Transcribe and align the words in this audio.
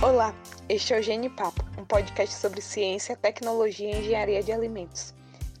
Olá, 0.00 0.32
este 0.68 0.94
é 0.94 1.00
o 1.00 1.02
Gene 1.02 1.28
Papo, 1.28 1.60
um 1.76 1.84
podcast 1.84 2.32
sobre 2.36 2.62
ciência, 2.62 3.16
tecnologia 3.16 3.90
e 3.90 3.98
engenharia 3.98 4.40
de 4.44 4.52
alimentos. 4.52 5.12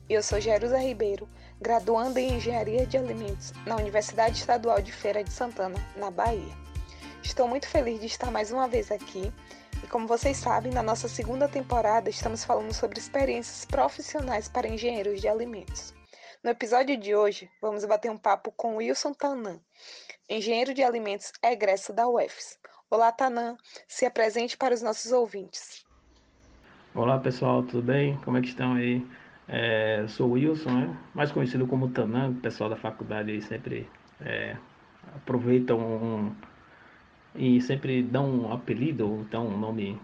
Eu 0.08 0.22
sou 0.22 0.40
Jerusa 0.40 0.78
Ribeiro, 0.78 1.28
graduanda 1.60 2.20
em 2.20 2.34
Engenharia 2.34 2.86
de 2.86 2.96
Alimentos 2.96 3.52
na 3.66 3.74
Universidade 3.74 4.38
Estadual 4.38 4.80
de 4.80 4.92
Feira 4.92 5.24
de 5.24 5.32
Santana, 5.32 5.84
na 5.96 6.08
Bahia. 6.08 6.56
Estou 7.20 7.48
muito 7.48 7.66
feliz 7.66 7.98
de 7.98 8.06
estar 8.06 8.30
mais 8.30 8.52
uma 8.52 8.68
vez 8.68 8.92
aqui 8.92 9.32
e, 9.82 9.86
como 9.88 10.06
vocês 10.06 10.36
sabem, 10.36 10.72
na 10.72 10.84
nossa 10.84 11.08
segunda 11.08 11.48
temporada 11.48 12.08
estamos 12.08 12.44
falando 12.44 12.72
sobre 12.72 13.00
experiências 13.00 13.64
profissionais 13.64 14.48
para 14.48 14.68
engenheiros 14.68 15.20
de 15.20 15.26
alimentos. 15.26 15.92
No 16.44 16.50
episódio 16.50 16.96
de 16.96 17.12
hoje, 17.12 17.50
vamos 17.60 17.84
bater 17.84 18.08
um 18.08 18.16
papo 18.16 18.52
com 18.52 18.76
Wilson 18.76 19.14
Tanan, 19.14 19.60
engenheiro 20.30 20.72
de 20.72 20.84
alimentos 20.84 21.32
egresso 21.42 21.92
da 21.92 22.06
UFS. 22.08 22.56
Olá, 22.90 23.12
Tanan, 23.12 23.54
se 23.86 24.06
apresente 24.06 24.56
para 24.56 24.72
os 24.72 24.80
nossos 24.80 25.12
ouvintes. 25.12 25.84
Olá, 26.94 27.18
pessoal, 27.18 27.62
tudo 27.62 27.82
bem? 27.82 28.16
Como 28.24 28.38
é 28.38 28.40
que 28.40 28.48
estão 28.48 28.72
aí? 28.72 29.06
É, 29.46 30.06
sou 30.08 30.30
Wilson, 30.30 30.70
né? 30.70 30.96
mais 31.14 31.30
conhecido 31.30 31.66
como 31.66 31.90
Tanan, 31.90 32.30
o 32.30 32.34
pessoal 32.36 32.70
da 32.70 32.76
faculdade 32.76 33.30
aí 33.30 33.42
sempre 33.42 33.86
é, 34.22 34.56
aproveitam 35.16 35.78
um, 35.78 36.34
e 37.34 37.60
sempre 37.60 38.02
dão 38.02 38.26
um 38.26 38.52
apelido, 38.54 39.06
ou 39.06 39.20
então 39.20 39.46
um 39.46 39.58
nome 39.58 40.00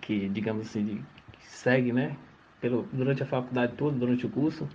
que, 0.00 0.28
digamos 0.28 0.68
assim, 0.68 1.04
que 1.32 1.46
segue, 1.48 1.92
né? 1.92 2.16
Pelo, 2.60 2.88
durante 2.92 3.24
a 3.24 3.26
faculdade 3.26 3.74
toda, 3.74 3.98
durante 3.98 4.24
o 4.24 4.30
curso. 4.30 4.68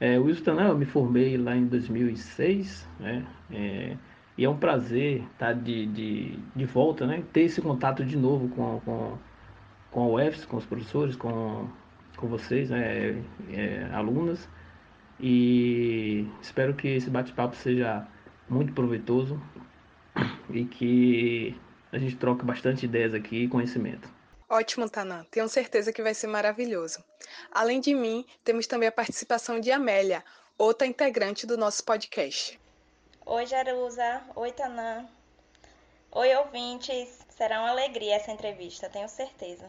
É, 0.00 0.18
Wilson 0.18 0.44
Tanan, 0.44 0.68
eu 0.68 0.78
me 0.78 0.86
formei 0.86 1.36
lá 1.36 1.54
em 1.54 1.66
2006, 1.66 2.88
né? 2.98 3.26
É, 3.52 3.94
e 4.38 4.44
é 4.44 4.48
um 4.48 4.56
prazer 4.56 5.22
estar 5.32 5.46
tá 5.48 5.52
de, 5.52 5.84
de, 5.86 6.38
de 6.54 6.64
volta, 6.64 7.04
né? 7.04 7.24
Ter 7.32 7.40
esse 7.40 7.60
contato 7.60 8.04
de 8.04 8.16
novo 8.16 8.48
com, 8.50 8.80
com, 8.80 9.18
com 9.90 10.00
a 10.00 10.24
UFS, 10.24 10.46
com 10.46 10.56
os 10.56 10.64
professores, 10.64 11.16
com, 11.16 11.68
com 12.16 12.28
vocês, 12.28 12.70
né? 12.70 13.20
É, 13.50 13.90
alunas. 13.92 14.48
E 15.18 16.24
espero 16.40 16.72
que 16.74 16.86
esse 16.86 17.10
bate-papo 17.10 17.56
seja 17.56 18.06
muito 18.48 18.72
proveitoso 18.72 19.42
e 20.50 20.64
que 20.64 21.60
a 21.90 21.98
gente 21.98 22.14
troque 22.14 22.44
bastante 22.44 22.84
ideias 22.86 23.14
aqui 23.14 23.42
e 23.42 23.48
conhecimento. 23.48 24.08
Ótimo, 24.48 24.88
Tanan. 24.88 25.24
Tenho 25.32 25.48
certeza 25.48 25.92
que 25.92 26.00
vai 26.00 26.14
ser 26.14 26.28
maravilhoso. 26.28 27.02
Além 27.50 27.80
de 27.80 27.92
mim, 27.92 28.24
temos 28.44 28.68
também 28.68 28.88
a 28.88 28.92
participação 28.92 29.58
de 29.58 29.72
Amélia, 29.72 30.22
outra 30.56 30.86
integrante 30.86 31.44
do 31.44 31.58
nosso 31.58 31.84
podcast. 31.84 32.58
Oi, 33.30 33.44
Jerusa. 33.44 34.22
Oi, 34.36 34.52
Tanã. 34.52 35.04
Oi, 36.12 36.34
ouvintes. 36.36 37.26
Será 37.28 37.60
uma 37.60 37.68
alegria 37.68 38.14
essa 38.14 38.32
entrevista, 38.32 38.88
tenho 38.88 39.06
certeza. 39.06 39.68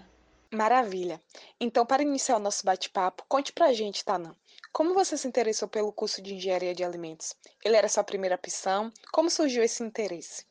Maravilha. 0.49 1.19
Então, 1.59 1.85
para 1.85 2.01
iniciar 2.01 2.37
o 2.37 2.39
nosso 2.39 2.65
bate-papo, 2.65 3.25
conte 3.27 3.51
pra 3.51 3.73
gente, 3.73 4.05
Tanã. 4.05 4.33
Como 4.71 4.93
você 4.93 5.17
se 5.17 5.27
interessou 5.27 5.67
pelo 5.67 5.91
curso 5.91 6.21
de 6.21 6.35
Engenharia 6.35 6.73
de 6.73 6.85
Alimentos? 6.85 7.35
Ele 7.61 7.75
era 7.75 7.89
sua 7.89 8.01
primeira 8.01 8.35
opção? 8.35 8.93
Como 9.11 9.29
surgiu 9.29 9.61
esse 9.61 9.83
interesse? 9.83 10.45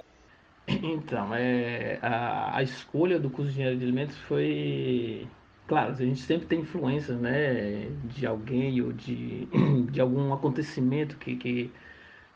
Então, 0.68 1.34
é, 1.34 1.98
a, 2.02 2.58
a 2.58 2.62
escolha 2.62 3.18
do 3.18 3.30
curso 3.30 3.50
de 3.50 3.52
Engenharia 3.52 3.78
de 3.78 3.84
Alimentos 3.84 4.18
foi 4.18 5.26
claro, 5.66 5.92
a 5.92 5.96
gente 5.96 6.20
sempre 6.20 6.46
tem 6.46 6.60
influência 6.60 7.14
né, 7.14 7.86
de 8.04 8.26
alguém 8.26 8.82
ou 8.82 8.92
de, 8.92 9.48
de 9.90 9.98
algum 9.98 10.30
acontecimento 10.34 11.16
que, 11.16 11.36
que 11.36 11.72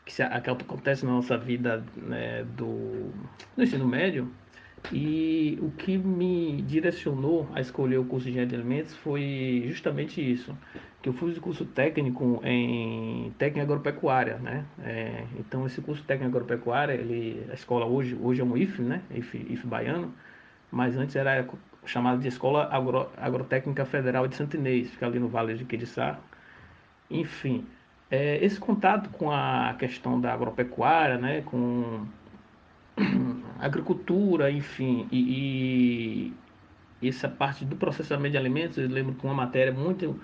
que, 0.05 0.13
se, 0.13 0.23
que 0.27 0.49
acontece 0.49 1.05
na 1.05 1.13
nossa 1.13 1.37
vida 1.37 1.83
né, 1.95 2.43
do, 2.55 3.11
ensino 3.57 3.87
médio. 3.87 4.29
E 4.91 5.57
o 5.61 5.71
que 5.71 5.97
me 5.97 6.61
direcionou 6.63 7.47
a 7.53 7.61
escolher 7.61 7.97
o 7.97 8.05
curso 8.05 8.25
de 8.25 8.31
engenharia 8.31 8.49
de 8.49 8.55
alimentos 8.55 8.93
foi 8.97 9.63
justamente 9.67 10.19
isso, 10.19 10.57
que 11.01 11.07
eu 11.07 11.13
fiz 11.13 11.37
o 11.37 11.41
curso 11.41 11.65
técnico 11.65 12.41
em 12.43 13.33
técnica 13.37 13.63
agropecuária, 13.63 14.37
né? 14.39 14.65
É, 14.83 15.23
então 15.39 15.65
esse 15.65 15.79
curso 15.81 16.03
técnico 16.03 16.35
agropecuária, 16.35 16.93
ele, 16.93 17.45
a 17.49 17.53
escola 17.53 17.85
hoje, 17.85 18.17
hoje 18.21 18.41
é 18.41 18.43
um 18.43 18.57
IF, 18.57 18.81
né? 18.81 19.01
IF, 19.11 19.37
IF 19.37 19.65
baiano, 19.65 20.13
mas 20.69 20.97
antes 20.97 21.15
era 21.15 21.47
chamada 21.85 22.17
de 22.17 22.27
Escola 22.27 22.67
Agro, 22.71 23.09
Agrotécnica 23.17 23.85
Federal 23.85 24.27
de 24.27 24.35
Santinês, 24.35 24.89
fica 24.89 25.05
ali 25.05 25.19
no 25.19 25.27
Vale 25.27 25.55
de 25.55 25.65
Quiriçá. 25.65 26.19
Enfim, 27.09 27.65
é, 28.13 28.37
esse 28.45 28.59
contato 28.59 29.09
com 29.09 29.31
a 29.31 29.73
questão 29.79 30.21
da 30.21 30.31
agropecuária, 30.31 31.17
né, 31.17 31.41
com 31.41 32.05
agricultura, 33.59 34.51
enfim, 34.51 35.07
e, 35.11 36.31
e, 37.01 37.09
essa 37.09 37.27
parte 37.27 37.65
do 37.65 37.75
processamento 37.75 38.33
de 38.33 38.37
alimentos, 38.37 38.77
eu 38.77 38.87
lembro 38.87 39.15
que 39.15 39.25
uma 39.25 39.33
matéria 39.33 39.73
muito, 39.73 40.19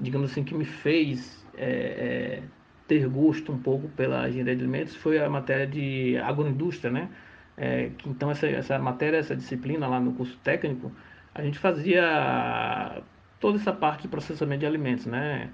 digamos 0.00 0.30
assim, 0.30 0.42
que 0.42 0.54
me 0.54 0.64
fez 0.64 1.46
é, 1.54 1.66
é, 1.66 2.42
ter 2.88 3.06
gosto 3.10 3.52
um 3.52 3.58
pouco 3.58 3.88
pela 3.88 4.26
engenharia 4.26 4.56
de 4.56 4.62
alimentos 4.62 4.96
foi 4.96 5.18
a 5.22 5.28
matéria 5.28 5.66
de 5.66 6.16
agroindústria, 6.16 6.90
né? 6.90 7.10
É, 7.58 7.90
que, 7.98 8.08
então 8.08 8.30
essa, 8.30 8.46
essa 8.46 8.78
matéria, 8.78 9.18
essa 9.18 9.36
disciplina 9.36 9.86
lá 9.86 10.00
no 10.00 10.14
curso 10.14 10.38
técnico, 10.42 10.90
a 11.34 11.42
gente 11.42 11.58
fazia 11.58 13.02
toda 13.38 13.58
essa 13.58 13.72
parte 13.72 14.02
de 14.02 14.08
processamento 14.08 14.60
de 14.60 14.66
alimentos, 14.66 15.04
né? 15.04 15.50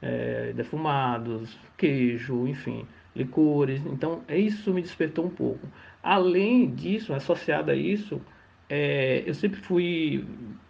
É, 0.00 0.52
defumados, 0.54 1.58
queijo, 1.76 2.46
enfim, 2.46 2.86
licores. 3.14 3.84
Então, 3.86 4.22
isso 4.28 4.72
me 4.72 4.82
despertou 4.82 5.26
um 5.26 5.30
pouco. 5.30 5.66
Além 6.02 6.74
disso, 6.74 7.12
associado 7.12 7.70
a 7.70 7.74
isso, 7.74 8.20
é, 8.68 9.22
eu 9.26 9.34
sempre 9.34 9.60
fui, 9.60 10.24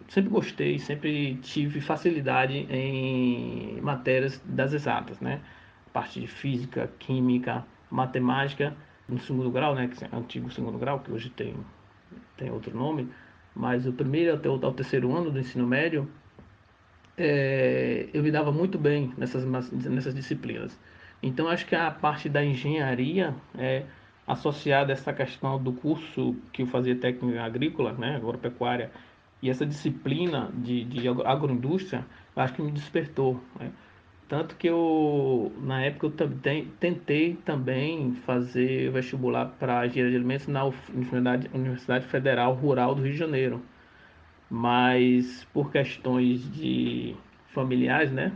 sempre 0.07 0.29
gostei, 0.29 0.79
sempre 0.79 1.35
tive 1.41 1.81
facilidade 1.81 2.67
em 2.69 3.79
matérias 3.81 4.41
das 4.45 4.73
exatas, 4.73 5.19
né? 5.19 5.41
Parte 5.93 6.19
de 6.19 6.27
física, 6.27 6.89
química, 6.99 7.65
matemática, 7.89 8.75
no 9.07 9.19
segundo 9.19 9.49
grau, 9.51 9.75
né? 9.75 9.87
Que 9.87 10.03
é 10.03 10.09
antigo 10.11 10.51
segundo 10.51 10.77
grau, 10.77 10.99
que 10.99 11.11
hoje 11.11 11.29
tem, 11.29 11.55
tem 12.37 12.51
outro 12.51 12.75
nome, 12.75 13.09
mas 13.55 13.87
o 13.87 13.93
primeiro 13.93 14.35
até 14.35 14.49
o, 14.49 14.55
até 14.55 14.67
o 14.67 14.73
terceiro 14.73 15.15
ano 15.15 15.31
do 15.31 15.39
ensino 15.39 15.65
médio, 15.65 16.07
é, 17.17 18.07
eu 18.13 18.21
me 18.21 18.31
dava 18.31 18.51
muito 18.51 18.77
bem 18.77 19.11
nessas, 19.17 19.43
nessas 19.71 20.13
disciplinas. 20.13 20.77
Então, 21.21 21.47
acho 21.47 21.65
que 21.65 21.75
a 21.75 21.89
parte 21.89 22.29
da 22.29 22.45
engenharia 22.45 23.35
é 23.57 23.83
associada 24.27 24.91
a 24.91 24.93
essa 24.93 25.11
questão 25.11 25.61
do 25.61 25.73
curso 25.73 26.35
que 26.53 26.61
eu 26.61 26.67
fazia 26.67 26.95
técnica 26.95 27.43
agrícola, 27.43 27.93
né, 27.93 28.17
agropecuária, 28.17 28.91
e 29.41 29.49
essa 29.49 29.65
disciplina 29.65 30.51
de, 30.53 30.83
de 30.83 31.07
agroindústria, 31.07 32.05
acho 32.35 32.53
que 32.53 32.61
me 32.61 32.71
despertou. 32.71 33.41
Né? 33.59 33.71
Tanto 34.27 34.55
que 34.55 34.67
eu, 34.67 35.51
na 35.61 35.81
época, 35.81 36.07
eu 36.07 36.13
tentei 36.79 37.35
também 37.45 38.13
fazer 38.25 38.91
vestibular 38.91 39.45
para 39.57 39.87
engenharia 39.87 40.11
de 40.11 40.17
alimentos 40.17 40.47
na 40.47 40.65
Universidade 41.53 42.05
Federal 42.07 42.53
Rural 42.53 42.93
do 42.93 43.01
Rio 43.01 43.13
de 43.13 43.17
Janeiro 43.17 43.61
mas 44.49 45.45
por 45.53 45.71
questões 45.71 46.49
de 46.51 47.15
familiares, 47.53 48.11
né? 48.11 48.31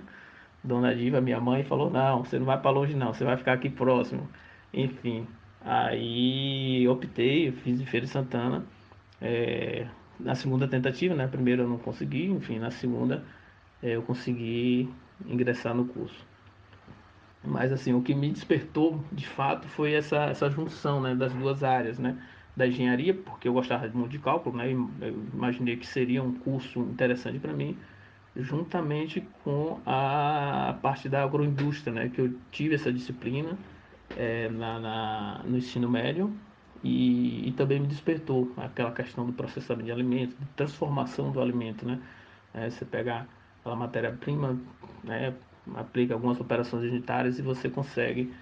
Dona 0.63 0.95
Diva, 0.95 1.22
minha 1.22 1.39
mãe, 1.39 1.63
falou: 1.63 1.89
não, 1.89 2.23
você 2.23 2.38
não 2.39 2.45
vai 2.45 2.59
para 2.59 2.72
longe, 2.72 2.95
não, 2.95 3.13
você 3.13 3.23
vai 3.23 3.38
ficar 3.38 3.53
aqui 3.53 3.69
próximo. 3.69 4.27
Enfim, 4.73 5.27
aí 5.61 6.88
optei, 6.88 7.51
fiz 7.51 7.79
em 7.81 7.85
Feira 7.85 8.05
de 8.05 8.11
Santana. 8.11 8.66
É, 9.22 9.88
na 10.19 10.35
segunda 10.35 10.67
tentativa, 10.67 11.16
né? 11.16 11.27
Primeiro 11.27 11.63
eu 11.63 11.69
não 11.69 11.77
consegui, 11.77 12.25
enfim, 12.28 12.59
na 12.59 12.72
segunda 12.72 13.23
é, 13.81 13.95
eu 13.95 14.01
consegui 14.03 14.89
ingressar 15.25 15.73
no 15.75 15.85
curso. 15.85 16.25
Mas 17.43 17.72
assim, 17.72 17.93
o 17.93 18.02
que 18.02 18.13
me 18.13 18.29
despertou 18.31 19.03
de 19.11 19.28
fato 19.28 19.67
foi 19.67 19.93
essa, 19.93 20.25
essa 20.25 20.49
junção 20.49 21.02
né, 21.02 21.16
das 21.16 21.34
duas 21.34 21.63
áreas, 21.63 21.97
né? 21.97 22.17
Da 22.55 22.67
engenharia, 22.67 23.13
porque 23.13 23.47
eu 23.47 23.53
gostava 23.53 23.87
muito 23.89 24.11
de 24.11 24.19
cálculo, 24.19 24.57
né? 24.57 24.71
Eu 24.71 25.23
imaginei 25.33 25.77
que 25.77 25.87
seria 25.87 26.21
um 26.21 26.33
curso 26.33 26.79
interessante 26.79 27.39
para 27.39 27.53
mim, 27.53 27.77
juntamente 28.35 29.25
com 29.43 29.79
a 29.85 30.77
parte 30.81 31.07
da 31.09 31.23
agroindústria, 31.23 31.93
né? 31.93 32.09
Que 32.09 32.21
eu 32.21 32.33
tive 32.51 32.75
essa 32.75 32.91
disciplina 32.91 33.57
é, 34.17 34.49
na, 34.49 34.79
na, 34.79 35.41
no 35.45 35.57
ensino 35.57 35.89
médio 35.89 36.33
e, 36.83 37.47
e, 37.47 37.51
também 37.53 37.79
me 37.79 37.87
despertou 37.87 38.51
aquela 38.57 38.91
questão 38.91 39.25
do 39.25 39.33
processamento 39.33 39.85
de 39.85 39.91
alimentos, 39.91 40.37
de 40.37 40.45
transformação 40.55 41.31
do 41.31 41.41
alimento, 41.41 41.85
né? 41.85 41.99
É, 42.53 42.69
você 42.69 42.83
pegar 42.83 43.27
aquela 43.59 43.75
matéria-prima, 43.75 44.59
né? 45.03 45.33
aplica 45.75 46.13
algumas 46.13 46.39
operações 46.39 46.83
unitárias 46.83 47.39
e 47.39 47.41
você 47.41 47.69
consegue 47.69 48.33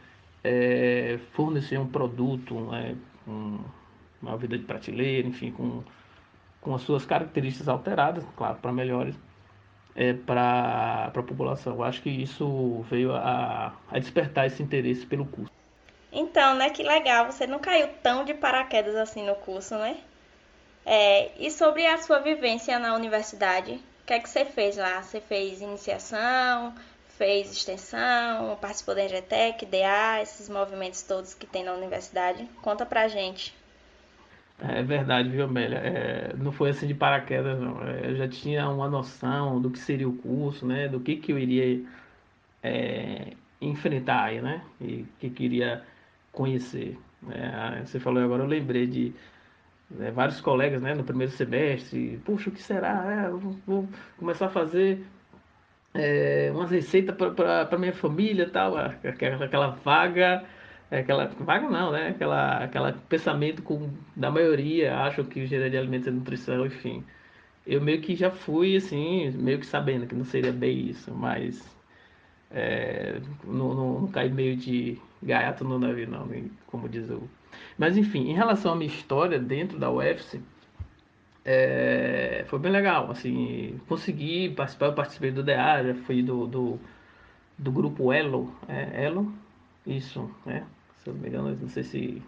é, 0.43 1.19
fornecer 1.33 1.77
um 1.77 1.87
produto, 1.87 2.59
né? 2.71 2.95
um, 3.27 3.59
uma 4.21 4.37
vida 4.37 4.57
de 4.57 4.63
prateleira, 4.63 5.27
enfim, 5.27 5.51
com, 5.51 5.83
com 6.61 6.75
as 6.75 6.81
suas 6.81 7.05
características 7.05 7.67
alteradas, 7.67 8.23
claro, 8.35 8.57
para 8.61 8.71
melhores 8.71 9.15
é, 9.95 10.13
para 10.13 11.11
a 11.13 11.23
população. 11.23 11.73
Eu 11.73 11.83
acho 11.83 12.01
que 12.01 12.09
isso 12.09 12.81
veio 12.89 13.13
a, 13.13 13.73
a 13.89 13.99
despertar 13.99 14.47
esse 14.47 14.61
interesse 14.63 15.05
pelo 15.05 15.25
curso. 15.25 15.51
Então, 16.11 16.55
né, 16.55 16.69
que 16.69 16.81
legal, 16.81 17.31
você 17.31 17.45
não 17.45 17.59
caiu 17.59 17.89
tão 18.01 18.23
de 18.23 18.33
paraquedas 18.33 18.95
assim 18.95 19.25
no 19.25 19.35
curso, 19.35 19.75
né? 19.75 19.97
É, 20.85 21.31
e 21.37 21.51
sobre 21.51 21.85
a 21.85 21.97
sua 21.99 22.19
vivência 22.19 22.79
na 22.79 22.95
universidade, 22.95 23.73
o 23.73 24.05
que 24.05 24.13
é 24.13 24.19
que 24.19 24.29
você 24.29 24.45
fez 24.45 24.77
lá? 24.77 25.03
Você 25.03 25.21
fez 25.21 25.61
iniciação, 25.61 26.73
fez 27.17 27.51
extensão, 27.51 28.57
participou 28.59 28.95
da 28.95 29.03
EGTEC, 29.03 29.65
DA, 29.65 30.21
esses 30.21 30.49
movimentos 30.49 31.03
todos 31.03 31.33
que 31.33 31.45
tem 31.45 31.63
na 31.63 31.73
universidade? 31.73 32.47
Conta 32.61 32.85
pra 32.85 33.07
gente. 33.07 33.53
É 34.61 34.83
verdade, 34.83 35.29
viu, 35.29 35.45
Amélia? 35.45 35.77
É, 35.77 36.33
não 36.35 36.51
foi 36.51 36.71
assim 36.71 36.85
de 36.85 36.93
paraquedas, 36.93 37.59
não. 37.59 37.81
É, 37.81 38.09
eu 38.11 38.15
já 38.15 38.27
tinha 38.27 38.67
uma 38.69 38.89
noção 38.89 39.61
do 39.61 39.69
que 39.71 39.79
seria 39.79 40.07
o 40.07 40.15
curso, 40.17 40.65
né? 40.65 40.87
Do 40.87 40.99
que, 40.99 41.15
que 41.15 41.31
eu 41.31 41.39
iria 41.39 41.85
é, 42.61 43.33
enfrentar 43.61 44.25
aí, 44.25 44.41
né? 44.41 44.61
E 44.81 45.05
que 45.19 45.29
queria 45.29 45.83
conhecer. 46.31 46.97
É, 47.29 47.85
você 47.85 47.99
falou 47.99 48.23
agora, 48.23 48.43
eu 48.43 48.47
lembrei 48.47 48.85
de 48.85 49.13
né, 49.89 50.11
vários 50.11 50.41
colegas 50.41 50.81
né, 50.81 50.93
no 50.93 51.03
primeiro 51.03 51.31
semestre. 51.31 52.21
Puxa, 52.25 52.49
o 52.49 52.53
que 52.53 52.61
será? 52.61 53.05
É, 53.11 53.29
vou, 53.29 53.55
vou, 53.65 53.89
começar 54.17 54.47
a 54.47 54.49
fazer 54.49 55.05
é, 55.93 56.51
umas 56.53 56.71
receitas 56.71 57.15
para 57.15 57.77
minha 57.77 57.93
família 57.93 58.49
tal. 58.49 58.77
Aquela, 58.77 59.45
aquela 59.45 59.67
vaga. 59.69 60.43
Aquela 60.91 61.25
vaga 61.27 61.69
não, 61.69 61.91
né? 61.91 62.09
Aquela, 62.09 62.63
aquela 62.63 62.93
pensamento 63.07 63.61
com, 63.61 63.89
da 64.15 64.31
maioria 64.31 64.97
acham 64.97 65.23
que 65.23 65.39
engenharia 65.39 65.69
de 65.69 65.77
alimentos 65.77 66.07
é 66.07 66.11
nutrição, 66.11 66.65
enfim. 66.65 67.03
Eu 67.65 67.81
meio 67.81 68.01
que 68.01 68.15
já 68.15 68.31
fui 68.31 68.75
assim, 68.75 69.29
meio 69.31 69.59
que 69.59 69.65
sabendo 69.65 70.07
que 70.07 70.15
não 70.15 70.25
seria 70.25 70.51
bem 70.51 70.89
isso, 70.89 71.13
mas 71.13 71.63
é, 72.51 73.21
não, 73.43 73.73
não, 73.75 74.01
não 74.01 74.07
cai 74.07 74.29
meio 74.29 74.55
de 74.55 74.97
gaiato 75.21 75.63
no 75.63 75.77
navio, 75.77 76.09
não, 76.09 76.27
como 76.67 76.89
diz 76.89 77.09
o. 77.09 77.29
Mas 77.77 77.97
enfim, 77.97 78.29
em 78.29 78.33
relação 78.33 78.73
à 78.73 78.75
minha 78.75 78.91
história 78.91 79.39
dentro 79.39 79.77
da 79.79 79.91
UFC, 79.91 80.41
é, 81.45 82.45
foi 82.47 82.59
bem 82.59 82.71
legal. 82.71 83.11
Assim, 83.11 83.79
consegui 83.87 84.49
participar, 84.49 84.87
eu 84.87 84.93
participei 84.93 85.31
do 85.31 85.43
DA, 85.43 85.83
já 85.83 85.95
fui 86.05 86.21
do, 86.23 86.47
do, 86.47 86.79
do 87.57 87.71
grupo 87.71 88.11
Elo. 88.11 88.53
É, 88.67 89.05
Elo? 89.05 89.31
Isso, 89.85 90.29
né? 90.45 90.65
Se 91.09 91.11
eu 91.11 91.13
não 91.13 91.21
me 91.21 91.27
engano, 91.27 91.57
não 91.61 91.69
sei 91.69 91.83
se, 91.83 92.21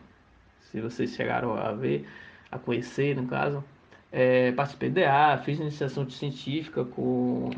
se 0.71 0.81
vocês 0.81 1.15
chegaram 1.15 1.53
a 1.53 1.71
ver, 1.71 2.07
a 2.51 2.57
conhecer, 2.57 3.15
no 3.15 3.27
caso. 3.27 3.63
É, 4.11 4.51
participei 4.51 4.89
do 4.89 4.95
DA, 4.95 5.41
fiz 5.43 5.59
iniciação 5.59 6.09
científica 6.09 6.83
com 6.83 7.51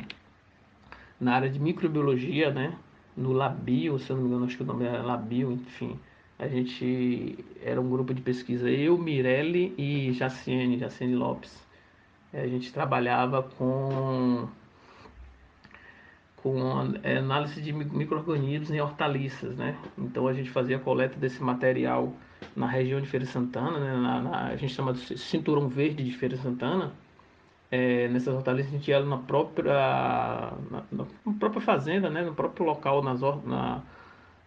na 1.20 1.36
área 1.36 1.50
de 1.50 1.60
microbiologia, 1.60 2.52
né? 2.52 2.78
No 3.16 3.32
Labio, 3.32 3.98
se 4.00 4.10
eu 4.10 4.18
não 4.18 4.24
me 4.24 4.30
engano, 4.30 4.46
acho 4.46 4.58
que 4.58 4.64
o 4.64 4.66
nome 4.66 4.86
era 4.86 5.02
Labio, 5.02 5.52
enfim. 5.54 5.98
A 6.38 6.48
gente 6.48 7.38
era 7.64 7.80
um 7.80 7.90
grupo 7.90 8.14
de 8.14 8.22
pesquisa, 8.22 8.70
eu, 8.70 8.98
Mirelle 8.98 9.74
e 9.78 10.12
Jaciene, 10.14 10.78
Jaciene 10.78 11.16
Lopes. 11.16 11.66
A 12.34 12.48
gente 12.48 12.74
trabalhava 12.74 13.44
com, 13.44 14.48
com 16.44 16.94
é, 17.04 17.18
análise 17.18 17.62
de 17.62 17.72
micro-organismos 17.72 18.70
em 18.70 18.82
hortaliças, 18.82 19.56
né? 19.56 19.78
Então 19.98 20.28
a 20.28 20.34
gente 20.34 20.50
fazia 20.50 20.76
a 20.76 20.80
coleta 20.80 21.18
desse 21.18 21.42
material 21.42 22.14
na 22.54 22.68
região 22.68 23.00
de 23.00 23.08
Feira 23.08 23.26
Santana, 23.26 23.80
né? 23.80 23.96
na, 23.96 24.22
na 24.22 24.48
a 24.48 24.56
gente 24.58 24.74
chama 24.74 24.92
de 24.94 25.18
cinturão 25.18 25.70
verde 25.70 26.04
de 26.04 26.12
Feira 26.12 26.36
Santana, 26.36 26.92
é, 27.72 28.10
nessas 28.10 28.36
hortaliças 28.36 28.74
a 28.74 28.78
gente 28.78 28.92
ia 28.92 29.00
na 29.00 29.18
própria, 29.18 29.74
na, 30.70 30.84
na, 30.92 31.06
própria 31.40 31.62
fazenda, 31.62 32.10
né, 32.10 32.22
no 32.22 32.36
próprio 32.36 32.66
local, 32.66 33.02
nas, 33.02 33.22
na, 33.22 33.82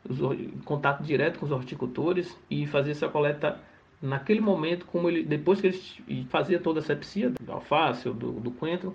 em 0.09 0.61
contato 0.65 1.03
direto 1.03 1.39
com 1.39 1.47
os 1.47 1.53
horticultores 1.53 2.39
e 2.51 2.67
fazia 2.67 2.93
essa 2.93 3.09
coleta 3.09 3.59
naquele 4.03 4.41
momento, 4.41 4.85
como 4.85 5.09
ele, 5.09 5.25
depois 5.25 5.63
que 5.63 5.69
eles 5.69 5.99
fazia 6.29 6.61
toda 6.61 6.81
a 6.81 6.83
sepsia 6.83 7.31
do 7.31 7.53
alface 7.53 8.09
do, 8.11 8.33
do 8.33 8.51
coentro, 8.51 8.95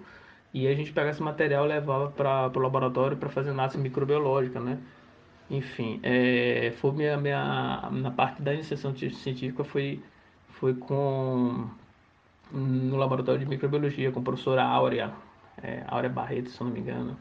e 0.53 0.67
a 0.67 0.75
gente 0.75 0.91
pegava 0.91 1.11
esse 1.11 1.21
material 1.21 1.65
e 1.65 1.69
levava 1.69 2.11
para 2.11 2.51
o 2.55 2.59
laboratório 2.59 3.17
para 3.17 3.29
fazer 3.29 3.51
análise 3.51 3.77
microbiológica, 3.77 4.59
né? 4.59 4.79
Enfim, 5.49 5.99
é, 6.03 6.71
foi 6.77 6.91
minha, 6.93 7.17
minha, 7.17 7.89
na 7.91 8.11
parte 8.11 8.41
da 8.41 8.53
iniciação 8.53 8.95
científica 8.95 9.63
foi, 9.63 10.01
foi 10.49 10.73
com 10.75 11.69
no 12.51 12.97
laboratório 12.97 13.39
de 13.39 13.45
microbiologia 13.45 14.11
com 14.11 14.19
a 14.19 14.23
professora 14.23 14.63
Áurea, 14.63 15.13
é, 15.63 15.83
Áurea 15.87 16.09
Barreto, 16.09 16.49
se 16.49 16.63
não 16.63 16.71
me 16.71 16.79
engano. 16.79 17.17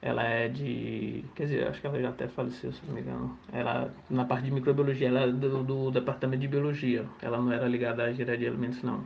Ela 0.00 0.24
é 0.24 0.48
de. 0.48 1.24
Quer 1.34 1.44
dizer, 1.44 1.68
acho 1.68 1.80
que 1.80 1.86
ela 1.86 2.00
já 2.00 2.08
até 2.10 2.28
faleceu, 2.28 2.72
se 2.72 2.84
não 2.86 2.94
me 2.94 3.00
engano. 3.00 3.38
Ela, 3.52 3.94
na 4.10 4.24
parte 4.24 4.44
de 4.44 4.50
microbiologia, 4.50 5.08
ela 5.08 5.20
é 5.22 5.32
do, 5.32 5.62
do 5.62 5.90
departamento 5.92 6.40
de 6.40 6.48
biologia. 6.48 7.06
Ela 7.20 7.38
não 7.38 7.52
era 7.52 7.68
ligada 7.68 8.04
à 8.04 8.10
engenharia 8.10 8.38
de 8.38 8.46
alimentos, 8.48 8.82
não. 8.82 9.04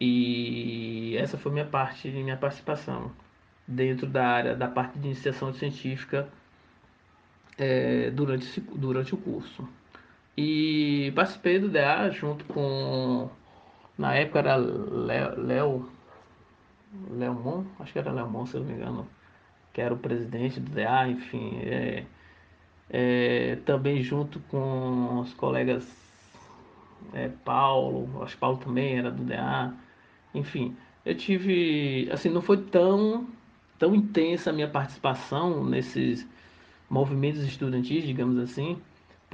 E 0.00 1.16
essa 1.18 1.38
foi 1.38 1.52
minha 1.52 1.64
parte, 1.64 2.08
minha 2.08 2.36
participação 2.36 3.12
dentro 3.66 4.06
da 4.06 4.26
área, 4.26 4.54
da 4.54 4.68
parte 4.68 4.98
de 4.98 5.06
iniciação 5.06 5.52
científica 5.54 6.28
é, 7.58 8.10
durante, 8.10 8.60
durante 8.60 9.14
o 9.14 9.16
curso. 9.16 9.68
E 10.36 11.12
participei 11.14 11.58
do 11.58 11.68
DA 11.68 12.10
junto 12.10 12.44
com 12.46 13.30
na 13.96 14.14
época 14.14 14.40
era 14.40 14.56
Léo. 14.56 15.88
Léo 17.10 17.66
Acho 17.80 17.92
que 17.92 17.98
era 17.98 18.12
Léo 18.12 18.46
se 18.46 18.56
eu 18.56 18.60
não 18.60 18.68
me 18.68 18.74
engano. 18.74 19.08
Que 19.72 19.80
era 19.80 19.94
o 19.94 19.98
presidente 19.98 20.60
do 20.60 20.70
DA, 20.70 21.08
enfim. 21.08 21.60
É, 21.62 22.04
é, 22.90 23.56
também 23.64 24.02
junto 24.02 24.40
com 24.50 25.20
os 25.20 25.32
colegas 25.34 25.86
é, 27.12 27.28
Paulo, 27.44 28.22
acho 28.22 28.34
que 28.34 28.40
Paulo 28.40 28.58
também 28.58 28.98
era 28.98 29.10
do 29.10 29.22
DA. 29.24 29.72
Enfim, 30.34 30.76
eu 31.04 31.14
tive. 31.14 32.08
Assim, 32.10 32.28
não 32.28 32.42
foi 32.42 32.58
tão, 32.58 33.28
tão 33.78 33.94
intensa 33.94 34.50
a 34.50 34.52
minha 34.52 34.68
participação 34.68 35.64
nesses 35.64 36.26
movimentos 36.90 37.42
estudantis, 37.42 38.04
digamos 38.04 38.38
assim 38.38 38.80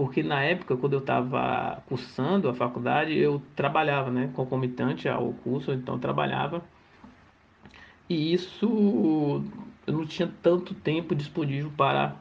porque 0.01 0.23
na 0.23 0.43
época, 0.43 0.79
quando 0.79 0.95
eu 0.95 1.01
estava 1.01 1.83
cursando 1.87 2.49
a 2.49 2.55
faculdade, 2.55 3.15
eu 3.19 3.43
trabalhava, 3.55 4.11
né, 4.11 4.31
concomitante 4.33 5.07
ao 5.07 5.35
curso, 5.45 5.73
então 5.73 5.99
trabalhava. 5.99 6.63
E 8.09 8.33
isso 8.33 9.45
eu 9.87 9.93
não 9.93 10.07
tinha 10.07 10.33
tanto 10.43 10.73
tempo 10.73 11.15
disponível 11.15 11.71
para 11.77 12.17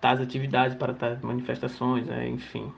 tais 0.00 0.20
atividades, 0.20 0.76
para 0.76 0.94
tais 0.94 1.20
manifestações, 1.22 2.08
né, 2.08 2.28
enfim. 2.28 2.72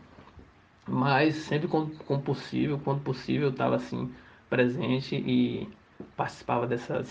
Mas 0.87 1.37
sempre 1.37 1.67
quando 1.67 2.23
possível, 2.23 2.79
quando 2.85 3.01
possível, 3.01 3.49
eu 3.49 3.53
estava 3.53 3.77
assim 3.77 4.13
presente 4.49 5.17
e 5.17 5.69
participava 6.17 6.67
dessas 6.67 7.11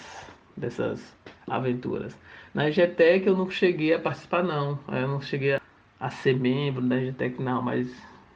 dessas 0.56 1.16
aventuras. 1.48 2.16
Na 2.54 2.70
EGTEC 2.70 3.26
eu 3.26 3.36
não 3.36 3.50
cheguei 3.50 3.94
a 3.94 4.00
participar 4.00 4.44
não, 4.44 4.80
eu 4.88 5.08
não 5.08 5.20
cheguei 5.20 5.56
a 5.56 5.62
a 6.04 6.10
ser 6.10 6.38
membro 6.38 6.82
da 6.86 7.00
GTEC, 7.00 7.42
não, 7.42 7.62
mas 7.62 7.88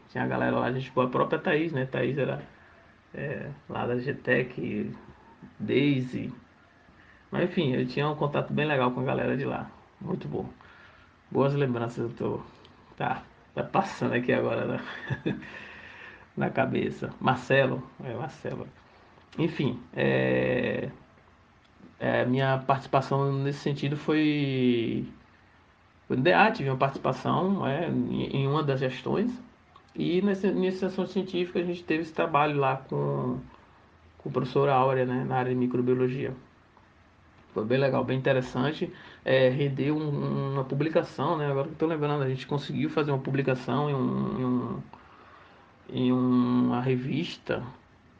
tinha 0.09 0.23
a 0.23 0.27
galera 0.27 0.57
lá, 0.57 0.67
a 0.67 0.71
gente, 0.71 0.89
a 0.97 1.07
própria 1.07 1.37
Thaís, 1.37 1.73
né? 1.73 1.85
Thaís 1.85 2.17
era 2.17 2.41
é, 3.13 3.49
lá 3.67 3.85
da 3.85 3.97
GTEC, 3.97 4.89
Daisy. 5.59 6.33
Mas 7.29 7.43
enfim, 7.43 7.73
eu 7.73 7.85
tinha 7.85 8.07
um 8.07 8.15
contato 8.15 8.53
bem 8.53 8.65
legal 8.65 8.91
com 8.91 9.01
a 9.01 9.03
galera 9.03 9.35
de 9.35 9.43
lá. 9.43 9.69
Muito 9.99 10.29
bom. 10.29 10.49
Boas 11.29 11.53
lembranças, 11.53 11.97
eu 11.97 12.09
tô. 12.15 12.41
Tá, 12.95 13.21
tá 13.53 13.63
passando 13.63 14.13
aqui 14.13 14.31
agora 14.31 14.65
na, 14.65 14.79
na 16.37 16.49
cabeça. 16.49 17.13
Marcelo, 17.19 17.83
é 18.01 18.13
Marcelo. 18.13 18.65
Enfim, 19.37 19.79
é, 19.95 20.89
é, 21.99 22.25
minha 22.25 22.57
participação 22.59 23.31
nesse 23.31 23.59
sentido 23.59 23.95
foi 23.97 25.07
o 26.09 26.15
DA 26.15 26.51
tive 26.51 26.69
uma 26.69 26.77
participação 26.77 27.67
é, 27.67 27.89
em 27.89 28.47
uma 28.47 28.63
das 28.63 28.79
gestões 28.79 29.31
e 29.95 30.21
nessa 30.21 30.47
iniciação 30.47 31.05
científica 31.05 31.59
a 31.59 31.63
gente 31.63 31.83
teve 31.83 32.03
esse 32.03 32.13
trabalho 32.13 32.57
lá 32.57 32.77
com, 32.77 33.39
com 34.17 34.29
o 34.29 34.31
professor 34.31 34.69
Áurea, 34.69 35.05
né, 35.05 35.25
na 35.25 35.35
área 35.37 35.51
de 35.51 35.57
microbiologia. 35.57 36.33
Foi 37.53 37.65
bem 37.65 37.79
legal, 37.79 38.03
bem 38.03 38.17
interessante. 38.17 38.93
É, 39.25 39.49
rendeu 39.49 39.97
um, 39.97 40.53
uma 40.53 40.63
publicação, 40.63 41.37
né? 41.37 41.49
Agora 41.49 41.67
que 41.67 41.73
estou 41.73 41.87
lembrando, 41.87 42.21
a 42.21 42.29
gente 42.29 42.45
conseguiu 42.45 42.87
fazer 42.87 43.11
uma 43.11 43.17
publicação 43.17 43.89
em, 43.89 43.95
um, 43.95 44.39
em, 44.39 44.45
um, 44.45 44.83
em 45.89 46.11
uma 46.11 46.79
revista. 46.79 47.63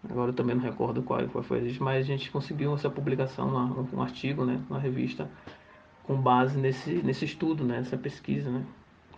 Agora 0.10 0.32
eu 0.32 0.36
também 0.36 0.56
não 0.56 0.64
recordo 0.64 1.04
qual, 1.04 1.28
qual 1.28 1.44
foi, 1.44 1.78
mas 1.80 1.98
a 1.98 2.08
gente 2.08 2.32
conseguiu 2.32 2.74
essa 2.74 2.90
publicação, 2.90 3.48
um, 3.50 3.98
um 3.98 4.02
artigo, 4.02 4.46
né, 4.46 4.62
na 4.70 4.80
revista 4.80 5.30
com 6.04 6.16
base 6.16 6.58
nesse, 6.58 7.02
nesse 7.04 7.26
estudo, 7.26 7.66
né, 7.66 7.80
nessa 7.80 7.98
pesquisa, 7.98 8.50
né? 8.50 8.66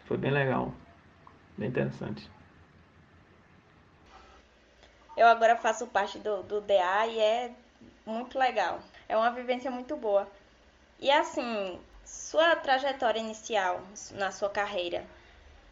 Foi 0.06 0.18
bem 0.18 0.32
legal, 0.32 0.74
bem 1.56 1.70
interessante. 1.70 2.28
Eu 5.16 5.28
agora 5.28 5.56
faço 5.56 5.86
parte 5.86 6.18
do, 6.18 6.42
do 6.44 6.62
DA 6.62 7.06
e 7.08 7.20
é 7.20 7.52
muito 8.06 8.40
legal. 8.40 8.80
É 9.08 9.16
uma 9.16 9.30
vivência 9.30 9.70
muito 9.70 9.96
boa. 9.96 10.28
E 11.00 11.12
assim, 11.12 11.80
sua 12.04 12.56
trajetória 12.56 13.20
inicial 13.20 13.82
na 14.14 14.32
sua 14.32 14.50
carreira, 14.50 15.06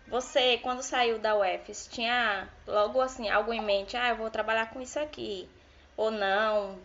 você, 0.10 0.58
quando 0.60 0.82
saiu 0.82 1.20
da 1.20 1.36
UFS, 1.38 1.90
tinha 1.92 2.48
logo 2.66 3.02
assim 3.02 3.30
algo 3.30 3.54
em 3.54 3.62
mente? 3.62 3.98
Ah, 3.98 4.10
eu 4.10 4.16
vou 4.16 4.30
trabalhar 4.30 4.70
com 4.70 4.82
isso 4.82 5.00
aqui. 5.00 5.48
ou 5.98 6.12
não? 6.12 6.78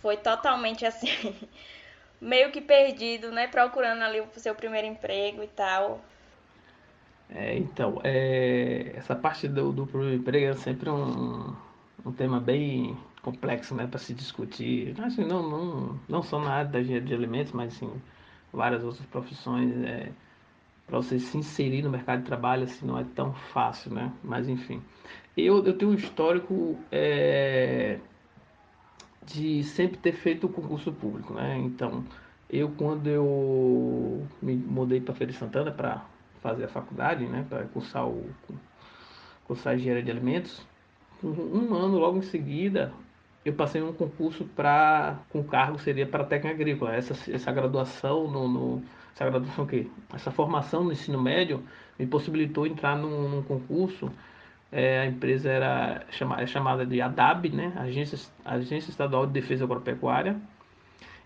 Foi 0.00 0.16
totalmente 0.16 0.86
assim, 0.86 1.08
meio 2.20 2.52
que 2.52 2.60
perdido, 2.60 3.32
né? 3.32 3.48
Procurando 3.48 4.02
ali 4.02 4.20
o 4.20 4.28
seu 4.36 4.54
primeiro 4.54 4.86
emprego 4.86 5.42
e 5.42 5.48
tal. 5.48 6.00
É, 7.30 7.56
então, 7.58 8.00
é, 8.04 8.92
essa 8.96 9.14
parte 9.14 9.48
do, 9.48 9.72
do 9.72 9.86
primeiro 9.86 10.14
emprego 10.14 10.46
é 10.52 10.54
sempre 10.54 10.88
um, 10.88 11.54
um 12.04 12.12
tema 12.12 12.40
bem 12.40 12.96
complexo, 13.22 13.74
né, 13.74 13.86
para 13.86 13.98
se 13.98 14.14
discutir. 14.14 14.94
Assim, 15.02 15.24
não, 15.24 15.42
não, 15.42 16.00
não 16.08 16.22
só 16.22 16.38
na 16.40 16.52
área 16.52 16.70
da 16.70 16.80
engenharia 16.80 17.06
de 17.08 17.14
alimentos, 17.14 17.52
mas 17.52 17.74
sim 17.74 17.90
várias 18.52 18.82
outras 18.82 19.04
profissões. 19.06 19.72
É, 19.84 20.10
para 20.88 20.96
você 20.96 21.18
se 21.18 21.36
inserir 21.36 21.82
no 21.82 21.90
mercado 21.90 22.20
de 22.20 22.24
trabalho 22.24 22.64
assim 22.64 22.86
não 22.86 22.98
é 22.98 23.04
tão 23.14 23.34
fácil, 23.34 23.92
né? 23.92 24.10
Mas 24.24 24.48
enfim, 24.48 24.82
eu, 25.36 25.64
eu 25.64 25.76
tenho 25.76 25.92
um 25.92 25.94
histórico 25.94 26.76
é, 26.90 27.98
de 29.26 29.62
sempre 29.62 29.98
ter 29.98 30.12
feito 30.12 30.46
o 30.46 30.48
concurso 30.48 30.90
público, 30.90 31.34
né? 31.34 31.58
Então, 31.58 32.02
eu 32.48 32.70
quando 32.70 33.06
eu 33.06 34.26
me 34.40 34.56
mudei 34.56 35.00
para 35.00 35.14
Feira 35.14 35.32
de 35.32 35.38
Santana 35.38 35.70
para 35.70 36.04
fazer 36.42 36.64
a 36.64 36.68
faculdade, 36.68 37.26
né, 37.26 37.44
para 37.48 37.64
cursar 37.64 38.08
o 38.08 38.30
cursar 39.46 39.74
engenharia 39.74 40.02
de 40.02 40.10
alimentos, 40.10 40.66
um 41.22 41.74
ano 41.74 41.98
logo 41.98 42.18
em 42.18 42.22
seguida 42.22 42.92
eu 43.44 43.52
passei 43.52 43.82
um 43.82 43.92
concurso 43.92 44.44
para 44.44 45.18
com 45.30 45.42
cargo 45.42 45.78
seria 45.78 46.06
para 46.06 46.24
técnica 46.24 46.54
agrícola. 46.54 46.94
Essa 46.94 47.14
essa 47.30 47.52
graduação 47.52 48.30
no, 48.30 48.48
no 48.48 48.82
essa 49.14 49.24
graduação 49.24 49.64
o 49.64 49.66
quê? 49.66 49.86
Essa 50.12 50.30
formação 50.30 50.84
no 50.84 50.92
ensino 50.92 51.20
médio 51.20 51.62
me 51.98 52.06
possibilitou 52.06 52.66
entrar 52.66 52.96
num, 52.96 53.28
num 53.28 53.42
concurso. 53.42 54.10
É, 54.70 55.00
a 55.00 55.06
empresa 55.06 55.50
era 55.50 56.04
chamada, 56.10 56.42
é 56.42 56.46
chamada 56.46 56.86
de 56.86 57.00
ADAB, 57.00 57.48
né? 57.50 57.72
Agência, 57.76 58.18
Agência 58.44 58.90
Estadual 58.90 59.26
de 59.26 59.32
Defesa 59.32 59.64
Agropecuária. 59.64 60.36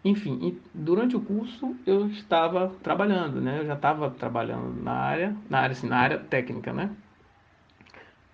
Enfim, 0.05 0.59
durante 0.75 1.17
o 1.17 1.21
curso 1.21 1.77
eu 1.87 2.09
estava 2.09 2.73
trabalhando, 2.83 3.41
né? 3.41 3.61
Eu 3.61 3.67
já 3.67 3.75
estava 3.75 4.11
trabalhando 4.11 4.83
na 4.83 4.93
área, 4.93 5.37
na 5.49 5.61
área, 5.61 5.73
assim, 5.73 5.89
na 5.89 5.99
área 5.99 6.19
técnica, 6.19 6.73
né? 6.73 6.91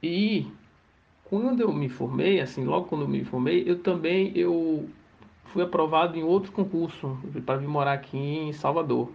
E 0.03 0.47
quando 1.25 1.61
eu 1.61 1.73
me 1.73 1.89
formei, 1.89 2.41
assim, 2.41 2.65
logo 2.65 2.87
quando 2.87 3.03
eu 3.03 3.09
me 3.09 3.25
formei, 3.25 3.65
eu 3.67 3.79
também 3.81 4.33
eu 4.35 4.89
fui 5.47 5.63
aprovado 5.63 6.17
em 6.17 6.23
outro 6.23 6.53
concurso 6.53 7.19
para 7.45 7.59
vir 7.59 7.69
morar 7.69 7.93
aqui 7.95 8.17
em 8.17 8.53
Salvador. 8.53 9.13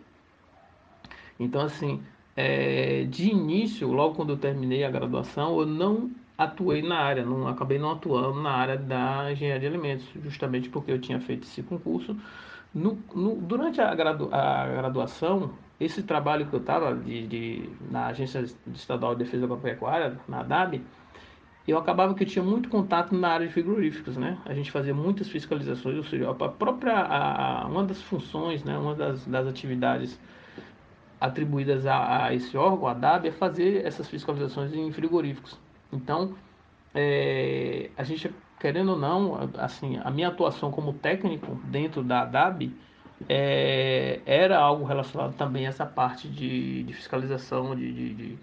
Então, 1.43 1.61
assim, 1.61 2.01
é, 2.35 3.03
de 3.05 3.29
início, 3.29 3.91
logo 3.91 4.15
quando 4.15 4.31
eu 4.31 4.37
terminei 4.37 4.83
a 4.83 4.91
graduação, 4.91 5.59
eu 5.59 5.65
não 5.65 6.11
atuei 6.37 6.81
na 6.81 6.97
área, 6.97 7.25
não 7.25 7.47
acabei 7.47 7.77
não 7.77 7.91
atuando 7.91 8.41
na 8.41 8.51
área 8.51 8.77
da 8.77 9.31
engenharia 9.31 9.59
de 9.59 9.67
alimentos, 9.67 10.07
justamente 10.23 10.69
porque 10.69 10.91
eu 10.91 10.99
tinha 10.99 11.19
feito 11.19 11.43
esse 11.43 11.61
concurso. 11.61 12.15
No, 12.73 12.97
no, 13.13 13.35
durante 13.35 13.79
a, 13.79 13.93
gradu, 13.93 14.29
a, 14.31 14.67
graduação, 14.67 15.51
esse 15.79 16.01
trabalho 16.01 16.47
que 16.47 16.53
eu 16.55 16.59
estava 16.59 16.95
de, 16.95 17.27
de, 17.27 17.69
na 17.91 18.07
Agência 18.07 18.43
Estadual 18.73 19.13
de 19.13 19.23
Defesa 19.23 19.45
Agropecuária, 19.45 20.19
na 20.27 20.39
ADAB, 20.39 20.81
eu 21.67 21.77
acabava 21.77 22.13
que 22.13 22.23
eu 22.23 22.27
tinha 22.27 22.43
muito 22.43 22.67
contato 22.67 23.15
na 23.15 23.29
área 23.29 23.47
de 23.47 23.53
frigoríficos, 23.53 24.17
né? 24.17 24.37
A 24.45 24.53
gente 24.53 24.69
fazia 24.71 24.93
muitas 24.93 25.29
fiscalizações, 25.29 25.95
ou 25.95 26.03
seja, 26.03 26.29
a 26.29 26.33
própria 26.33 26.99
a, 26.99 27.67
uma 27.67 27.83
das 27.83 28.01
funções, 28.01 28.63
né, 28.63 28.77
uma 28.77 28.95
das, 28.95 29.25
das 29.25 29.47
atividades 29.47 30.19
atribuídas 31.23 31.85
a, 31.85 32.25
a, 32.25 32.33
esse 32.33 32.57
órgão, 32.57 32.85
a 32.85 32.93
DAB, 32.93 33.27
é 33.27 33.31
fazer 33.31 33.85
essas 33.85 34.09
fiscalizações 34.09 34.73
em 34.73 34.91
frigoríficos. 34.91 35.57
Então, 35.89 36.35
é, 36.93 37.89
a 37.95 38.03
gente, 38.03 38.29
querendo 38.59 38.91
ou 38.91 38.99
não, 38.99 39.49
assim, 39.57 39.97
a 40.03 40.11
minha 40.11 40.27
atuação 40.27 40.69
como 40.69 40.91
técnico 40.91 41.55
dentro 41.63 42.03
da 42.03 42.25
DAB 42.25 42.73
é, 43.29 44.19
era 44.25 44.59
algo 44.59 44.83
relacionado 44.83 45.33
também 45.37 45.65
a 45.65 45.69
essa 45.69 45.85
parte 45.85 46.27
de, 46.27 46.83
de 46.83 46.93
fiscalização 46.93 47.73
de, 47.73 47.93
de, 47.93 48.13
de, 48.13 48.39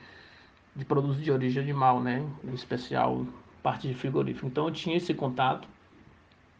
de 0.76 0.84
produtos 0.86 1.22
de 1.22 1.30
origem 1.30 1.62
animal, 1.62 2.00
né? 2.00 2.26
Em 2.42 2.54
especial 2.54 3.26
parte 3.62 3.88
de 3.88 3.92
frigorífico. 3.92 4.46
Então, 4.46 4.68
eu 4.68 4.72
tinha 4.72 4.96
esse 4.96 5.12
contato, 5.12 5.68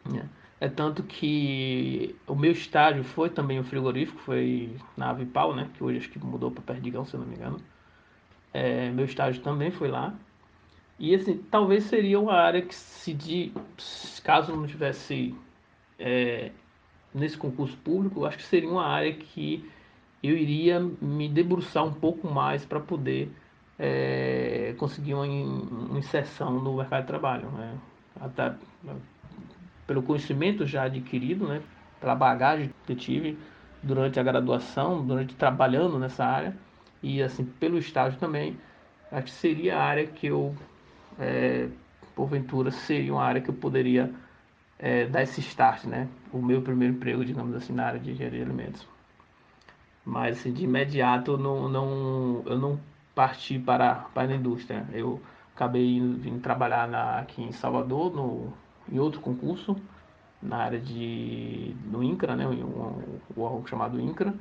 né? 0.05 0.29
É 0.61 0.69
tanto 0.69 1.01
que 1.01 2.15
o 2.27 2.35
meu 2.35 2.51
estágio 2.51 3.03
foi 3.03 3.31
também 3.31 3.59
o 3.59 3.63
frigorífico, 3.63 4.19
foi 4.21 4.77
na 4.95 5.09
Avipal, 5.09 5.55
né? 5.55 5.67
Que 5.73 5.83
hoje 5.83 5.97
acho 5.97 6.09
que 6.11 6.19
mudou 6.19 6.51
para 6.51 6.61
Perdigão, 6.61 7.03
se 7.03 7.17
não 7.17 7.25
me 7.25 7.35
engano. 7.35 7.59
É, 8.53 8.91
meu 8.91 9.05
estágio 9.05 9.41
também 9.41 9.71
foi 9.71 9.87
lá. 9.87 10.13
E 10.99 11.15
assim, 11.15 11.39
talvez 11.49 11.85
seria 11.85 12.19
uma 12.19 12.33
área 12.33 12.61
que 12.61 12.75
se 12.75 13.11
de, 13.11 13.51
caso 14.23 14.55
não 14.55 14.67
tivesse 14.67 15.35
é, 15.97 16.51
nesse 17.11 17.37
concurso 17.39 17.75
público, 17.77 18.23
acho 18.23 18.37
que 18.37 18.43
seria 18.43 18.69
uma 18.69 18.85
área 18.85 19.13
que 19.13 19.67
eu 20.21 20.37
iria 20.37 20.79
me 20.79 21.27
debruçar 21.27 21.83
um 21.83 21.93
pouco 21.93 22.31
mais 22.31 22.63
para 22.65 22.79
poder 22.79 23.31
é, 23.79 24.75
conseguir 24.77 25.15
uma, 25.15 25.25
uma, 25.25 25.97
inserção 25.97 26.59
no 26.59 26.77
mercado 26.77 27.01
de 27.01 27.07
trabalho. 27.07 27.49
Né? 27.49 27.79
Até, 28.19 28.53
pelo 29.91 30.01
conhecimento 30.01 30.65
já 30.65 30.83
adquirido, 30.83 31.45
né, 31.45 31.61
pela 31.99 32.15
bagagem 32.15 32.73
que 32.85 32.93
eu 32.93 32.95
tive 32.95 33.37
durante 33.83 34.17
a 34.17 34.23
graduação, 34.23 35.05
durante 35.05 35.35
trabalhando 35.35 35.99
nessa 35.99 36.23
área 36.23 36.55
e 37.03 37.21
assim 37.21 37.43
pelo 37.43 37.77
estágio 37.77 38.17
também, 38.17 38.57
acho 39.11 39.25
que 39.25 39.31
seria 39.31 39.77
a 39.77 39.83
área 39.83 40.07
que 40.07 40.27
eu, 40.27 40.55
é, 41.19 41.67
porventura, 42.15 42.71
seria 42.71 43.11
uma 43.11 43.21
área 43.21 43.41
que 43.41 43.49
eu 43.49 43.53
poderia 43.53 44.09
é, 44.79 45.07
dar 45.07 45.23
esse 45.23 45.41
start, 45.41 45.83
né, 45.83 46.07
o 46.31 46.41
meu 46.41 46.61
primeiro 46.61 46.93
emprego, 46.93 47.25
digamos 47.25 47.53
assim, 47.53 47.73
na 47.73 47.87
área 47.87 47.99
de 47.99 48.11
engenharia 48.11 48.39
de 48.39 48.45
alimentos. 48.45 48.87
Mas 50.05 50.39
assim, 50.39 50.53
de 50.53 50.63
imediato 50.63 51.37
não, 51.37 51.67
não, 51.67 52.43
eu 52.45 52.57
não 52.57 52.79
parti 53.13 53.59
para, 53.59 53.95
para 54.13 54.31
a 54.31 54.35
indústria. 54.35 54.87
Eu 54.93 55.21
acabei 55.53 55.97
indo, 55.97 56.17
vindo 56.17 56.39
trabalhar 56.39 56.87
na, 56.87 57.19
aqui 57.19 57.43
em 57.43 57.51
Salvador, 57.51 58.15
no 58.15 58.53
em 58.89 58.99
outro 58.99 59.19
concurso 59.19 59.75
na 60.41 60.57
área 60.57 60.79
de 60.79 61.75
no 61.85 62.03
INCRA, 62.03 62.35
né, 62.35 62.47
o 62.47 63.41
órgão 63.41 63.65
chamado 63.67 63.99
INCRA, 63.99 64.33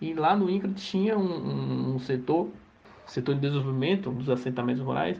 e 0.00 0.14
lá 0.14 0.36
no 0.36 0.48
INCRA 0.50 0.70
tinha 0.72 1.18
um, 1.18 1.94
um, 1.94 1.98
setor, 1.98 2.48
setor 3.06 3.34
de 3.34 3.40
desenvolvimento 3.40 4.10
dos 4.10 4.28
assentamentos 4.28 4.82
rurais, 4.82 5.18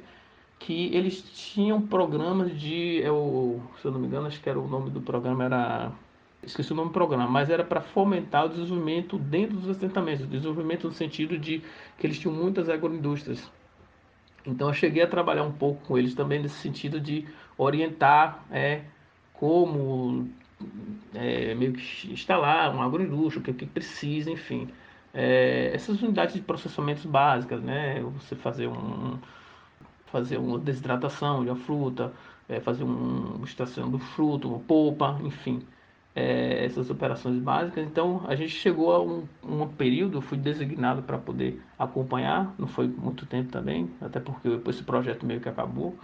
que 0.58 0.94
eles 0.94 1.22
tinham 1.22 1.82
programas 1.82 2.58
de, 2.58 3.00
eu, 3.02 3.60
se 3.80 3.86
eu 3.86 3.92
não 3.92 3.98
me 3.98 4.06
engano, 4.06 4.26
acho 4.28 4.40
que 4.40 4.48
era 4.48 4.58
o 4.58 4.68
nome 4.68 4.90
do 4.90 5.00
programa 5.00 5.44
era 5.44 5.92
esqueci 6.46 6.72
o 6.72 6.76
nome 6.76 6.90
do 6.90 6.92
programa, 6.92 7.26
mas 7.26 7.50
era 7.50 7.64
para 7.64 7.80
fomentar 7.80 8.46
o 8.46 8.48
desenvolvimento 8.48 9.18
dentro 9.18 9.56
dos 9.56 9.70
assentamentos, 9.70 10.26
desenvolvimento 10.26 10.86
no 10.86 10.92
sentido 10.92 11.38
de 11.38 11.62
que 11.98 12.06
eles 12.06 12.18
tinham 12.18 12.34
muitas 12.34 12.68
agroindústrias. 12.68 13.50
Então 14.46 14.68
eu 14.68 14.74
cheguei 14.74 15.02
a 15.02 15.06
trabalhar 15.06 15.42
um 15.42 15.52
pouco 15.52 15.82
com 15.86 15.96
eles 15.96 16.14
também 16.14 16.42
nesse 16.42 16.56
sentido 16.56 17.00
de 17.00 17.26
orientar 17.56 18.44
é, 18.50 18.82
como 19.32 20.28
é, 21.14 21.54
meio 21.54 21.72
que 21.72 22.12
instalar 22.12 22.74
um 22.74 22.82
agroindústria, 22.82 23.40
o 23.40 23.44
que, 23.44 23.52
que 23.52 23.66
precisa, 23.66 24.30
enfim. 24.30 24.68
É, 25.12 25.70
essas 25.74 26.02
unidades 26.02 26.34
de 26.34 26.40
processamento 26.42 27.06
básicas, 27.08 27.62
né? 27.62 28.00
Você 28.18 28.34
fazer 28.34 28.66
um 28.68 29.18
fazer 30.06 30.36
uma 30.36 30.58
desidratação 30.58 31.42
de 31.42 31.50
uma 31.50 31.56
fruta, 31.56 32.12
é, 32.48 32.60
fazer 32.60 32.84
um, 32.84 33.36
uma 33.36 33.44
extração 33.44 33.90
do 33.90 33.98
fruto, 33.98 34.48
uma 34.48 34.60
polpa, 34.60 35.18
enfim 35.24 35.60
é, 36.14 36.64
essas 36.64 36.88
operações 36.90 37.38
básicas. 37.38 37.84
Então 37.84 38.22
a 38.26 38.34
gente 38.34 38.52
chegou 38.52 38.92
a 38.92 39.02
um, 39.02 39.26
um 39.42 39.66
período, 39.66 40.20
fui 40.20 40.38
designado 40.38 41.02
para 41.02 41.18
poder 41.18 41.60
acompanhar, 41.78 42.54
não 42.58 42.68
foi 42.68 42.86
muito 42.86 43.26
tempo 43.26 43.50
também, 43.50 43.90
até 44.00 44.20
porque 44.20 44.48
esse 44.68 44.82
projeto 44.82 45.26
meio 45.26 45.40
que 45.40 45.48
acabou, 45.48 45.96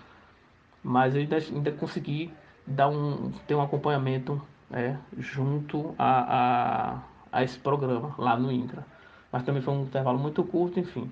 mas 0.83 1.15
eu 1.15 1.21
ainda, 1.21 1.37
ainda 1.37 1.73
consegui 1.73 2.33
dar 2.67 2.89
um, 2.89 3.31
ter 3.47 3.55
um 3.55 3.63
acompanhamento 3.63 4.41
é, 4.71 4.97
junto 5.19 5.95
a, 5.99 6.93
a, 6.93 7.03
a 7.33 7.45
esse 7.45 7.59
programa 7.59 8.15
lá 8.19 8.37
no 8.37 8.51
INCRA. 8.51 8.87
Mas 9.33 9.43
também 9.43 9.63
foi 9.63 9.75
um 9.75 9.83
intervalo 9.83 10.19
muito 10.19 10.43
curto, 10.45 10.81
enfim. 10.81 11.11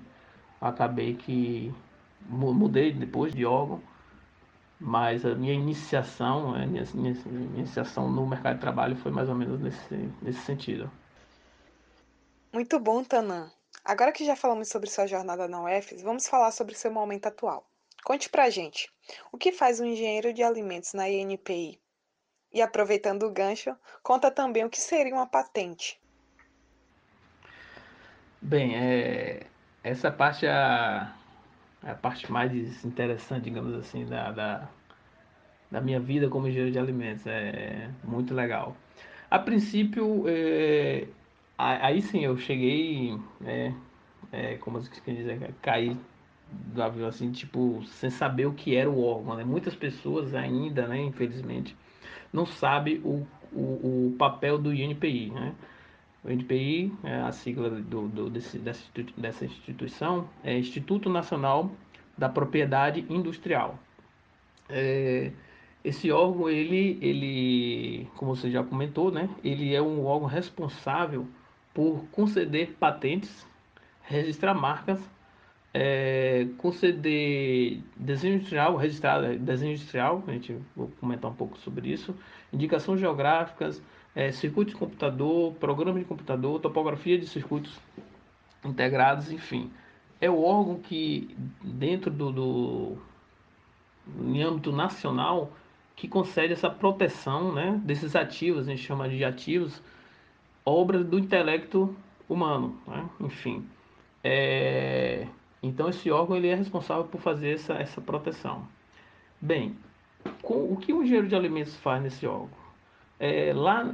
Acabei 0.59 1.15
que 1.15 1.73
mudei 2.27 2.91
depois 2.91 3.33
de 3.33 3.45
órgão 3.45 3.81
mas 4.79 5.25
a 5.25 5.35
minha 5.35 5.53
iniciação, 5.53 6.55
a 6.55 6.65
minha, 6.65 6.83
minha, 6.93 7.13
minha, 7.25 7.59
iniciação 7.59 8.09
no 8.09 8.25
mercado 8.25 8.55
de 8.55 8.61
trabalho 8.61 8.95
foi 8.95 9.11
mais 9.11 9.27
ou 9.27 9.35
menos 9.35 9.59
nesse, 9.59 10.09
nesse 10.21 10.39
sentido. 10.41 10.89
Muito 12.53 12.79
bom, 12.79 13.03
Tanã. 13.03 13.51
Agora 13.83 14.11
que 14.11 14.25
já 14.25 14.35
falamos 14.35 14.69
sobre 14.69 14.89
sua 14.89 15.05
jornada 15.05 15.47
na 15.47 15.61
UFES, 15.63 16.01
vamos 16.01 16.27
falar 16.27 16.51
sobre 16.51 16.75
seu 16.75 16.91
momento 16.91 17.27
atual. 17.27 17.67
Conte 18.03 18.29
pra 18.29 18.49
gente, 18.49 18.89
o 19.31 19.37
que 19.37 19.51
faz 19.51 19.79
um 19.79 19.85
engenheiro 19.85 20.33
de 20.33 20.43
alimentos 20.43 20.93
na 20.93 21.09
INPI? 21.09 21.79
E 22.51 22.61
aproveitando 22.61 23.23
o 23.23 23.31
gancho, 23.31 23.75
conta 24.01 24.31
também 24.31 24.65
o 24.65 24.69
que 24.69 24.79
seria 24.79 25.13
uma 25.13 25.27
patente. 25.27 25.99
Bem, 28.41 28.75
é, 28.75 29.45
essa 29.83 30.09
parte 30.11 30.45
é 30.45 30.51
a, 30.51 31.13
é 31.83 31.91
a 31.91 31.95
parte 31.95 32.31
mais 32.31 32.83
interessante, 32.83 33.43
digamos 33.43 33.75
assim, 33.75 34.05
da, 34.05 34.31
da, 34.31 34.69
da 35.69 35.81
minha 35.81 35.99
vida 35.99 36.29
como 36.29 36.47
engenheiro 36.47 36.71
de 36.71 36.79
alimentos. 36.79 37.27
É 37.27 37.89
muito 38.03 38.33
legal. 38.33 38.75
A 39.29 39.37
princípio, 39.37 40.23
é, 40.27 41.07
aí 41.57 42.01
sim 42.01 42.23
eu 42.25 42.35
cheguei, 42.37 43.15
é, 43.45 43.73
é, 44.31 44.57
como 44.57 44.81
se 44.81 44.89
quer 45.01 45.13
dizer, 45.13 45.53
cair 45.61 45.95
do 46.51 46.81
avião 46.81 47.07
assim, 47.07 47.31
tipo, 47.31 47.83
sem 47.85 48.09
saber 48.09 48.45
o 48.45 48.53
que 48.53 48.75
era 48.75 48.89
o 48.89 49.03
órgão. 49.03 49.35
Né? 49.35 49.43
Muitas 49.43 49.75
pessoas 49.75 50.33
ainda, 50.33 50.87
né, 50.87 51.01
infelizmente, 51.01 51.75
não 52.31 52.45
sabem 52.45 52.99
o, 53.03 53.25
o, 53.51 54.07
o 54.07 54.15
papel 54.17 54.57
do 54.57 54.73
INPI. 54.73 55.31
Né? 55.31 55.53
O 56.23 56.31
INPI, 56.31 56.91
é 57.03 57.15
a 57.21 57.31
sigla 57.31 57.69
do, 57.69 58.07
do, 58.07 58.29
desse, 58.29 58.59
dessa 58.59 59.45
instituição, 59.45 60.29
é 60.43 60.57
Instituto 60.57 61.09
Nacional 61.09 61.71
da 62.17 62.27
Propriedade 62.27 63.05
Industrial. 63.09 63.79
É, 64.67 65.31
esse 65.83 66.11
órgão, 66.11 66.49
ele, 66.49 66.99
ele, 67.01 68.07
como 68.17 68.35
você 68.35 68.51
já 68.51 68.63
comentou, 68.63 69.11
né, 69.11 69.29
ele 69.43 69.73
é 69.73 69.81
um 69.81 70.05
órgão 70.05 70.27
responsável 70.27 71.25
por 71.73 72.03
conceder 72.11 72.75
patentes, 72.77 73.47
registrar 74.03 74.53
marcas, 74.53 74.99
é, 75.81 76.45
conceder 76.57 77.81
desenho 77.95 78.35
industrial, 78.35 78.75
registrar 78.75 79.21
desenho 79.37 79.71
industrial, 79.71 80.21
a 80.27 80.33
gente 80.33 80.57
vou 80.75 80.91
comentar 80.99 81.31
um 81.31 81.33
pouco 81.33 81.57
sobre 81.59 81.89
isso, 81.89 82.13
indicações 82.51 82.99
geográficas, 82.99 83.81
é, 84.13 84.29
circuito 84.29 84.71
de 84.71 84.77
computador, 84.77 85.53
programa 85.53 85.97
de 85.97 86.03
computador, 86.03 86.59
topografia 86.59 87.17
de 87.17 87.25
circuitos 87.25 87.79
integrados, 88.65 89.31
enfim. 89.31 89.71
É 90.19 90.29
o 90.29 90.43
órgão 90.43 90.75
que, 90.81 91.33
dentro 91.63 92.11
do, 92.11 92.29
do 92.29 92.97
em 94.21 94.43
âmbito 94.43 94.73
nacional, 94.73 95.49
que 95.95 96.09
concede 96.09 96.51
essa 96.51 96.69
proteção 96.69 97.53
né, 97.53 97.79
desses 97.85 98.17
ativos, 98.17 98.67
a 98.67 98.71
gente 98.71 98.83
chama 98.83 99.07
de 99.07 99.23
ativos, 99.23 99.81
obra 100.65 101.01
do 101.01 101.17
intelecto 101.17 101.95
humano, 102.27 102.77
né? 102.85 103.09
enfim. 103.21 103.65
É, 104.21 105.25
então 105.61 105.89
esse 105.89 106.09
órgão 106.09 106.37
ele 106.37 106.47
é 106.47 106.55
responsável 106.55 107.05
por 107.05 107.19
fazer 107.21 107.55
essa, 107.55 107.73
essa 107.73 108.01
proteção. 108.01 108.67
Bem, 109.41 109.75
com, 110.41 110.73
o 110.73 110.77
que 110.77 110.93
o 110.93 111.03
engenheiro 111.03 111.27
de 111.27 111.35
alimentos 111.35 111.75
faz 111.77 112.01
nesse 112.01 112.25
órgão? 112.25 112.49
É, 113.19 113.51
lá 113.53 113.93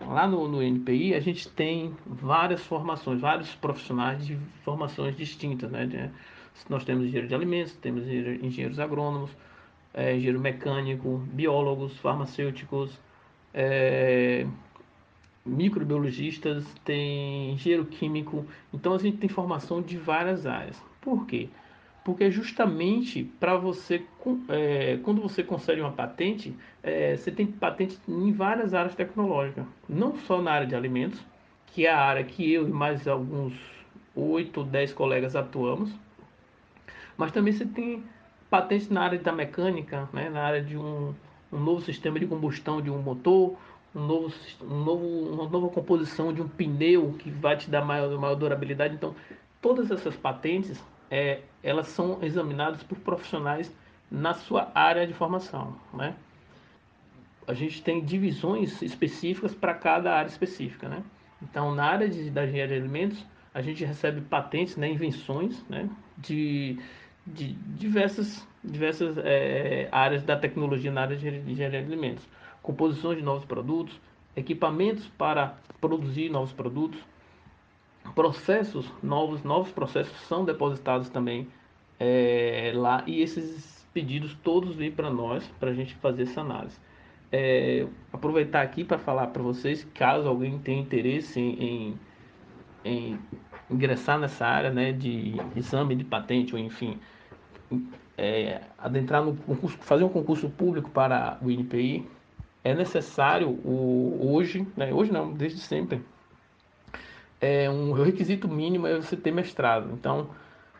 lá 0.00 0.26
no, 0.26 0.48
no 0.48 0.62
NPI 0.62 1.14
a 1.14 1.20
gente 1.20 1.48
tem 1.48 1.94
várias 2.06 2.62
formações, 2.62 3.20
vários 3.20 3.54
profissionais 3.54 4.26
de 4.26 4.36
formações 4.64 5.16
distintas. 5.16 5.70
Né? 5.70 6.10
Nós 6.68 6.84
temos 6.84 7.04
engenheiro 7.04 7.28
de 7.28 7.34
alimentos, 7.34 7.74
temos 7.76 8.06
engenheiros 8.06 8.78
agrônomos, 8.78 9.30
é, 9.92 10.14
engenheiro 10.14 10.40
mecânico, 10.40 11.18
biólogos, 11.32 11.96
farmacêuticos, 11.98 12.98
é, 13.52 14.46
microbiologistas, 15.44 16.64
tem 16.84 17.52
engenheiro 17.52 17.84
químico. 17.84 18.46
Então 18.72 18.94
a 18.94 18.98
gente 18.98 19.18
tem 19.18 19.28
formação 19.28 19.82
de 19.82 19.96
várias 19.96 20.46
áreas. 20.46 20.80
Por 21.00 21.26
quê? 21.26 21.48
Porque 22.04 22.30
justamente 22.30 23.24
para 23.40 23.56
você, 23.56 24.04
é, 24.48 24.98
quando 25.02 25.22
você 25.22 25.42
consegue 25.42 25.80
uma 25.80 25.92
patente, 25.92 26.54
é, 26.82 27.16
você 27.16 27.30
tem 27.30 27.46
patente 27.46 27.98
em 28.06 28.30
várias 28.32 28.74
áreas 28.74 28.94
tecnológicas, 28.94 29.64
não 29.88 30.16
só 30.18 30.40
na 30.42 30.52
área 30.52 30.66
de 30.66 30.74
alimentos, 30.74 31.18
que 31.66 31.86
é 31.86 31.90
a 31.90 32.00
área 32.00 32.22
que 32.22 32.52
eu 32.52 32.68
e 32.68 32.70
mais 32.70 33.08
alguns 33.08 33.54
8 34.14 34.60
ou 34.60 34.66
10 34.66 34.92
colegas 34.92 35.34
atuamos, 35.34 35.90
mas 37.16 37.32
também 37.32 37.52
você 37.52 37.64
tem 37.64 38.02
patentes 38.50 38.90
na 38.90 39.02
área 39.02 39.18
da 39.18 39.32
mecânica, 39.32 40.08
né, 40.12 40.28
na 40.28 40.42
área 40.42 40.62
de 40.62 40.76
um, 40.76 41.14
um 41.50 41.58
novo 41.58 41.80
sistema 41.80 42.18
de 42.20 42.26
combustão 42.26 42.82
de 42.82 42.90
um 42.90 43.00
motor, 43.00 43.56
um 43.94 44.00
novo, 44.00 44.34
um 44.60 44.84
novo, 44.84 45.06
uma 45.06 45.48
nova 45.48 45.68
composição 45.68 46.32
de 46.32 46.42
um 46.42 46.48
pneu 46.48 47.14
que 47.18 47.30
vai 47.30 47.56
te 47.56 47.70
dar 47.70 47.84
maior, 47.84 48.10
maior 48.18 48.34
durabilidade. 48.34 48.94
Então, 48.94 49.14
todas 49.60 49.90
essas 49.90 50.16
patentes, 50.16 50.82
é, 51.10 51.40
elas 51.62 51.88
são 51.88 52.18
examinadas 52.22 52.82
por 52.82 52.98
profissionais 52.98 53.74
na 54.10 54.34
sua 54.34 54.70
área 54.74 55.06
de 55.06 55.12
formação. 55.12 55.76
Né? 55.92 56.14
A 57.46 57.54
gente 57.54 57.82
tem 57.82 58.04
divisões 58.04 58.82
específicas 58.82 59.54
para 59.54 59.74
cada 59.74 60.14
área 60.14 60.28
específica. 60.28 60.88
Né? 60.88 61.02
Então, 61.42 61.74
na 61.74 61.84
área 61.84 62.08
de, 62.08 62.30
da 62.30 62.44
engenharia 62.44 62.76
de 62.78 62.82
alimentos, 62.82 63.24
a 63.52 63.62
gente 63.62 63.84
recebe 63.84 64.20
patentes, 64.22 64.76
né, 64.76 64.90
invenções 64.90 65.64
né, 65.68 65.88
de 66.18 66.76
de 67.26 67.52
diversas, 67.76 68.46
diversas 68.62 69.16
é, 69.18 69.88
áreas 69.90 70.22
da 70.22 70.36
tecnologia 70.36 70.90
na 70.90 71.02
área 71.02 71.16
de 71.16 71.28
engenharia 71.28 71.82
de 71.82 71.86
alimentos. 71.86 72.28
Composições 72.64 73.18
de 73.18 73.22
novos 73.22 73.44
produtos, 73.44 74.00
equipamentos 74.34 75.06
para 75.18 75.58
produzir 75.82 76.30
novos 76.30 76.50
produtos, 76.50 76.98
processos 78.14 78.90
novos, 79.02 79.44
novos 79.44 79.70
processos 79.70 80.16
são 80.22 80.46
depositados 80.46 81.10
também 81.10 81.46
é, 82.00 82.72
lá 82.74 83.04
e 83.06 83.20
esses 83.20 83.86
pedidos 83.92 84.34
todos 84.42 84.74
vêm 84.74 84.90
para 84.90 85.10
nós 85.10 85.46
para 85.60 85.70
a 85.70 85.74
gente 85.74 85.94
fazer 85.96 86.22
essa 86.22 86.40
análise. 86.40 86.78
É, 87.30 87.86
aproveitar 88.10 88.62
aqui 88.62 88.82
para 88.82 88.98
falar 88.98 89.26
para 89.26 89.42
vocês, 89.42 89.86
caso 89.92 90.26
alguém 90.26 90.58
tenha 90.58 90.80
interesse 90.80 91.38
em, 91.38 91.62
em, 91.62 92.00
em 92.82 93.18
ingressar 93.70 94.18
nessa 94.18 94.46
área 94.46 94.70
né, 94.70 94.90
de 94.90 95.34
exame 95.54 95.94
de 95.94 96.04
patente 96.04 96.54
ou 96.54 96.58
enfim 96.58 96.98
é, 98.16 98.62
adentrar 98.78 99.22
no 99.22 99.36
concurso, 99.36 99.76
fazer 99.78 100.04
um 100.04 100.08
concurso 100.08 100.48
público 100.48 100.90
para 100.90 101.38
o 101.42 101.50
INPI, 101.50 102.08
é 102.64 102.74
necessário 102.74 103.48
o, 103.48 104.32
hoje, 104.32 104.66
né, 104.74 104.92
hoje 104.92 105.12
não, 105.12 105.32
desde 105.32 105.60
sempre, 105.60 106.02
é 107.40 107.68
um 107.70 107.92
requisito 107.92 108.48
mínimo 108.48 108.86
é 108.86 108.96
você 108.96 109.16
ter 109.16 109.30
mestrado. 109.30 109.90
Então, 109.92 110.30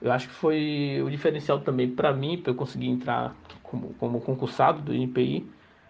eu 0.00 0.10
acho 0.10 0.28
que 0.28 0.34
foi 0.34 1.02
o 1.04 1.10
diferencial 1.10 1.60
também 1.60 1.90
para 1.90 2.12
mim, 2.12 2.38
para 2.38 2.52
eu 2.52 2.56
conseguir 2.56 2.88
entrar 2.88 3.36
como, 3.62 3.94
como 3.94 4.20
concursado 4.20 4.80
do 4.80 4.94
INPI, 4.94 5.46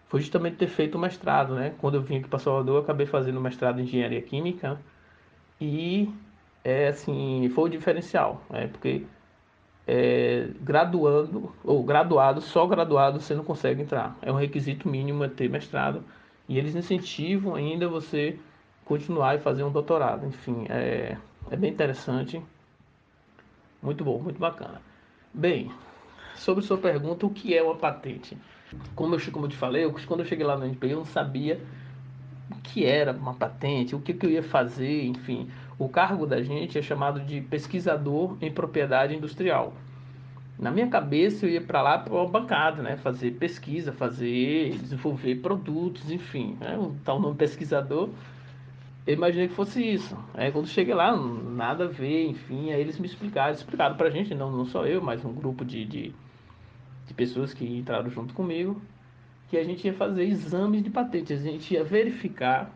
foi 0.08 0.20
justamente 0.20 0.56
ter 0.56 0.68
feito 0.68 0.96
o 0.96 1.00
mestrado, 1.00 1.54
né? 1.54 1.74
Quando 1.78 1.94
eu 1.94 2.02
vim 2.02 2.18
aqui 2.18 2.28
para 2.28 2.38
Salvador, 2.38 2.76
eu 2.76 2.82
acabei 2.82 3.06
fazendo 3.06 3.40
mestrado 3.40 3.80
em 3.80 3.84
engenharia 3.84 4.20
química 4.20 4.78
e 5.60 6.08
é 6.64 6.88
assim, 6.88 7.48
foi 7.54 7.64
o 7.64 7.68
diferencial, 7.68 8.42
né? 8.50 8.66
Porque 8.66 9.04
é, 9.86 10.48
graduando 10.60 11.52
ou 11.62 11.82
graduado, 11.82 12.40
só 12.40 12.66
graduado 12.66 13.20
você 13.20 13.34
não 13.34 13.44
consegue 13.44 13.82
entrar. 13.82 14.16
É 14.22 14.32
um 14.32 14.36
requisito 14.36 14.88
mínimo 14.88 15.24
é 15.24 15.28
ter 15.28 15.48
mestrado 15.48 16.02
e 16.48 16.58
eles 16.58 16.74
incentivam 16.74 17.54
ainda 17.54 17.88
você 17.88 18.38
continuar 18.84 19.36
e 19.36 19.38
fazer 19.38 19.64
um 19.64 19.70
doutorado. 19.70 20.26
Enfim, 20.26 20.66
é, 20.68 21.16
é 21.50 21.56
bem 21.56 21.70
interessante, 21.70 22.42
muito 23.82 24.04
bom, 24.04 24.18
muito 24.20 24.38
bacana. 24.38 24.80
Bem, 25.32 25.70
sobre 26.34 26.64
sua 26.64 26.78
pergunta, 26.78 27.26
o 27.26 27.30
que 27.30 27.56
é 27.56 27.62
uma 27.62 27.76
patente? 27.76 28.36
Como 28.94 29.14
eu, 29.14 29.32
como 29.32 29.46
eu 29.46 29.50
te 29.50 29.56
falei, 29.56 29.84
eu, 29.84 29.94
quando 30.06 30.20
eu 30.20 30.26
cheguei 30.26 30.46
lá 30.46 30.56
no 30.56 30.64
NPI, 30.64 30.90
eu 30.90 30.98
não 30.98 31.04
sabia 31.04 31.60
o 32.50 32.60
que 32.62 32.84
era 32.84 33.12
uma 33.12 33.34
patente, 33.34 33.94
o 33.94 34.00
que, 34.00 34.14
que 34.14 34.26
eu 34.26 34.30
ia 34.30 34.42
fazer, 34.42 35.04
enfim. 35.04 35.48
O 35.78 35.88
cargo 35.88 36.26
da 36.26 36.42
gente 36.42 36.78
é 36.78 36.82
chamado 36.82 37.20
de 37.20 37.40
pesquisador 37.40 38.36
em 38.40 38.50
propriedade 38.50 39.14
industrial. 39.14 39.72
Na 40.58 40.70
minha 40.70 40.88
cabeça 40.88 41.46
eu 41.46 41.50
ia 41.50 41.60
para 41.60 41.82
lá 41.82 41.98
para 41.98 42.14
uma 42.14 42.28
bancada, 42.28 42.80
né? 42.80 42.96
Fazer 42.96 43.32
pesquisa, 43.32 43.92
fazer, 43.92 44.78
desenvolver 44.78 45.36
produtos, 45.36 46.10
enfim. 46.10 46.56
Né? 46.60 46.78
O 46.78 46.94
tal 47.04 47.20
nome 47.20 47.34
pesquisador, 47.34 48.08
eu 49.04 49.14
imaginei 49.14 49.48
que 49.48 49.54
fosse 49.54 49.82
isso. 49.82 50.16
Aí 50.32 50.52
quando 50.52 50.68
cheguei 50.68 50.94
lá, 50.94 51.16
nada 51.16 51.84
a 51.84 51.88
ver, 51.88 52.26
enfim. 52.26 52.70
Aí 52.70 52.80
eles 52.80 52.98
me 53.00 53.06
explicaram, 53.06 53.52
explicaram 53.52 53.96
para 53.96 54.06
a 54.06 54.10
gente, 54.10 54.32
não, 54.32 54.50
não 54.50 54.64
só 54.64 54.86
eu, 54.86 55.02
mas 55.02 55.24
um 55.24 55.32
grupo 55.32 55.64
de, 55.64 55.84
de, 55.84 56.14
de 57.06 57.14
pessoas 57.14 57.52
que 57.52 57.66
entraram 57.66 58.08
junto 58.08 58.32
comigo, 58.32 58.80
que 59.48 59.58
a 59.58 59.64
gente 59.64 59.84
ia 59.84 59.94
fazer 59.94 60.22
exames 60.24 60.84
de 60.84 60.90
patentes, 60.90 61.40
a 61.40 61.50
gente 61.50 61.74
ia 61.74 61.82
verificar 61.82 62.70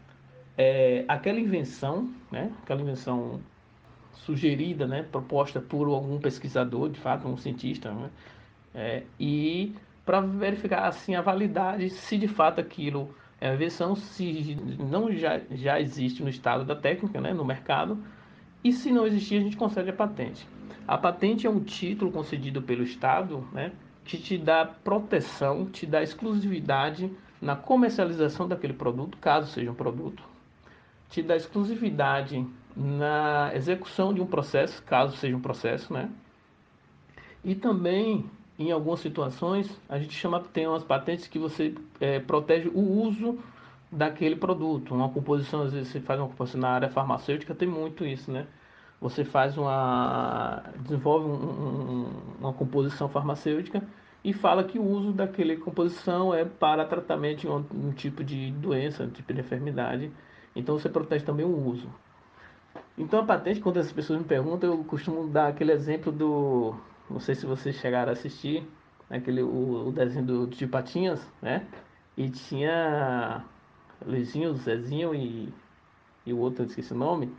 é, 0.58 1.04
aquela 1.06 1.38
invenção, 1.38 2.12
né, 2.32 2.50
aquela 2.64 2.82
invenção 2.82 3.40
sugerida, 4.12 4.88
né, 4.88 5.04
proposta 5.04 5.60
por 5.60 5.86
algum 5.86 6.18
pesquisador, 6.18 6.90
de 6.90 6.98
fato, 6.98 7.28
um 7.28 7.36
cientista, 7.36 7.92
né, 7.92 8.10
é, 8.74 9.02
e 9.20 9.72
para 10.04 10.20
verificar 10.20 10.88
assim 10.88 11.14
a 11.14 11.22
validade, 11.22 11.88
se 11.90 12.18
de 12.18 12.26
fato 12.26 12.60
aquilo 12.60 13.14
é 13.40 13.48
uma 13.48 13.54
invenção, 13.54 13.94
se 13.94 14.56
não 14.80 15.12
já, 15.12 15.40
já 15.52 15.80
existe 15.80 16.24
no 16.24 16.28
estado 16.28 16.64
da 16.64 16.74
técnica, 16.74 17.20
né, 17.20 17.32
no 17.32 17.44
mercado, 17.44 17.96
e 18.64 18.72
se 18.72 18.90
não 18.90 19.06
existir, 19.06 19.36
a 19.36 19.40
gente 19.40 19.56
concede 19.56 19.90
a 19.90 19.92
patente. 19.92 20.44
A 20.88 20.98
patente 20.98 21.46
é 21.46 21.50
um 21.50 21.60
título 21.60 22.10
concedido 22.10 22.60
pelo 22.60 22.82
Estado, 22.82 23.46
né, 23.52 23.70
que 24.04 24.18
te 24.18 24.36
dá 24.36 24.64
proteção, 24.64 25.66
te 25.66 25.86
dá 25.86 26.02
exclusividade 26.02 27.08
na 27.40 27.54
comercialização 27.54 28.48
daquele 28.48 28.72
produto, 28.72 29.16
caso 29.18 29.52
seja 29.52 29.70
um 29.70 29.74
produto, 29.74 30.24
te 31.08 31.22
dá 31.22 31.36
exclusividade 31.36 32.46
na 32.76 33.50
execução 33.54 34.14
de 34.14 34.20
um 34.20 34.26
processo, 34.26 34.82
caso 34.84 35.16
seja 35.16 35.36
um 35.36 35.40
processo, 35.40 35.92
né? 35.92 36.10
E 37.44 37.54
também 37.54 38.28
em 38.58 38.72
algumas 38.72 39.00
situações, 39.00 39.70
a 39.88 39.98
gente 39.98 40.12
chama, 40.14 40.40
tem 40.40 40.66
umas 40.66 40.82
patentes 40.82 41.28
que 41.28 41.38
você 41.38 41.74
é, 42.00 42.18
protege 42.18 42.68
o 42.68 42.80
uso 42.80 43.38
daquele 43.90 44.34
produto. 44.34 44.94
Uma 44.94 45.08
composição, 45.08 45.62
às 45.62 45.72
vezes 45.72 45.88
você 45.88 46.00
faz 46.00 46.18
uma 46.18 46.28
composição 46.28 46.60
na 46.60 46.70
área 46.70 46.88
farmacêutica, 46.88 47.54
tem 47.54 47.68
muito 47.68 48.04
isso, 48.04 48.32
né? 48.32 48.46
Você 49.00 49.24
faz 49.24 49.56
uma. 49.56 50.64
desenvolve 50.80 51.26
um, 51.26 51.34
um, 51.34 52.10
uma 52.40 52.52
composição 52.52 53.08
farmacêutica 53.08 53.80
e 54.24 54.32
fala 54.32 54.64
que 54.64 54.76
o 54.76 54.82
uso 54.82 55.12
daquela 55.12 55.54
composição 55.56 56.34
é 56.34 56.44
para 56.44 56.84
tratamento 56.84 57.42
de 57.42 57.48
um, 57.48 57.64
um 57.72 57.92
tipo 57.92 58.24
de 58.24 58.50
doença, 58.50 59.04
um 59.04 59.10
tipo 59.10 59.32
de 59.32 59.40
enfermidade. 59.40 60.10
Então 60.58 60.76
você 60.76 60.88
protege 60.88 61.24
também 61.24 61.46
o 61.46 61.66
uso. 61.68 61.88
Então 62.98 63.20
a 63.20 63.24
patente, 63.24 63.60
quando 63.60 63.78
as 63.78 63.92
pessoas 63.92 64.18
me 64.18 64.24
perguntam, 64.24 64.72
eu 64.72 64.84
costumo 64.84 65.28
dar 65.28 65.46
aquele 65.46 65.70
exemplo 65.70 66.10
do. 66.10 66.74
Não 67.08 67.20
sei 67.20 67.36
se 67.36 67.46
vocês 67.46 67.76
chegaram 67.76 68.10
a 68.10 68.12
assistir, 68.12 68.68
aquele, 69.08 69.40
o, 69.40 69.86
o 69.86 69.92
desenho 69.92 70.26
do, 70.26 70.46
de 70.48 70.66
Patinhas, 70.66 71.24
né? 71.40 71.64
E 72.16 72.28
tinha 72.28 73.44
Luizinho, 74.04 74.52
Zezinho 74.54 75.14
e, 75.14 75.48
e 76.26 76.32
o 76.32 76.38
outro, 76.38 76.64
eu 76.64 76.66
esqueci 76.66 76.92
o 76.92 76.96
nome. 76.96 77.32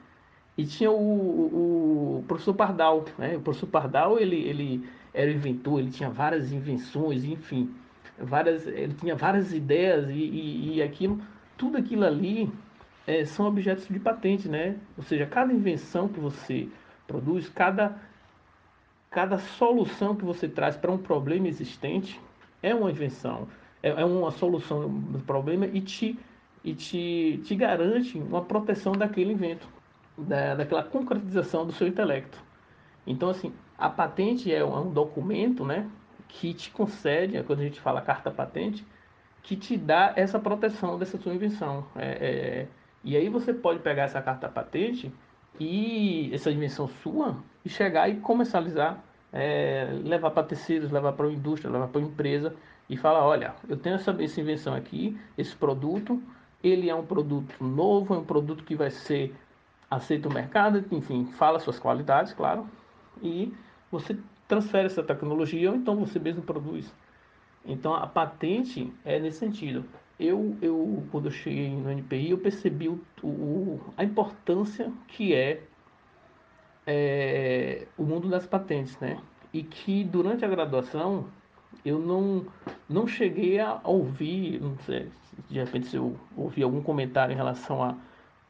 E 0.57 0.65
tinha 0.65 0.89
o, 0.89 0.95
o, 0.95 2.19
o, 2.19 2.23
professor 2.25 2.53
Pardal, 2.53 3.03
né? 3.17 3.35
O 3.35 3.41
professor 3.41 3.67
Pardal, 3.67 4.17
ele, 4.17 4.37
ele 4.37 4.89
era 5.13 5.29
inventor, 5.29 5.81
ele 5.81 5.91
tinha 5.91 6.09
várias 6.09 6.53
invenções, 6.53 7.25
enfim, 7.25 7.69
várias, 8.17 8.65
ele 8.65 8.93
tinha 8.93 9.15
várias 9.15 9.53
ideias 9.53 10.09
e, 10.09 10.13
e, 10.13 10.75
e 10.77 10.81
aquilo, 10.81 11.21
tudo 11.57 11.77
aquilo 11.77 12.05
ali 12.05 12.49
é, 13.09 13.25
são 13.25 13.47
objetos 13.47 13.87
de 13.87 13.99
patente, 13.99 14.47
né? 14.47 14.75
Ou 14.95 15.03
seja, 15.03 15.25
cada 15.25 15.51
invenção 15.51 16.07
que 16.07 16.19
você 16.19 16.69
produz, 17.07 17.49
cada, 17.49 17.99
cada 19.09 19.39
solução 19.39 20.15
que 20.15 20.23
você 20.23 20.47
traz 20.47 20.77
para 20.77 20.91
um 20.91 20.97
problema 20.99 21.47
existente 21.47 22.21
é 22.61 22.75
uma 22.75 22.91
invenção, 22.91 23.47
é, 23.81 23.89
é 23.89 24.05
uma 24.05 24.29
solução 24.29 24.87
do 24.87 25.17
problema 25.19 25.65
e 25.65 25.81
te 25.81 26.19
e 26.63 26.75
te, 26.75 27.41
te 27.45 27.55
garante 27.55 28.17
uma 28.17 28.43
proteção 28.43 28.91
daquele 28.91 29.31
invento, 29.31 29.67
da, 30.17 30.55
daquela 30.55 30.83
concretização 30.83 31.65
do 31.65 31.71
seu 31.71 31.87
intelecto. 31.87 32.37
Então, 33.07 33.29
assim, 33.29 33.53
a 33.77 33.89
patente 33.89 34.53
é 34.53 34.63
um 34.63 34.91
documento 34.91 35.65
né, 35.65 35.89
que 36.27 36.53
te 36.53 36.69
concede, 36.69 37.41
quando 37.43 37.61
a 37.61 37.63
gente 37.63 37.79
fala 37.79 38.01
carta 38.01 38.29
patente, 38.29 38.85
que 39.41 39.55
te 39.55 39.77
dá 39.77 40.13
essa 40.17 40.37
proteção 40.37 40.99
dessa 40.99 41.17
sua 41.17 41.33
invenção. 41.33 41.85
É, 41.95 42.09
é, 42.09 42.67
e 43.03 43.15
aí 43.15 43.29
você 43.29 43.53
pode 43.53 43.79
pegar 43.79 44.03
essa 44.03 44.21
carta 44.21 44.49
patente 44.49 45.11
e 45.59 46.29
essa 46.33 46.51
invenção 46.51 46.87
sua 46.87 47.37
e 47.63 47.69
chegar 47.69 48.09
e 48.09 48.17
comercializar, 48.17 49.03
é, 49.31 49.89
levar 50.03 50.31
para 50.31 50.43
terceiros, 50.43 50.91
levar 50.91 51.13
para 51.13 51.27
a 51.27 51.31
indústria, 51.31 51.71
levar 51.71 51.87
para 51.87 52.01
a 52.01 52.03
empresa 52.03 52.55
e 52.89 52.97
falar, 52.97 53.25
olha, 53.25 53.53
eu 53.67 53.77
tenho 53.77 53.95
essa, 53.95 54.11
essa 54.21 54.41
invenção 54.41 54.73
aqui, 54.73 55.17
esse 55.37 55.55
produto, 55.55 56.21
ele 56.63 56.89
é 56.89 56.95
um 56.95 57.05
produto 57.05 57.63
novo, 57.63 58.13
é 58.13 58.17
um 58.17 58.23
produto 58.23 58.63
que 58.63 58.75
vai 58.75 58.89
ser 58.89 59.33
aceito 59.89 60.27
no 60.27 60.35
mercado, 60.35 60.83
enfim, 60.91 61.25
fala 61.37 61.59
suas 61.59 61.79
qualidades, 61.79 62.33
claro, 62.33 62.67
e 63.21 63.53
você 63.91 64.17
transfere 64.47 64.87
essa 64.87 65.03
tecnologia 65.03 65.69
ou 65.69 65.75
então 65.75 65.95
você 65.95 66.19
mesmo 66.19 66.41
produz. 66.41 66.91
Então 67.65 67.93
a 67.93 68.07
patente 68.07 68.91
é 69.05 69.19
nesse 69.19 69.39
sentido. 69.39 69.85
Eu, 70.19 70.57
eu 70.61 71.03
quando 71.11 71.25
eu 71.25 71.31
cheguei 71.31 71.69
no 71.69 71.89
NPI, 71.89 72.31
eu 72.31 72.37
percebi 72.37 72.89
o, 72.89 72.99
o 73.23 73.79
a 73.95 74.03
importância 74.03 74.91
que 75.07 75.33
é, 75.33 75.63
é 76.85 77.87
o 77.97 78.03
mundo 78.03 78.29
das 78.29 78.45
patentes, 78.45 78.99
né? 78.99 79.19
E 79.53 79.63
que 79.63 80.03
durante 80.03 80.43
a 80.43 80.47
graduação 80.47 81.25
eu 81.85 81.99
não, 81.99 82.45
não 82.87 83.07
cheguei 83.07 83.59
a 83.59 83.79
ouvir, 83.83 84.59
não 84.61 84.77
sei, 84.79 85.09
de 85.49 85.59
repente 85.59 85.87
se 85.87 85.95
eu 85.95 86.15
ouvi 86.35 86.63
algum 86.63 86.81
comentário 86.81 87.33
em 87.33 87.37
relação 87.37 87.81
a, 87.81 87.95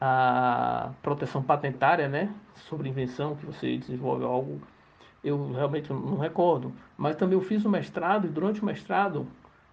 a 0.02 0.92
proteção 1.02 1.44
patentária, 1.44 2.08
né, 2.08 2.34
sobre 2.56 2.90
invenção, 2.90 3.36
que 3.36 3.46
você 3.46 3.78
desenvolve 3.78 4.24
algo, 4.24 4.62
eu 5.24 5.52
realmente 5.52 5.92
não 5.92 6.18
recordo. 6.18 6.74
Mas 6.98 7.16
também 7.16 7.38
eu 7.38 7.44
fiz 7.44 7.64
o 7.66 7.70
mestrado 7.70 8.26
e 8.26 8.30
durante 8.30 8.62
o 8.62 8.66
mestrado 8.66 9.28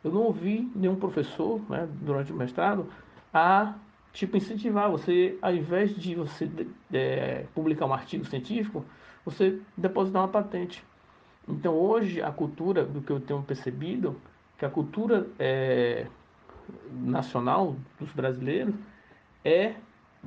eu 0.07 0.13
não 0.13 0.23
ouvi 0.23 0.71
nenhum 0.75 0.95
professor, 0.95 1.61
né, 1.69 1.89
durante 2.01 2.33
o 2.33 2.37
mestrado, 2.37 2.87
a 3.35 3.75
tipo 4.13 4.37
incentivar 4.37 4.91
você, 4.91 5.37
ao 5.43 5.53
invés 5.53 5.95
de 5.95 6.15
você 6.15 6.49
é, 6.93 7.45
publicar 7.55 7.87
um 7.87 7.93
artigo 7.93 8.25
científico, 8.25 8.85
você 9.25 9.61
depositar 9.77 10.23
uma 10.23 10.29
patente. 10.29 10.83
Então 11.49 11.75
hoje 11.75 12.23
a 12.23 12.31
cultura, 12.31 12.85
do 12.85 13.03
que 13.03 13.11
eu 13.11 13.21
tenho 13.21 13.43
percebido, 13.43 14.19
que 14.57 14.65
a 14.65 14.71
cultura 14.71 15.27
é, 15.39 16.07
nacional 16.93 17.77
dos 17.99 18.11
brasileiros 18.13 18.75
é, 19.45 19.75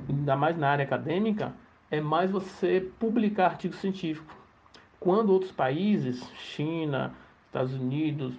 ainda 0.08 0.36
mais 0.36 0.56
na 0.56 0.68
área 0.68 0.84
acadêmica, 0.84 1.54
é 1.90 2.00
mais 2.00 2.30
você 2.30 2.86
publicar 2.98 3.46
artigo 3.46 3.74
científico. 3.74 4.32
Quando 5.00 5.30
outros 5.32 5.50
países, 5.50 6.22
China, 6.34 7.12
Estados 7.46 7.74
Unidos, 7.74 8.34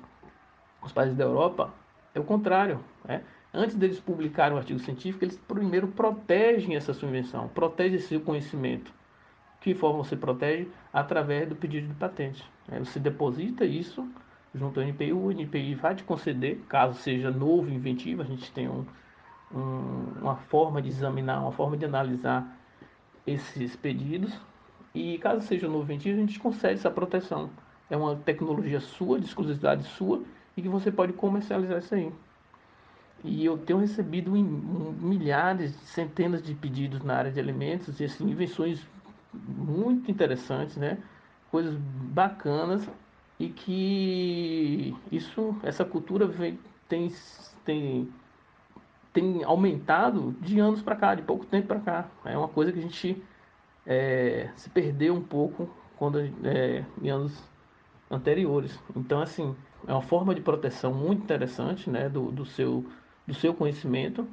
os 0.81 0.91
países 0.91 1.15
da 1.15 1.23
Europa, 1.23 1.73
é 2.13 2.19
o 2.19 2.23
contrário. 2.23 2.79
Né? 3.05 3.21
Antes 3.53 3.75
deles 3.75 3.99
publicarem 3.99 4.55
um 4.55 4.59
artigo 4.59 4.79
científico, 4.79 5.25
eles 5.25 5.37
primeiro 5.37 5.87
protegem 5.87 6.75
essa 6.75 6.93
sua 6.93 7.09
invenção, 7.09 7.47
protegem 7.49 7.99
seu 7.99 8.21
conhecimento. 8.21 8.93
Que 9.59 9.75
forma 9.75 10.03
você 10.03 10.15
protege? 10.15 10.67
Através 10.91 11.47
do 11.47 11.55
pedido 11.55 11.87
de 11.87 11.93
patente. 11.93 12.43
Você 12.79 12.99
deposita 12.99 13.65
isso 13.65 14.07
junto 14.53 14.79
ao 14.79 14.85
NPI, 14.85 15.13
o 15.13 15.31
NPI 15.31 15.75
vai 15.75 15.95
te 15.95 16.03
conceder, 16.03 16.59
caso 16.67 16.99
seja 16.99 17.31
novo 17.31 17.69
inventivo, 17.69 18.21
a 18.21 18.25
gente 18.25 18.51
tem 18.51 18.67
um, 18.67 18.85
um, 19.53 20.19
uma 20.21 20.35
forma 20.35 20.81
de 20.81 20.89
examinar, 20.89 21.41
uma 21.41 21.51
forma 21.51 21.77
de 21.77 21.85
analisar 21.85 22.57
esses 23.25 23.75
pedidos. 23.75 24.37
E 24.93 25.17
caso 25.19 25.41
seja 25.47 25.67
novo 25.67 25.83
inventivo, 25.83 26.17
a 26.17 26.21
gente 26.21 26.39
concede 26.39 26.73
essa 26.75 26.91
proteção. 26.91 27.49
É 27.89 27.95
uma 27.95 28.15
tecnologia 28.15 28.79
sua, 28.79 29.19
de 29.19 29.25
exclusividade 29.25 29.83
sua, 29.83 30.21
e 30.55 30.61
que 30.61 30.69
você 30.69 30.91
pode 30.91 31.13
comercializar 31.13 31.79
isso 31.79 31.95
aí. 31.95 32.11
E 33.23 33.45
eu 33.45 33.57
tenho 33.57 33.79
recebido 33.79 34.31
milhares, 34.31 35.73
centenas 35.83 36.41
de 36.41 36.55
pedidos 36.55 37.03
na 37.03 37.15
área 37.15 37.31
de 37.31 37.39
alimentos 37.39 37.99
e 37.99 38.05
assim, 38.05 38.29
invenções 38.29 38.85
muito 39.33 40.09
interessantes, 40.09 40.75
né? 40.75 40.97
Coisas 41.51 41.75
bacanas 41.75 42.87
e 43.39 43.49
que 43.49 44.95
isso, 45.11 45.55
essa 45.63 45.85
cultura 45.85 46.25
vem, 46.25 46.59
tem, 46.89 47.11
tem, 47.63 48.09
tem 49.13 49.43
aumentado 49.43 50.35
de 50.41 50.59
anos 50.59 50.81
para 50.81 50.95
cá, 50.95 51.15
de 51.15 51.21
pouco 51.21 51.45
tempo 51.45 51.67
para 51.67 51.79
cá. 51.79 52.09
É 52.25 52.37
uma 52.37 52.47
coisa 52.47 52.71
que 52.71 52.79
a 52.79 52.81
gente 52.81 53.21
é, 53.85 54.49
se 54.55 54.69
perdeu 54.69 55.13
um 55.13 55.23
pouco 55.23 55.69
quando 55.97 56.19
é, 56.19 56.83
em 57.01 57.09
anos 57.09 57.43
anteriores. 58.09 58.77
Então, 58.95 59.21
assim, 59.21 59.55
é 59.87 59.91
uma 59.91 60.01
forma 60.01 60.33
de 60.35 60.41
proteção 60.41 60.93
muito 60.93 61.23
interessante 61.23 61.89
né, 61.89 62.09
do, 62.09 62.31
do, 62.31 62.45
seu, 62.45 62.85
do 63.25 63.33
seu 63.33 63.53
conhecimento 63.53 64.27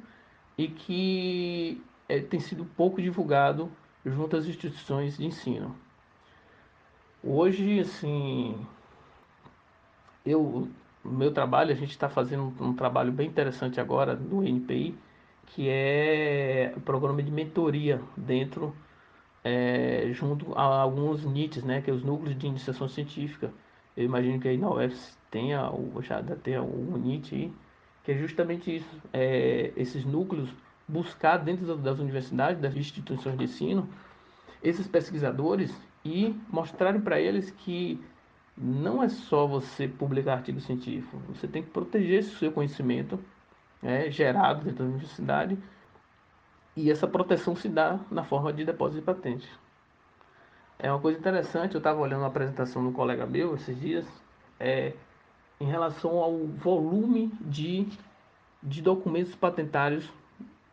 e 0.57 0.67
que 0.67 1.81
é, 2.07 2.19
tem 2.19 2.39
sido 2.39 2.65
pouco 2.65 3.01
divulgado 3.01 3.71
junto 4.05 4.35
às 4.35 4.45
instituições 4.45 5.17
de 5.17 5.25
ensino. 5.25 5.75
Hoje, 7.23 7.79
assim, 7.79 8.65
eu, 10.25 10.69
meu 11.03 11.33
trabalho, 11.33 11.71
a 11.71 11.75
gente 11.75 11.91
está 11.91 12.07
fazendo 12.09 12.53
um, 12.59 12.69
um, 12.69 12.73
trabalho 12.73 13.11
bem 13.11 13.27
interessante 13.27 13.79
agora 13.79 14.15
no 14.15 14.43
NPI, 14.43 14.97
que 15.47 15.67
é 15.67 16.73
o 16.77 16.81
programa 16.81 17.21
de 17.21 17.31
mentoria 17.31 18.01
dentro, 18.15 18.75
é, 19.43 20.09
junto 20.13 20.53
a 20.57 20.63
alguns 20.63 21.25
NITs, 21.25 21.63
né, 21.63 21.81
que 21.81 21.89
é 21.89 21.93
os 21.93 22.03
núcleos 22.03 22.37
de 22.37 22.47
iniciação 22.47 22.87
científica. 22.87 23.51
Eu 23.97 24.05
imagino 24.05 24.39
que 24.39 24.47
aí 24.47 24.57
na 24.57 24.69
UFS 24.69 25.18
tenha, 25.29 25.69
o, 25.69 26.01
já 26.01 26.21
tenha 26.43 26.61
o 26.61 26.97
NIT 26.97 27.53
que 28.03 28.13
é 28.13 28.17
justamente 28.17 28.77
isso, 28.77 29.01
é, 29.13 29.71
esses 29.75 30.05
núcleos 30.05 30.49
buscar 30.87 31.37
dentro 31.37 31.77
das 31.77 31.99
universidades, 31.99 32.59
das 32.59 32.75
instituições 32.75 33.37
de 33.37 33.43
ensino, 33.43 33.87
esses 34.63 34.87
pesquisadores 34.87 35.71
e 36.03 36.35
mostrarem 36.49 37.01
para 37.01 37.19
eles 37.19 37.51
que 37.51 38.03
não 38.57 39.03
é 39.03 39.09
só 39.09 39.45
você 39.45 39.87
publicar 39.87 40.33
artigo 40.33 40.59
científico, 40.59 41.17
você 41.29 41.47
tem 41.47 41.61
que 41.61 41.69
proteger 41.69 42.19
esse 42.19 42.35
seu 42.35 42.51
conhecimento 42.51 43.19
é, 43.83 44.09
gerado 44.09 44.65
dentro 44.65 44.83
da 44.83 44.89
universidade 44.89 45.57
e 46.75 46.89
essa 46.89 47.07
proteção 47.07 47.55
se 47.55 47.69
dá 47.69 47.99
na 48.09 48.23
forma 48.23 48.51
de 48.51 48.65
depósito 48.65 48.99
de 48.99 49.05
patente. 49.05 49.49
É 50.77 50.91
uma 50.91 50.99
coisa 50.99 51.19
interessante, 51.19 51.75
eu 51.75 51.79
estava 51.79 51.99
olhando 51.99 52.21
uma 52.21 52.27
apresentação 52.27 52.83
do 52.83 52.91
colega 52.91 53.25
meu 53.25 53.53
esses 53.55 53.79
dias, 53.79 54.07
é, 54.59 54.93
em 55.59 55.65
relação 55.65 56.17
ao 56.17 56.37
volume 56.47 57.31
de, 57.41 57.87
de 58.63 58.81
documentos 58.81 59.35
patentários 59.35 60.09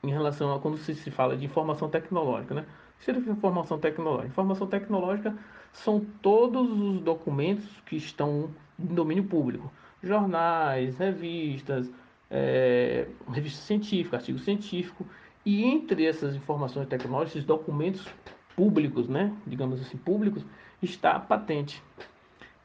em 0.03 0.11
relação 0.11 0.55
a 0.55 0.61
quando 0.61 0.79
se, 0.79 0.95
se 0.95 1.11
fala 1.11 1.37
de 1.37 1.45
informação 1.45 1.89
tecnológica, 1.89 2.55
né? 2.55 2.63
O 2.63 2.99
que 2.99 3.05
significa 3.05 3.33
informação 3.33 3.79
tecnológica? 3.79 4.29
Informação 4.29 4.67
tecnológica 4.67 5.37
são 5.73 6.01
todos 6.23 6.71
os 6.71 7.01
documentos 7.01 7.67
que 7.85 7.97
estão 7.97 8.51
de 8.79 8.95
domínio 8.95 9.25
público. 9.25 9.71
Jornais, 10.03 10.97
revistas, 10.97 11.91
é, 12.31 13.09
revista 13.31 13.63
científica, 13.63 14.17
artigo 14.17 14.39
científico, 14.39 15.07
e 15.45 15.65
entre 15.65 16.07
essas 16.07 16.35
informações 16.35 16.89
tecnológicas, 16.89 17.45
documentos 17.45 18.07
públicos, 18.55 19.09
né, 19.09 19.33
digamos 19.47 19.81
assim, 19.81 19.97
públicos, 19.97 20.45
está 20.83 21.13
a 21.13 21.21
patente. 21.21 21.83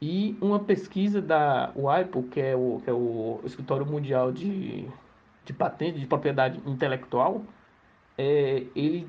E 0.04 0.36
uma 0.40 0.58
pesquisa 0.58 1.22
da 1.22 1.72
WIPO, 1.76 2.24
que 2.24 2.40
é 2.40 2.56
o, 2.56 2.80
que 2.82 2.90
é 2.90 2.92
o 2.92 3.38
Escritório 3.44 3.86
Mundial 3.86 4.32
de, 4.32 4.88
de 5.44 5.52
Patente, 5.52 6.00
de 6.00 6.06
Propriedade 6.08 6.60
Intelectual, 6.66 7.44
é, 8.18 8.66
ele 8.74 9.08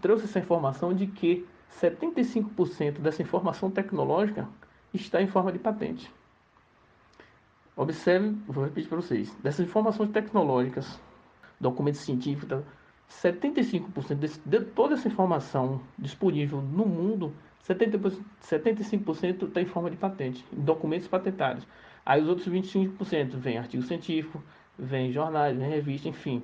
trouxe 0.00 0.24
essa 0.24 0.38
informação 0.38 0.94
de 0.94 1.08
que 1.08 1.46
75% 1.78 3.00
dessa 3.00 3.20
informação 3.20 3.70
tecnológica 3.70 4.48
está 4.94 5.20
em 5.20 5.26
forma 5.26 5.52
de 5.52 5.58
patente. 5.58 6.10
Observe, 7.76 8.30
vou 8.46 8.64
repetir 8.64 8.88
para 8.88 9.02
vocês, 9.02 9.30
dessas 9.42 9.66
informações 9.66 10.08
tecnológicas, 10.08 10.98
documentos 11.60 12.00
científicos, 12.00 12.64
75% 13.10 14.14
desse, 14.14 14.40
de 14.40 14.60
toda 14.60 14.94
essa 14.94 15.06
informação 15.06 15.82
disponível 15.98 16.62
no 16.62 16.86
mundo, 16.86 17.34
70%, 17.66 18.22
75% 18.42 19.48
está 19.48 19.60
em 19.60 19.66
forma 19.66 19.90
de 19.90 19.96
patente, 19.96 20.44
em 20.52 20.60
documentos 20.60 21.08
patentários. 21.08 21.66
Aí 22.04 22.22
os 22.22 22.28
outros 22.28 22.48
25% 22.48 23.36
vem 23.36 23.58
artigo 23.58 23.82
científico, 23.82 24.42
vem 24.78 25.12
jornais, 25.12 25.56
vem 25.56 25.68
revista, 25.68 26.08
enfim. 26.08 26.42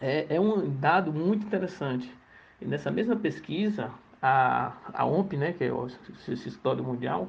É, 0.00 0.36
é 0.36 0.40
um 0.40 0.68
dado 0.78 1.12
muito 1.12 1.46
interessante. 1.46 2.12
E 2.60 2.64
nessa 2.64 2.90
mesma 2.90 3.16
pesquisa, 3.16 3.90
a, 4.22 4.72
a 4.92 5.04
OMP, 5.04 5.36
né, 5.36 5.52
que 5.52 5.64
é 5.64 5.72
o 5.72 5.88
Sistório 6.36 6.84
Mundial, 6.84 7.28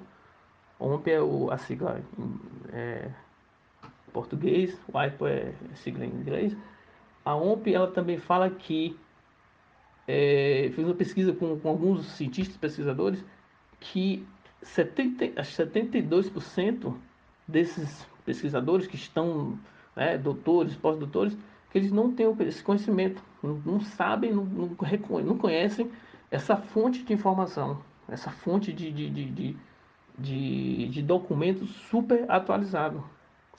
OMP 0.79 1.12
é 1.12 1.21
o, 1.21 1.51
a 1.51 1.57
sigla 1.57 2.01
é, 2.71 3.09
português, 4.13 4.79
o 4.91 4.97
é 5.27 5.53
a 5.71 5.75
sigla 5.75 6.05
em 6.05 6.09
inglês. 6.09 6.55
A 7.25 7.35
OMP 7.35 7.73
ela 7.73 7.91
também 7.91 8.17
fala 8.17 8.49
que 8.49 8.97
é, 10.12 10.72
fez 10.74 10.88
uma 10.88 10.95
pesquisa 10.95 11.32
com, 11.34 11.60
com, 11.60 11.69
alguns 11.69 12.04
cientistas 12.13 12.58
pesquisadores 12.58 13.24
que 13.80 14.26
70, 14.63 15.39
72% 15.39 16.95
desses 17.48 18.08
pesquisadores 18.26 18.88
que 18.88 18.95
estão, 18.95 19.60
né, 19.95 20.17
doutores, 20.17 20.76
pós-doutores, 20.76 21.38
que 21.69 21.78
eles 21.78 21.91
não 21.91 22.12
têm 22.12 22.26
esse 22.39 22.63
conhecimento, 22.63 23.22
não, 23.43 23.62
não 23.63 23.80
sabem, 23.80 24.34
não, 24.34 24.45
não, 24.45 24.76
não, 25.24 25.38
conhecem 25.38 25.91
essa 26.32 26.58
fonte 26.58 27.04
de 27.04 27.13
informação, 27.13 27.80
essa 28.08 28.32
fonte 28.32 28.74
de, 28.74 28.91
de, 28.91 29.12
de, 29.12 29.26
de, 29.26 29.58
de, 30.17 30.88
de 30.88 31.02
documento 31.04 31.67
super 31.67 32.26
atualizado, 32.32 33.04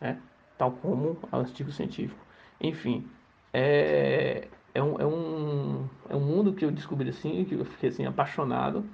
né? 0.01 0.19
tal 0.59 0.73
como 0.73 1.17
o 1.31 1.37
artigo 1.37 1.71
científico. 1.71 2.21
Enfim, 2.61 3.07
é, 3.53 4.49
é, 4.75 4.83
um, 4.83 5.01
é, 5.01 5.07
um, 5.07 5.89
é 6.09 6.17
um 6.17 6.21
mundo 6.21 6.53
que 6.53 6.65
eu 6.65 6.71
descobri 6.71 7.09
assim, 7.09 7.45
que 7.45 7.55
eu 7.55 7.65
fiquei 7.65 7.89
assim, 7.89 8.07
apaixonado. 8.07 8.85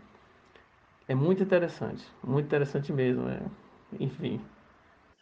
É 1.09 1.15
muito 1.15 1.43
interessante, 1.43 2.05
muito 2.23 2.47
interessante 2.47 2.93
mesmo. 2.93 3.25
Né? 3.25 3.41
Enfim. 4.01 4.41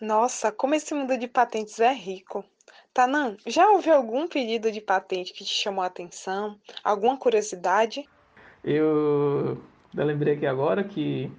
Nossa, 0.00 0.52
como 0.52 0.74
esse 0.74 0.94
mundo 0.94 1.16
de 1.18 1.28
patentes 1.28 1.80
é 1.80 1.92
rico. 1.92 2.44
Tanan, 2.92 3.36
já 3.46 3.68
houve 3.70 3.90
algum 3.90 4.28
pedido 4.28 4.70
de 4.70 4.80
patente 4.80 5.32
que 5.32 5.44
te 5.44 5.52
chamou 5.52 5.82
a 5.82 5.86
atenção? 5.86 6.58
Alguma 6.82 7.16
curiosidade? 7.16 8.08
Eu, 8.62 9.60
eu 9.94 10.04
lembrei 10.04 10.34
aqui 10.34 10.46
agora 10.46 10.84
que, 10.84 11.30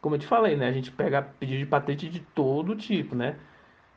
como 0.00 0.14
eu 0.14 0.18
te 0.18 0.26
falei, 0.26 0.56
né? 0.56 0.66
A 0.68 0.72
gente 0.72 0.90
pega 0.90 1.22
pedido 1.22 1.58
de 1.58 1.66
patente 1.66 2.08
de 2.08 2.20
todo 2.20 2.74
tipo, 2.74 3.14
né? 3.14 3.38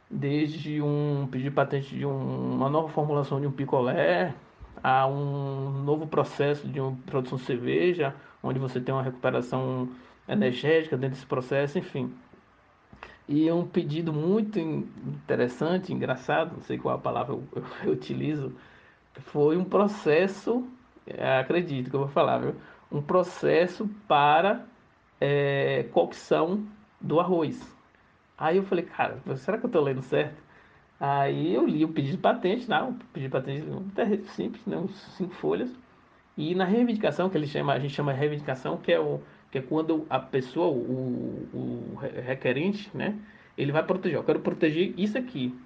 Desde 0.10 0.82
um 0.82 1.28
pedido 1.32 1.50
de 1.50 1.56
patente 1.56 1.96
de 1.96 2.06
um, 2.06 2.56
uma 2.56 2.70
nova 2.70 2.90
formulação 2.90 3.42
de 3.42 3.48
um 3.48 3.52
picolé, 3.52 4.34
a 4.84 5.08
um 5.08 5.84
novo 5.84 6.08
processo 6.08 6.68
de 6.68 6.80
produção 7.06 7.38
de 7.38 7.44
cerveja, 7.46 8.16
onde 8.42 8.60
você 8.60 8.80
tem 8.80 8.94
uma 8.94 9.04
recuperação 9.04 9.90
energética 10.28 10.98
dentro 10.98 11.16
desse 11.16 11.26
processo, 11.26 11.78
enfim. 11.80 12.14
E 13.28 13.52
um 13.52 13.68
pedido 13.68 14.14
muito 14.14 14.60
interessante, 14.60 15.94
engraçado, 15.94 16.54
não 16.54 16.62
sei 16.62 16.78
qual 16.78 16.96
a 16.96 17.00
palavra 17.00 17.34
eu, 17.34 17.44
eu 17.84 17.92
utilizo, 17.92 18.56
foi 19.20 19.58
um 19.58 19.66
processo, 19.66 20.66
é, 21.06 21.40
acredito 21.40 21.90
que 21.90 21.96
eu 21.96 22.02
vou 22.02 22.10
falar, 22.10 22.38
viu? 22.40 22.56
um 22.92 23.02
processo 23.02 23.90
para 24.08 24.66
é, 25.20 25.84
cocção 25.92 26.66
do 27.02 27.20
arroz. 27.20 27.60
Aí 28.38 28.58
eu 28.58 28.64
falei, 28.64 28.86
cara, 28.86 29.20
será 29.36 29.58
que 29.58 29.66
eu 29.66 29.70
estou 29.70 29.82
lendo 29.82 30.02
certo? 30.02 30.42
Aí 31.00 31.54
eu 31.54 31.66
li 31.66 31.86
o 31.86 31.90
pedido 31.90 32.16
de 32.16 32.22
patente, 32.22 32.68
não, 32.68 32.90
o 32.90 32.94
pedido 33.14 33.30
de 33.30 33.30
patente 33.30 33.66
até 33.92 34.18
simples, 34.34 34.66
né, 34.66 34.78
uns 34.78 34.96
cinco 35.16 35.34
folhas. 35.36 35.72
E 36.36 36.56
na 36.56 36.66
reivindicação, 36.66 37.30
que 37.30 37.38
ele 37.38 37.48
chama, 37.48 37.74
a 37.74 37.80
gente 37.80 37.94
chama 37.94 38.14
de 38.14 38.20
reivindicação, 38.20 38.78
que 38.78 38.92
é 38.92 39.00
o 39.00 39.20
que 39.52 39.60
é 39.60 39.62
quando 39.62 40.06
a 40.10 40.20
pessoa, 40.20 40.68
o, 40.68 41.48
o 41.54 41.96
requerente, 42.26 42.90
né, 42.94 43.18
ele 43.58 43.72
vai 43.72 43.84
proteger. 43.84 44.18
Eu 44.18 44.24
quero 44.24 44.40
proteger 44.40 44.94
isso 44.98 45.18
aqui. 45.18 45.58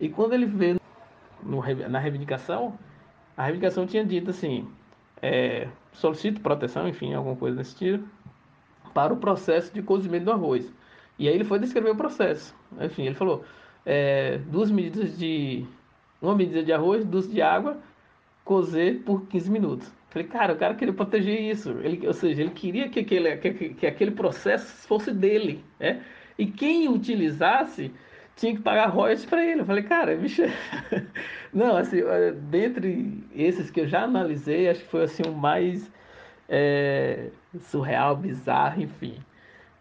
E 0.00 0.08
quando 0.08 0.32
ele 0.32 0.46
vê 0.46 0.76
no, 1.42 1.62
na 1.88 1.98
reivindicação, 1.98 2.78
a 3.36 3.44
reivindicação 3.44 3.86
tinha 3.86 4.04
dito 4.04 4.30
assim: 4.30 4.68
é, 5.20 5.68
solicito 5.92 6.40
proteção, 6.40 6.88
enfim, 6.88 7.12
alguma 7.12 7.36
coisa 7.36 7.56
nesse 7.56 7.72
sentido, 7.72 8.08
para 8.92 9.12
o 9.12 9.16
processo 9.16 9.72
de 9.72 9.82
cozimento 9.82 10.24
do 10.24 10.32
arroz. 10.32 10.72
E 11.18 11.28
aí 11.28 11.34
ele 11.34 11.44
foi 11.44 11.58
descrever 11.58 11.90
o 11.90 11.96
processo. 11.96 12.54
Enfim, 12.80 13.04
ele 13.04 13.14
falou: 13.14 13.44
é, 13.84 14.38
duas 14.46 14.70
medidas 14.70 15.18
de. 15.18 15.66
Uma 16.20 16.34
medida 16.34 16.62
de 16.62 16.72
arroz, 16.72 17.04
duas 17.04 17.30
de 17.30 17.42
água, 17.42 17.76
cozer 18.44 19.02
por 19.04 19.26
15 19.26 19.50
minutos. 19.50 19.92
Falei, 20.08 20.28
cara, 20.28 20.54
o 20.54 20.56
cara 20.56 20.74
queria 20.74 20.94
proteger 20.94 21.40
isso. 21.40 21.70
Ele, 21.82 22.06
ou 22.06 22.14
seja, 22.14 22.40
ele 22.40 22.50
queria 22.50 22.88
que 22.88 23.00
aquele, 23.00 23.36
que, 23.36 23.52
que 23.74 23.86
aquele 23.86 24.12
processo 24.12 24.64
fosse 24.86 25.12
dele. 25.12 25.62
Né? 25.78 26.02
E 26.38 26.46
quem 26.46 26.88
utilizasse 26.88 27.90
tinha 28.36 28.54
que 28.54 28.62
pagar 28.62 28.86
royalties 28.86 29.26
para 29.26 29.44
ele. 29.44 29.60
Eu 29.60 29.66
falei, 29.66 29.82
cara, 29.82 30.16
bicho. 30.16 30.42
Não, 31.52 31.76
assim, 31.76 31.98
dentre 32.48 33.22
esses 33.34 33.70
que 33.70 33.80
eu 33.80 33.86
já 33.88 34.04
analisei, 34.04 34.68
acho 34.68 34.80
que 34.80 34.90
foi 34.90 35.04
assim 35.04 35.22
o 35.26 35.32
mais 35.32 35.90
é, 36.48 37.28
surreal, 37.60 38.16
bizarro, 38.16 38.82
enfim. 38.82 39.16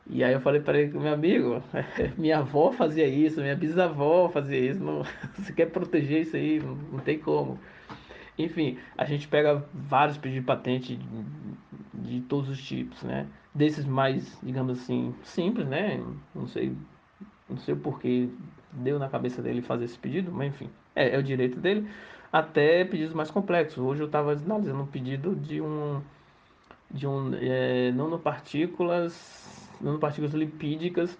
E 0.07 0.23
aí 0.23 0.33
eu 0.33 0.41
falei 0.41 0.59
para 0.59 0.79
ele, 0.79 0.97
meu 0.97 1.13
amigo, 1.13 1.63
minha 2.17 2.39
avó 2.39 2.71
fazia 2.71 3.07
isso, 3.07 3.41
minha 3.41 3.55
bisavó 3.55 4.29
fazia 4.29 4.59
isso, 4.59 4.83
não, 4.83 5.03
você 5.37 5.53
quer 5.53 5.67
proteger 5.67 6.21
isso 6.23 6.35
aí, 6.35 6.59
não, 6.59 6.75
não 6.75 6.99
tem 6.99 7.17
como. 7.17 7.59
Enfim, 8.37 8.77
a 8.97 9.05
gente 9.05 9.27
pega 9.27 9.63
vários 9.73 10.17
pedidos 10.17 10.41
de 10.41 10.47
patente 10.47 10.95
de, 10.95 11.07
de, 11.93 12.21
todos 12.21 12.49
os 12.49 12.61
tipos, 12.61 13.01
né? 13.03 13.27
Desses 13.53 13.85
mais, 13.85 14.39
digamos 14.41 14.79
assim, 14.81 15.13
simples, 15.23 15.67
né? 15.67 16.03
Não 16.33 16.47
sei, 16.47 16.75
não 17.47 17.57
sei 17.57 17.75
o 17.75 17.77
porquê 17.77 18.27
deu 18.73 18.97
na 18.97 19.07
cabeça 19.07 19.41
dele 19.41 19.61
fazer 19.61 19.85
esse 19.85 19.97
pedido, 19.97 20.31
mas 20.31 20.47
enfim, 20.47 20.69
é, 20.95 21.15
é 21.15 21.17
o 21.17 21.23
direito 21.23 21.59
dele. 21.59 21.87
Até 22.31 22.83
pedidos 22.83 23.13
mais 23.13 23.29
complexos. 23.29 23.77
Hoje 23.77 24.01
eu 24.01 24.07
estava 24.07 24.33
analisando 24.33 24.81
um 24.81 24.87
pedido 24.87 25.35
de 25.35 25.61
um 25.61 26.01
de 26.89 27.07
um 27.07 27.33
é, 27.35 27.91
nanopartículas, 27.91 29.62
nanopartículas 29.83 30.33
lipídicas 30.33 31.17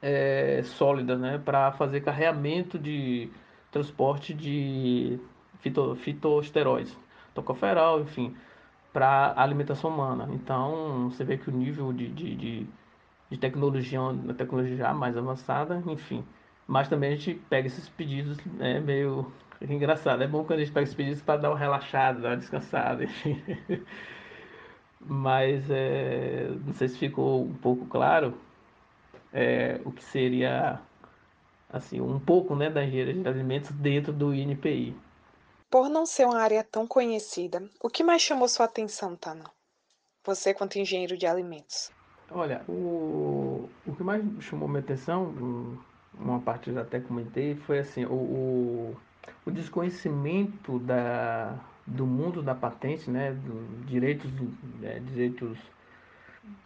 é, 0.00 0.62
sólidas, 0.64 1.20
né, 1.20 1.38
para 1.38 1.70
fazer 1.72 2.00
carreamento 2.00 2.78
de 2.78 3.30
transporte 3.70 4.34
de 4.34 5.18
fito, 5.60 5.94
fitosteróides, 5.96 6.98
tocoferol, 7.34 8.00
enfim, 8.00 8.34
para 8.92 9.32
alimentação 9.36 9.90
humana. 9.90 10.28
Então, 10.32 11.10
você 11.10 11.24
vê 11.24 11.38
que 11.38 11.48
o 11.48 11.52
nível 11.52 11.92
de, 11.92 12.08
de, 12.08 12.34
de, 12.34 12.66
de 13.30 13.38
tecnologia, 13.38 14.00
a 14.28 14.34
tecnologia 14.34 14.76
já 14.76 14.92
mais 14.92 15.16
avançada, 15.16 15.82
enfim. 15.86 16.24
Mas 16.66 16.88
também 16.88 17.12
a 17.12 17.16
gente 17.16 17.34
pega 17.48 17.66
esses 17.66 17.88
pedidos, 17.88 18.38
é 18.60 18.80
meio 18.80 19.32
engraçado. 19.62 20.22
É 20.22 20.26
bom 20.26 20.44
quando 20.44 20.60
a 20.60 20.64
gente 20.64 20.72
pega 20.72 20.84
esses 20.84 20.94
pedidos 20.94 21.22
para 21.22 21.40
dar 21.40 21.50
uma 21.50 21.58
relaxada, 21.58 22.20
dar 22.20 22.28
uma 22.30 22.36
descansada, 22.36 23.04
enfim. 23.04 23.40
Mas 25.04 25.68
é, 25.70 26.48
não 26.64 26.74
sei 26.74 26.88
se 26.88 26.98
ficou 26.98 27.42
um 27.42 27.54
pouco 27.54 27.86
claro 27.86 28.38
é, 29.32 29.80
o 29.84 29.90
que 29.90 30.04
seria 30.04 30.80
assim 31.68 32.00
um 32.00 32.20
pouco 32.20 32.54
né, 32.54 32.68
da 32.68 32.84
engenharia 32.84 33.14
de 33.14 33.28
alimentos 33.28 33.70
dentro 33.72 34.12
do 34.12 34.34
INPI. 34.34 34.94
Por 35.70 35.88
não 35.88 36.04
ser 36.04 36.26
uma 36.26 36.38
área 36.38 36.62
tão 36.62 36.86
conhecida, 36.86 37.66
o 37.80 37.88
que 37.88 38.04
mais 38.04 38.20
chamou 38.20 38.46
sua 38.46 38.66
atenção, 38.66 39.16
Tana? 39.16 39.44
Você 40.24 40.52
quanto 40.52 40.78
engenheiro 40.78 41.16
de 41.16 41.26
alimentos. 41.26 41.90
Olha, 42.30 42.62
o, 42.68 43.68
o 43.86 43.94
que 43.96 44.02
mais 44.02 44.22
chamou 44.40 44.68
minha 44.68 44.80
atenção, 44.80 45.78
uma 46.14 46.40
parte 46.40 46.68
eu 46.68 46.74
já 46.74 46.82
até 46.82 47.00
comentei, 47.00 47.56
foi 47.56 47.78
assim, 47.78 48.04
o, 48.04 48.12
o, 48.12 48.96
o 49.46 49.50
desconhecimento 49.50 50.78
da, 50.78 51.58
do 51.86 52.06
mundo 52.06 52.42
da 52.42 52.54
patente, 52.54 53.10
né, 53.10 53.32
do 53.32 53.86
direitos, 53.86 54.30
é, 54.82 55.00
direitos 55.00 55.58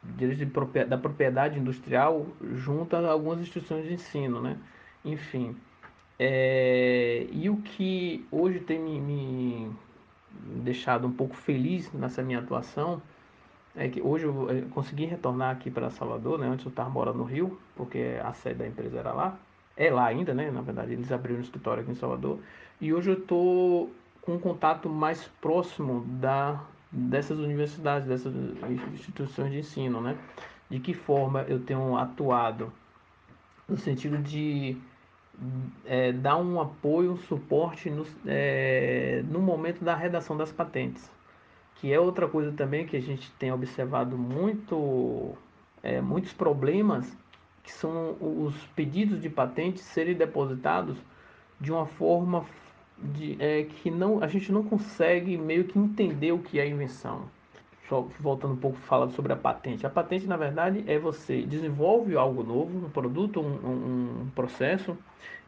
direito 0.03 0.47
de 0.47 0.85
da 0.87 0.97
propriedade 0.97 1.59
industrial 1.59 2.27
junto 2.55 2.97
a 2.97 3.11
algumas 3.11 3.41
instituições 3.41 3.87
de 3.87 3.95
ensino, 3.95 4.41
né? 4.41 4.57
Enfim, 5.05 5.55
é, 6.19 7.27
e 7.31 7.51
o 7.51 7.59
que 7.59 8.27
hoje 8.31 8.61
tem 8.61 8.79
me, 8.81 9.01
me, 9.01 9.71
deixado 10.63 11.07
um 11.07 11.13
pouco 11.13 11.37
feliz 11.37 11.93
nessa 11.93 12.23
minha 12.23 12.39
atuação 12.39 13.03
é 13.75 13.89
que 13.89 14.01
hoje 14.01 14.25
eu 14.25 14.67
consegui 14.71 15.05
retornar 15.05 15.51
aqui 15.51 15.71
para 15.71 15.91
Salvador, 15.91 16.39
né? 16.39 16.49
Antes 16.49 16.65
eu 16.65 16.71
estava 16.71 16.89
morando 16.89 17.19
no 17.19 17.25
Rio, 17.25 17.61
porque 17.77 18.19
a 18.25 18.33
sede 18.33 18.61
da 18.61 18.67
empresa 18.67 18.99
era 18.99 19.13
lá. 19.13 19.39
É 19.77 19.91
lá 19.91 20.07
ainda, 20.07 20.33
né? 20.33 20.51
Na 20.51 20.63
verdade, 20.63 20.95
eles 20.95 21.13
abriram 21.13 21.41
um 21.41 21.43
escritório 21.43 21.83
aqui 21.83 21.93
em 21.93 21.95
Salvador. 21.95 22.39
E 22.81 22.95
hoje 22.95 23.11
eu 23.11 23.19
estou 23.19 23.91
com 24.27 24.35
um 24.35 24.39
contato 24.41 24.89
mais 24.89 25.29
próximo 25.41 26.05
da, 26.21 26.61
dessas 26.91 27.39
universidades, 27.39 28.09
dessas 28.09 28.35
instituições 28.93 29.53
de 29.53 29.61
ensino, 29.61 30.01
né? 30.01 30.19
De 30.69 30.81
que 30.81 30.93
forma 30.93 31.43
eu 31.43 31.61
tenho 31.61 31.97
atuado 31.97 32.73
no 33.69 33.77
sentido 33.77 34.19
de 34.19 34.77
é, 35.85 36.11
dar 36.11 36.37
um 36.39 36.61
apoio, 36.61 37.13
um 37.13 37.17
suporte 37.17 37.89
no, 37.89 38.05
é, 38.27 39.23
no 39.29 39.41
momento 39.41 39.85
da 39.85 39.95
redação 39.95 40.37
das 40.37 40.51
patentes, 40.51 41.09
que 41.77 41.93
é 41.93 42.01
outra 42.01 42.27
coisa 42.27 42.51
também 42.51 42.85
que 42.85 42.97
a 42.97 43.01
gente 43.01 43.31
tem 43.33 43.53
observado 43.53 44.19
muito, 44.19 45.37
é, 45.85 46.01
muitos 46.01 46.33
problemas, 46.33 47.17
que 47.63 47.73
são 47.73 48.17
os 48.21 48.57
pedidos 48.75 49.21
de 49.23 49.29
patentes 49.29 49.83
serem 49.83 50.15
depositados 50.15 50.97
de 51.61 51.71
uma 51.71 51.87
forma 51.87 52.45
de, 52.99 53.37
é, 53.39 53.65
que 53.65 53.91
não, 53.91 54.23
a 54.23 54.27
gente 54.27 54.51
não 54.51 54.63
consegue 54.63 55.37
meio 55.37 55.65
que 55.65 55.79
entender 55.79 56.33
o 56.33 56.39
que 56.39 56.59
é 56.59 56.69
invenção. 56.69 57.25
Só 57.89 58.09
voltando 58.19 58.55
um 58.55 58.59
pouco 58.59 58.77
falando 58.79 59.13
sobre 59.13 59.33
a 59.33 59.37
patente. 59.37 59.87
A 59.87 59.91
patente, 59.91 60.27
na 60.27 60.37
verdade, 60.37 60.83
é 60.87 60.99
você 60.99 61.43
desenvolve 61.43 62.17
algo 62.17 62.43
novo, 62.43 62.87
um 62.87 62.91
produto, 62.91 63.41
um, 63.41 63.45
um, 63.45 64.23
um 64.23 64.31
processo, 64.35 64.97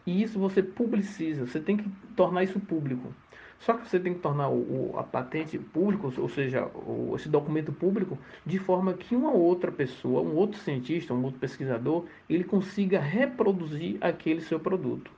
e 0.07 0.23
isso 0.23 0.39
você 0.39 0.63
publiciza, 0.63 1.47
você 1.47 1.59
tem 1.59 1.77
que 1.77 1.89
tornar 2.15 2.45
isso 2.45 2.61
público. 2.61 3.13
Só 3.59 3.75
que 3.75 3.89
você 3.89 3.99
tem 3.99 4.15
que 4.15 4.21
tornar 4.21 4.49
o, 4.49 4.95
a 4.97 5.03
patente 5.03 5.59
público, 5.59 6.13
ou 6.17 6.29
seja, 6.29 6.67
o, 6.67 7.15
esse 7.17 7.29
documento 7.29 7.73
público, 7.73 8.17
de 8.47 8.57
forma 8.57 8.95
que 8.95 9.17
uma 9.17 9.33
outra 9.33 9.73
pessoa, 9.73 10.23
um 10.23 10.37
outro 10.37 10.61
cientista, 10.61 11.13
um 11.13 11.25
outro 11.25 11.41
pesquisador, 11.41 12.05
ele 12.31 12.45
consiga 12.45 13.01
reproduzir 13.01 13.99
aquele 14.01 14.43
seu 14.43 14.61
produto 14.61 15.18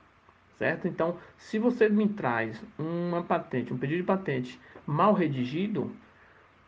certo? 0.61 0.87
Então, 0.87 1.17
se 1.39 1.57
você 1.57 1.89
me 1.89 2.07
traz 2.07 2.63
uma 2.77 3.23
patente, 3.23 3.73
um 3.73 3.77
pedido 3.79 3.97
de 3.97 4.03
patente 4.03 4.59
mal 4.85 5.11
redigido, 5.11 5.91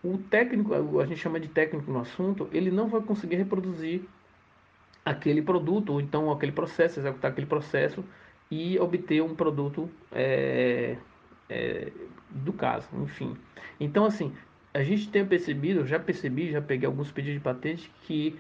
o 0.04 0.18
técnico, 0.18 1.00
a 1.00 1.06
gente 1.06 1.20
chama 1.20 1.40
de 1.40 1.48
técnico 1.48 1.92
no 1.92 2.00
assunto, 2.00 2.50
ele 2.52 2.72
não 2.72 2.88
vai 2.88 3.02
conseguir 3.02 3.36
reproduzir 3.36 4.02
aquele 5.06 5.44
produto, 5.44 5.94
ou 5.94 6.02
então 6.02 6.32
aquele 6.32 6.52
processo, 6.52 7.00
executar 7.00 7.30
aquele 7.30 7.46
processo 7.46 8.04
e 8.50 8.80
obter 8.80 9.22
um 9.22 9.36
produto 9.36 9.88
é, 10.12 10.98
é, 11.48 11.92
do 12.32 12.52
caso, 12.52 12.88
enfim. 12.96 13.38
Então, 13.80 14.06
assim, 14.06 14.34
a 14.74 14.82
gente 14.82 15.08
tem 15.12 15.24
percebido, 15.24 15.86
já 15.86 16.00
percebi, 16.00 16.50
já 16.50 16.64
peguei 16.64 16.88
alguns 16.88 17.12
pedidos 17.12 17.38
de 17.38 17.44
patente 17.44 17.92
que 18.02 18.40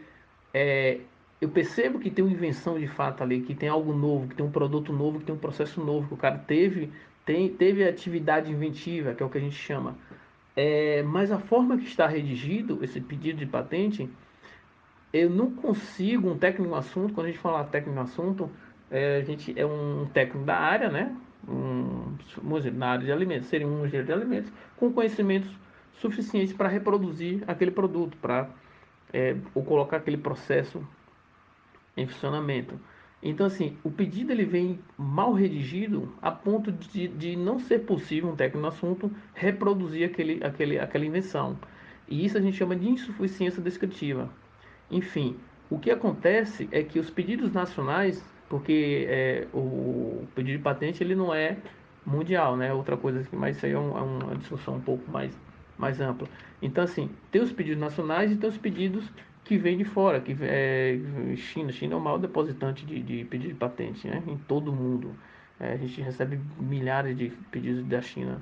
é, 0.51 1.01
eu 1.43 1.49
percebo 1.49 1.99
que 1.99 2.09
tem 2.09 2.23
uma 2.23 2.33
invenção 2.33 2.79
de 2.79 2.87
fato 2.87 3.21
ali, 3.21 3.41
que 3.41 3.53
tem 3.53 3.67
algo 3.67 3.93
novo, 3.93 4.29
que 4.29 4.35
tem 4.35 4.45
um 4.45 4.51
produto 4.51 4.93
novo, 4.93 5.19
que 5.19 5.25
tem 5.25 5.35
um 5.35 5.37
processo 5.37 5.83
novo, 5.83 6.07
que 6.07 6.13
o 6.13 6.17
cara 6.17 6.37
teve, 6.37 6.89
tem, 7.25 7.49
teve 7.49 7.85
atividade 7.85 8.49
inventiva, 8.49 9.13
que 9.13 9.21
é 9.21 9.25
o 9.25 9.29
que 9.29 9.37
a 9.37 9.41
gente 9.41 9.55
chama. 9.55 9.97
É, 10.55 11.03
mas 11.03 11.31
a 11.33 11.39
forma 11.39 11.77
que 11.77 11.83
está 11.83 12.07
redigido 12.07 12.81
esse 12.81 13.01
pedido 13.01 13.39
de 13.39 13.45
patente, 13.45 14.09
eu 15.11 15.29
não 15.29 15.51
consigo, 15.51 16.29
um 16.29 16.37
técnico 16.37 16.69
no 16.69 16.77
assunto, 16.77 17.13
quando 17.13 17.27
a 17.27 17.29
gente 17.31 17.41
fala 17.41 17.65
técnico 17.65 17.95
no 17.95 18.03
assunto, 18.03 18.49
é, 18.89 19.17
a 19.17 19.23
gente 19.23 19.53
é 19.59 19.65
um 19.65 20.07
técnico 20.13 20.45
da 20.45 20.55
área, 20.55 20.89
né? 20.89 21.13
Um, 21.45 22.15
na 22.73 22.91
área 22.91 23.05
de 23.05 23.11
alimentos, 23.11 23.49
seria 23.49 23.67
um 23.67 23.85
engenheiro 23.85 24.05
de 24.07 24.13
alimentos, 24.13 24.49
com 24.77 24.93
conhecimentos 24.93 25.51
suficientes 25.95 26.53
para 26.53 26.69
reproduzir 26.69 27.43
aquele 27.47 27.71
produto, 27.71 28.17
para 28.21 28.49
é, 29.11 29.35
ou 29.53 29.61
colocar 29.61 29.97
aquele 29.97 30.17
processo 30.17 30.81
em 31.95 32.07
funcionamento. 32.07 32.79
Então, 33.21 33.45
assim, 33.45 33.77
o 33.83 33.89
pedido 33.89 34.31
ele 34.33 34.43
vem 34.43 34.79
mal 34.97 35.31
redigido 35.31 36.13
a 36.21 36.29
ponto 36.29 36.71
de, 36.71 37.07
de 37.07 37.35
não 37.37 37.57
ser 37.57 37.79
possível 37.79 38.29
um 38.29 38.35
técnico 38.35 38.59
no 38.59 38.67
assunto 38.67 39.11
reproduzir 39.33 40.09
aquele, 40.09 40.43
aquele, 40.43 40.77
aquela 40.77 41.05
invenção. 41.05 41.57
E 42.07 42.25
isso 42.25 42.37
a 42.37 42.41
gente 42.41 42.57
chama 42.57 42.75
de 42.75 42.89
insuficiência 42.89 43.61
descritiva. 43.61 44.29
Enfim, 44.91 45.37
o 45.69 45.79
que 45.79 45.89
acontece 45.89 46.67
é 46.71 46.83
que 46.83 46.99
os 46.99 47.09
pedidos 47.09 47.53
nacionais, 47.53 48.23
porque 48.49 49.07
é, 49.09 49.47
o 49.53 50.27
pedido 50.35 50.57
de 50.57 50.63
patente 50.63 51.01
ele 51.01 51.15
não 51.15 51.33
é 51.33 51.57
mundial, 52.05 52.57
né? 52.57 52.73
Outra 52.73 52.97
coisa, 52.97 53.25
mas 53.31 53.55
isso 53.55 53.65
aí 53.65 53.71
é, 53.71 53.79
um, 53.79 53.97
é 53.97 54.01
uma 54.01 54.35
discussão 54.35 54.75
um 54.75 54.81
pouco 54.81 55.09
mais, 55.09 55.33
mais 55.77 55.99
ampla. 55.99 56.27
Então, 56.61 56.83
assim, 56.83 57.09
tem 57.31 57.41
os 57.41 57.51
pedidos 57.51 57.79
nacionais 57.79 58.31
e 58.31 58.35
tem 58.35 58.49
os 58.49 58.57
pedidos 58.57 59.09
que 59.43 59.57
vem 59.57 59.77
de 59.77 59.83
fora, 59.83 60.21
que 60.21 60.35
é 60.41 60.97
China. 61.35 61.71
China 61.71 61.93
é 61.93 61.97
o 61.97 62.01
maior 62.01 62.17
depositante 62.17 62.85
de, 62.85 63.01
de 63.01 63.25
pedido 63.25 63.53
de 63.53 63.59
patente 63.59 64.07
né, 64.07 64.23
em 64.25 64.37
todo 64.37 64.71
o 64.71 64.75
mundo. 64.75 65.13
É, 65.59 65.73
a 65.73 65.77
gente 65.77 66.01
recebe 66.01 66.39
milhares 66.59 67.17
de 67.17 67.29
pedidos 67.51 67.85
da 67.85 68.01
China 68.01 68.41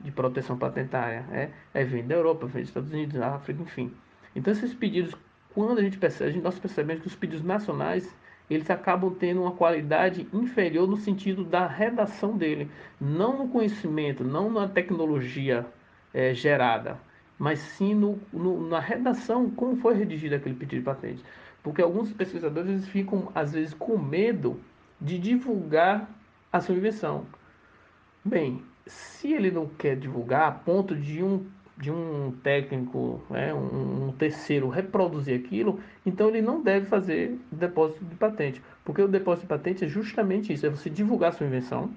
de 0.00 0.10
proteção 0.10 0.56
patentária. 0.56 1.24
É, 1.32 1.50
é 1.74 1.84
vem 1.84 2.06
da 2.06 2.14
Europa, 2.14 2.46
vem 2.46 2.62
dos 2.62 2.70
Estados 2.70 2.92
Unidos, 2.92 3.18
da 3.18 3.34
África, 3.34 3.62
enfim. 3.62 3.92
Então 4.34 4.52
esses 4.52 4.74
pedidos, 4.74 5.14
quando 5.54 5.78
a 5.78 5.82
gente 5.82 5.98
percebe, 5.98 6.40
nós 6.40 6.58
percebemos 6.58 7.02
que 7.02 7.08
os 7.08 7.16
pedidos 7.16 7.44
nacionais 7.44 8.14
eles 8.48 8.70
acabam 8.70 9.12
tendo 9.12 9.42
uma 9.42 9.52
qualidade 9.52 10.26
inferior 10.32 10.86
no 10.86 10.96
sentido 10.96 11.44
da 11.44 11.66
redação 11.66 12.36
dele, 12.36 12.70
não 13.00 13.38
no 13.38 13.48
conhecimento, 13.48 14.22
não 14.22 14.48
na 14.50 14.68
tecnologia 14.68 15.66
é, 16.16 16.34
gerada 16.34 16.98
mas 17.38 17.58
sim 17.58 17.94
no, 17.94 18.18
no, 18.32 18.68
na 18.68 18.80
redação, 18.80 19.50
como 19.50 19.76
foi 19.76 19.94
redigido 19.94 20.34
aquele 20.34 20.54
pedido 20.54 20.78
de 20.78 20.84
patente. 20.84 21.22
Porque 21.62 21.82
alguns 21.82 22.12
pesquisadores 22.12 22.88
ficam, 22.88 23.30
às 23.34 23.52
vezes, 23.52 23.74
com 23.74 23.98
medo 23.98 24.60
de 25.00 25.18
divulgar 25.18 26.08
a 26.52 26.60
sua 26.60 26.74
invenção. 26.74 27.26
Bem, 28.24 28.62
se 28.86 29.32
ele 29.32 29.50
não 29.50 29.66
quer 29.66 29.96
divulgar 29.96 30.48
a 30.48 30.52
ponto 30.52 30.94
de 30.94 31.22
um, 31.22 31.44
de 31.76 31.90
um 31.90 32.32
técnico, 32.42 33.22
né, 33.28 33.52
um, 33.52 34.08
um 34.08 34.12
terceiro 34.12 34.68
reproduzir 34.68 35.38
aquilo, 35.38 35.80
então 36.04 36.28
ele 36.28 36.40
não 36.40 36.62
deve 36.62 36.86
fazer 36.86 37.38
depósito 37.52 38.04
de 38.04 38.14
patente. 38.14 38.62
Porque 38.84 39.02
o 39.02 39.08
depósito 39.08 39.42
de 39.42 39.48
patente 39.48 39.84
é 39.84 39.88
justamente 39.88 40.52
isso, 40.52 40.64
é 40.64 40.70
você 40.70 40.88
divulgar 40.88 41.30
a 41.30 41.32
sua 41.32 41.46
invenção, 41.46 41.90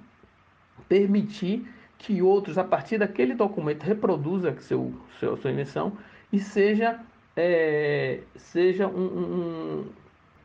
permitir 0.89 1.65
que 1.99 2.21
outros, 2.21 2.57
a 2.57 2.63
partir 2.63 2.97
daquele 2.97 3.35
documento, 3.35 3.83
reproduza 3.83 4.55
seu, 4.61 4.93
seu, 5.19 5.37
sua 5.37 5.51
invenção 5.51 5.93
e 6.31 6.39
seja, 6.39 6.99
é, 7.35 8.21
seja 8.35 8.87
um, 8.87 9.03
um, 9.03 9.85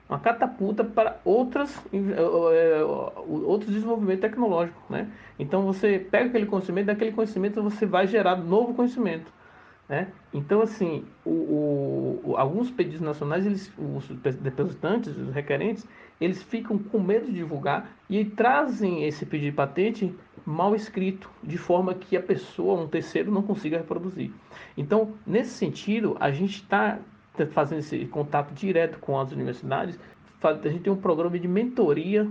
uma 0.09 0.19
catapulta 0.19 0.83
para 0.83 1.21
outras, 1.25 1.81
é, 1.93 2.83
outros 3.27 3.73
desenvolvimentos 3.73 4.21
tecnológicos. 4.21 4.83
Né? 4.91 5.09
Então 5.39 5.63
você 5.63 5.99
pega 5.99 6.27
aquele 6.27 6.47
conhecimento, 6.47 6.87
daquele 6.87 7.13
conhecimento 7.13 7.63
você 7.63 7.87
vai 7.87 8.09
gerar 8.09 8.37
novo 8.37 8.75
conhecimento. 8.75 9.33
Né? 9.89 10.09
Então, 10.33 10.63
assim, 10.63 11.05
o, 11.25 12.21
o, 12.25 12.35
alguns 12.37 12.71
pedidos 12.71 13.03
nacionais, 13.03 13.47
eles, 13.47 13.71
os 13.79 14.09
depositantes, 14.09 15.17
os 15.17 15.33
requerentes, 15.33 15.87
eles 16.21 16.43
ficam 16.43 16.79
com 16.79 16.99
medo 16.99 17.27
de 17.27 17.33
divulgar 17.33 17.91
e 18.09 18.25
trazem 18.25 19.05
esse 19.05 19.27
pedido 19.27 19.51
de 19.51 19.57
patente 19.57 20.15
mal 20.45 20.75
escrito, 20.75 21.31
de 21.43 21.57
forma 21.57 21.95
que 21.95 22.17
a 22.17 22.23
pessoa, 22.23 22.81
um 22.81 22.89
terceiro, 22.89 23.31
não 23.31 23.43
consiga 23.43 23.79
reproduzir. 23.79 24.31
Então, 24.77 25.15
nesse 25.27 25.51
sentido, 25.51 26.17
a 26.21 26.31
gente 26.31 26.57
está 26.57 26.99
fazendo 27.51 27.79
esse 27.79 28.07
contato 28.07 28.53
direto 28.53 28.99
com 28.99 29.19
as 29.19 29.33
universidades, 29.33 29.99
a 30.43 30.69
gente 30.69 30.83
tem 30.83 30.93
um 30.93 30.97
programa 30.97 31.39
de 31.39 31.49
mentoria 31.49 32.31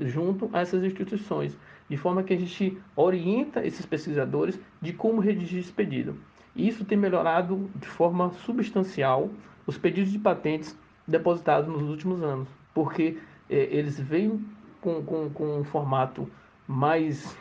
junto 0.00 0.48
a 0.52 0.60
essas 0.60 0.84
instituições, 0.84 1.58
de 1.88 1.96
forma 1.96 2.22
que 2.22 2.32
a 2.32 2.38
gente 2.38 2.78
orienta 2.94 3.66
esses 3.66 3.84
pesquisadores 3.84 4.58
de 4.80 4.92
como 4.92 5.20
redigir 5.20 5.58
esse 5.58 5.72
pedido. 5.72 6.16
E 6.54 6.68
isso 6.68 6.84
tem 6.84 6.96
melhorado 6.96 7.68
de 7.74 7.88
forma 7.88 8.30
substancial 8.44 9.28
os 9.66 9.76
pedidos 9.76 10.12
de 10.12 10.18
patentes 10.18 10.78
depositados 11.06 11.68
nos 11.68 11.88
últimos 11.88 12.22
anos, 12.22 12.48
porque 12.72 13.18
eh, 13.50 13.68
eles 13.70 13.98
vêm 13.98 14.44
com, 14.80 15.02
com, 15.02 15.28
com 15.30 15.58
um 15.58 15.64
formato 15.64 16.30
mais 16.66 17.36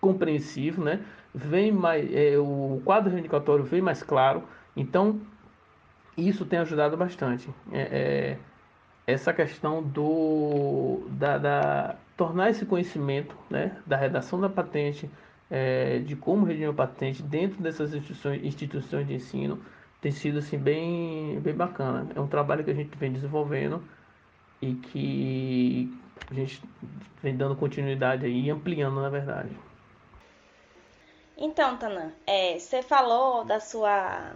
compreensivo, 0.00 0.82
né? 0.82 1.04
Vem 1.34 1.72
mais, 1.72 2.08
é, 2.14 2.38
o 2.38 2.80
quadro 2.84 3.10
reivindicatório 3.10 3.64
vem 3.64 3.80
mais 3.80 4.02
claro, 4.02 4.44
então 4.76 5.20
isso 6.16 6.44
tem 6.44 6.58
ajudado 6.60 6.96
bastante. 6.96 7.48
É, 7.72 7.80
é, 7.80 8.38
essa 9.06 9.32
questão 9.32 9.82
do 9.82 11.06
da, 11.10 11.38
da, 11.38 11.96
tornar 12.16 12.50
esse 12.50 12.64
conhecimento, 12.64 13.36
né, 13.50 13.76
da 13.86 13.96
redação 13.96 14.40
da 14.40 14.48
patente, 14.48 15.10
é, 15.50 15.98
de 15.98 16.16
como 16.16 16.46
redimir 16.46 16.70
a 16.70 16.72
patente 16.72 17.22
dentro 17.22 17.62
dessas 17.62 17.94
instituições, 17.94 18.44
instituições 18.44 19.06
de 19.06 19.14
ensino 19.14 19.60
tem 20.00 20.12
sido 20.12 20.38
assim 20.38 20.58
bem, 20.58 21.40
bem 21.40 21.54
bacana. 21.54 22.06
É 22.14 22.20
um 22.20 22.26
trabalho 22.26 22.62
que 22.62 22.70
a 22.70 22.74
gente 22.74 22.96
vem 22.98 23.10
desenvolvendo 23.10 23.82
e 24.60 24.74
que 24.74 25.90
a 26.30 26.34
gente 26.34 26.62
vem 27.22 27.36
dando 27.36 27.56
continuidade 27.56 28.26
aí 28.26 28.42
e 28.42 28.50
ampliando, 28.50 29.00
na 29.00 29.08
verdade. 29.08 29.50
Então, 31.36 31.76
Tanã, 31.76 32.12
é, 32.26 32.58
você 32.58 32.82
falou 32.82 33.44
da 33.44 33.58
sua 33.60 34.34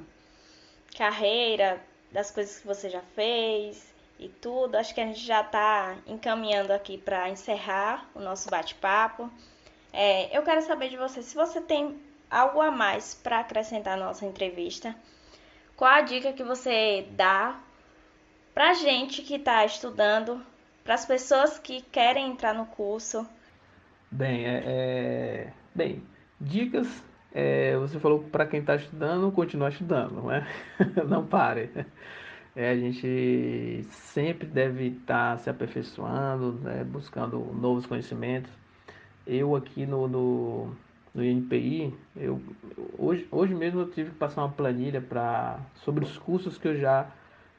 carreira, 0.96 1.80
das 2.10 2.30
coisas 2.30 2.58
que 2.58 2.66
você 2.66 2.90
já 2.90 3.02
fez 3.14 3.94
e 4.18 4.28
tudo. 4.28 4.76
Acho 4.76 4.94
que 4.94 5.00
a 5.00 5.06
gente 5.06 5.20
já 5.20 5.42
está 5.42 5.96
encaminhando 6.06 6.72
aqui 6.72 6.98
para 6.98 7.28
encerrar 7.28 8.08
o 8.14 8.20
nosso 8.20 8.50
bate-papo. 8.50 9.30
É, 9.92 10.36
eu 10.36 10.42
quero 10.42 10.60
saber 10.62 10.88
de 10.88 10.96
você 10.96 11.22
se 11.22 11.34
você 11.34 11.60
tem 11.60 12.00
algo 12.30 12.60
a 12.60 12.70
mais 12.70 13.14
para 13.14 13.40
acrescentar 13.40 13.96
na 13.96 14.06
nossa 14.06 14.26
entrevista. 14.26 14.94
Qual 15.76 15.90
a 15.90 16.00
dica 16.00 16.32
que 16.32 16.42
você 16.42 17.06
dá 17.12 17.58
para 18.52 18.74
gente 18.74 19.22
que 19.22 19.36
está 19.36 19.64
estudando, 19.64 20.44
para 20.88 20.94
as 20.94 21.04
pessoas 21.04 21.58
que 21.58 21.82
querem 21.82 22.30
entrar 22.30 22.54
no 22.54 22.64
curso? 22.64 23.28
Bem, 24.10 24.46
é, 24.46 24.62
é... 24.64 25.52
bem, 25.74 26.02
dicas. 26.40 27.04
É, 27.30 27.76
você 27.76 28.00
falou 28.00 28.20
para 28.20 28.46
quem 28.46 28.60
está 28.60 28.74
estudando, 28.74 29.30
continuar 29.30 29.68
estudando, 29.68 30.22
né? 30.22 30.48
não 31.06 31.26
pare. 31.26 31.68
É, 32.56 32.70
a 32.70 32.74
gente 32.74 33.82
sempre 33.90 34.46
deve 34.46 34.86
estar 34.86 35.32
tá 35.32 35.36
se 35.36 35.50
aperfeiçoando, 35.50 36.52
né? 36.52 36.82
buscando 36.84 37.38
novos 37.38 37.84
conhecimentos. 37.84 38.50
Eu 39.26 39.54
aqui 39.54 39.84
no, 39.84 40.08
no, 40.08 40.74
no 41.14 41.22
INPI, 41.22 41.94
eu, 42.16 42.40
hoje, 42.98 43.28
hoje 43.30 43.54
mesmo 43.54 43.80
eu 43.80 43.90
tive 43.90 44.08
que 44.08 44.16
passar 44.16 44.40
uma 44.40 44.52
planilha 44.52 45.02
pra, 45.02 45.60
sobre 45.74 46.02
os 46.02 46.16
cursos 46.16 46.56
que 46.56 46.66
eu 46.66 46.80
já, 46.80 47.10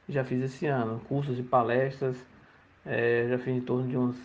já 0.08 0.24
fiz 0.24 0.42
esse 0.42 0.66
ano, 0.66 1.00
cursos 1.08 1.38
e 1.38 1.44
palestras, 1.44 2.16
é, 2.86 3.26
já 3.28 3.38
fiz 3.38 3.54
em 3.54 3.60
torno 3.60 3.88
de 3.88 3.96
uns 3.96 4.16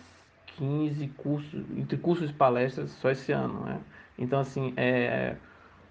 15 0.56 1.08
cursos, 1.08 1.64
entre 1.76 1.96
cursos 1.96 2.30
e 2.30 2.32
palestras 2.32 2.90
só 2.90 3.10
esse 3.10 3.32
ano, 3.32 3.64
né? 3.64 3.80
Então, 4.18 4.40
assim, 4.40 4.72
é, 4.76 5.36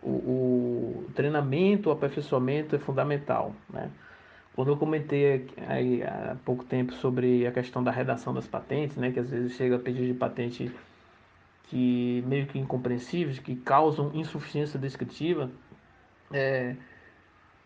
o, 0.02 0.10
o 0.10 1.12
treinamento, 1.16 1.90
o 1.90 1.92
aperfeiçoamento 1.92 2.76
é 2.76 2.80
fundamental, 2.80 3.56
né? 3.70 3.90
Quando 4.56 4.70
eu 4.70 4.78
comentei 4.78 5.48
aí, 5.68 6.02
há 6.02 6.38
pouco 6.46 6.64
tempo 6.64 6.94
sobre 6.94 7.46
a 7.46 7.52
questão 7.52 7.84
da 7.84 7.92
redação 7.92 8.34
das 8.34 8.48
patentes, 8.48 8.96
né, 8.96 9.12
que 9.12 9.20
às 9.20 9.30
vezes 9.30 9.52
chega 9.52 9.76
a 9.76 9.80
pedir 9.80 10.08
de 10.08 10.14
patente 10.14 10.72
que 11.66 12.24
meio 12.26 12.48
que 12.48 12.58
incompreensíveis, 12.58 13.38
que 13.38 13.54
causam 13.58 14.12
insuficiência 14.14 14.80
descritiva, 14.80 15.52
é, 16.32 16.76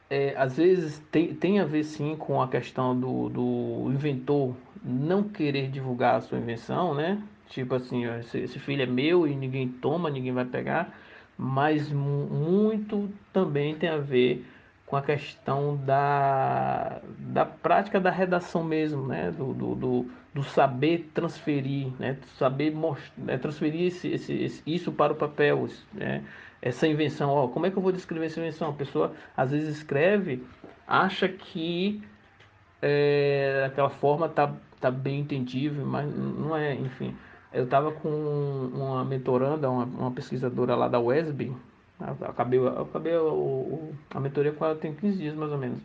é, 0.10 0.34
às 0.36 0.58
vezes 0.58 1.00
tem, 1.12 1.34
tem 1.36 1.60
a 1.60 1.66
ver 1.66 1.84
sim 1.84 2.16
com 2.16 2.42
a 2.42 2.48
questão 2.48 3.00
do, 3.00 3.30
do 3.30 3.92
inventor 3.92 4.56
não 4.84 5.24
querer 5.24 5.70
divulgar 5.70 6.16
a 6.16 6.22
sua 6.22 6.38
invenção, 6.38 6.94
né? 6.96 7.22
Tipo 7.50 7.76
assim, 7.76 8.06
esse, 8.06 8.40
esse, 8.40 8.60
filho 8.60 8.84
é 8.84 8.86
meu 8.86 9.28
e 9.28 9.36
ninguém 9.36 9.68
toma, 9.68 10.10
ninguém 10.10 10.32
vai 10.32 10.46
pegar, 10.46 10.96
mas 11.38 11.92
muito 11.92 13.10
também 13.34 13.76
tem 13.76 13.90
a 13.90 13.98
ver 13.98 14.46
com 14.86 14.96
a 14.96 15.02
questão 15.02 15.78
da, 15.86 17.00
da 17.20 17.46
prática 17.46 18.00
da 18.00 18.10
redação 18.10 18.64
mesmo, 18.64 19.06
né? 19.06 19.32
do, 19.32 19.54
do, 19.54 19.76
do, 19.76 20.12
do 20.34 20.44
saber 20.44 21.12
transferir, 21.14 21.88
né? 22.00 22.18
saber 22.38 22.74
né? 23.18 23.38
transferir 23.38 23.88
esse, 23.88 24.08
esse, 24.08 24.34
esse, 24.34 24.64
isso 24.66 24.92
para 24.92 25.14
o 25.14 25.16
papel, 25.16 25.68
né? 25.94 26.24
Essa 26.62 26.88
invenção. 26.88 27.30
Ó, 27.30 27.48
como 27.48 27.66
é 27.66 27.72
que 27.72 27.78
eu 27.78 27.82
vou 27.82 27.92
descrever 27.92 28.28
essa 28.28 28.40
invenção? 28.40 28.70
A 28.70 28.74
pessoa 28.74 29.14
às 29.36 29.52
vezes 29.52 29.78
escreve, 29.78 30.44
acha 30.88 31.28
que 31.28 32.04
é, 32.82 33.64
aquela 33.68 33.90
forma 33.90 34.30
tá, 34.30 34.54
tá 34.80 34.92
bem 34.92 35.22
entendível, 35.22 35.86
mas 35.86 36.14
não 36.16 36.56
é, 36.56 36.74
enfim. 36.76 37.16
Eu 37.52 37.64
estava 37.64 37.92
com 37.92 38.10
uma 38.10 39.04
mentoranda, 39.04 39.70
uma, 39.70 39.86
uma 39.86 40.12
pesquisadora 40.12 40.76
lá 40.76 40.88
da 40.88 41.00
WESB, 41.00 41.52
eu 42.00 42.28
acabei, 42.28 42.66
acabei 42.66 43.18
o, 43.18 43.92
a 44.14 44.20
mentoria 44.20 44.54
com 44.54 44.64
ela 44.64 44.76
tem 44.76 44.94
15 44.94 45.18
dias 45.18 45.36
mais 45.36 45.52
ou 45.52 45.58
menos. 45.58 45.82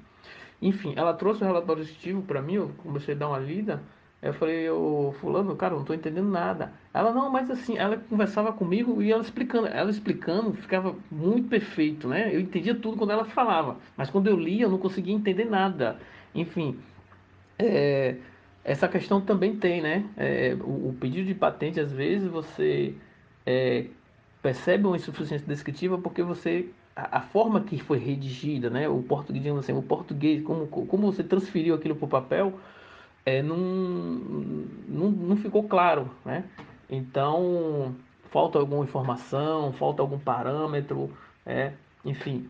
Enfim, 0.63 0.95
ela 0.97 1.13
trouxe 1.13 1.43
o 1.43 1.47
relatório 1.47 1.83
executivo 1.83 2.23
para 2.23 2.41
mim, 2.41 2.55
eu 2.55 2.71
comecei 2.79 3.15
a 3.15 3.19
dar 3.19 3.29
uma 3.29 3.39
lida. 3.39 3.83
Eu 4.25 4.33
falei, 4.33 4.69
ô 4.71 5.15
fulano, 5.21 5.55
cara, 5.55 5.75
não 5.75 5.83
estou 5.83 5.95
entendendo 5.95 6.31
nada. 6.31 6.73
Ela, 6.95 7.13
não, 7.13 7.31
mas 7.31 7.51
assim, 7.51 7.77
ela 7.77 7.99
conversava 7.99 8.53
comigo 8.55 9.03
e 9.03 9.13
ela 9.13 9.23
explicando, 9.23 9.67
ela 9.67 9.91
explicando 9.91 10.55
ficava 10.55 10.97
muito 11.11 11.49
perfeito, 11.49 12.09
né? 12.09 12.35
Eu 12.35 12.41
entendia 12.41 12.75
tudo 12.75 12.97
quando 12.97 13.11
ela 13.11 13.27
falava, 13.27 13.77
mas 13.97 14.09
quando 14.09 14.29
eu 14.29 14.37
lia 14.37 14.65
eu 14.65 14.71
não 14.71 14.79
conseguia 14.79 15.15
entender 15.15 15.45
nada. 15.45 15.99
Enfim, 16.35 16.79
é, 17.59 18.17
essa 18.65 18.89
questão 18.89 19.21
também 19.21 19.57
tem, 19.57 19.83
né? 19.83 20.05
É, 20.17 20.57
o, 20.59 20.89
o, 20.89 20.97
pedido 20.99 21.27
de 21.27 21.35
patente, 21.35 21.79
às 21.79 21.93
vezes, 21.93 22.27
você 22.27 22.95
é, 23.45 23.87
percebe 24.43 24.87
uma 24.87 24.97
insuficiência 24.97 25.47
descritiva 25.47 25.99
porque 25.99 26.23
você 26.23 26.71
a, 26.97 27.21
forma 27.21 27.61
que 27.61 27.79
foi 27.79 27.99
redigida, 27.99 28.71
né, 28.71 28.89
o 28.89 29.03
português, 29.03 29.47
assim, 29.57 29.73
o 29.73 29.83
português, 29.83 30.43
como, 30.43 30.67
como 30.67 31.13
você 31.13 31.23
transferiu 31.23 31.75
aquilo 31.75 31.97
para 31.97 32.05
o 32.05 32.09
papel, 32.09 32.55
é, 33.27 33.43
não, 33.43 33.57
não, 33.57 35.11
não 35.11 35.37
ficou 35.37 35.65
claro, 35.65 36.11
né? 36.25 36.45
Então, 36.89 37.95
falta 38.31 38.59
alguma 38.59 38.85
informação, 38.85 39.73
falta 39.73 40.03
algum 40.03 40.19
parâmetro, 40.19 41.11
é, 41.47 41.73
enfim, 42.05 42.49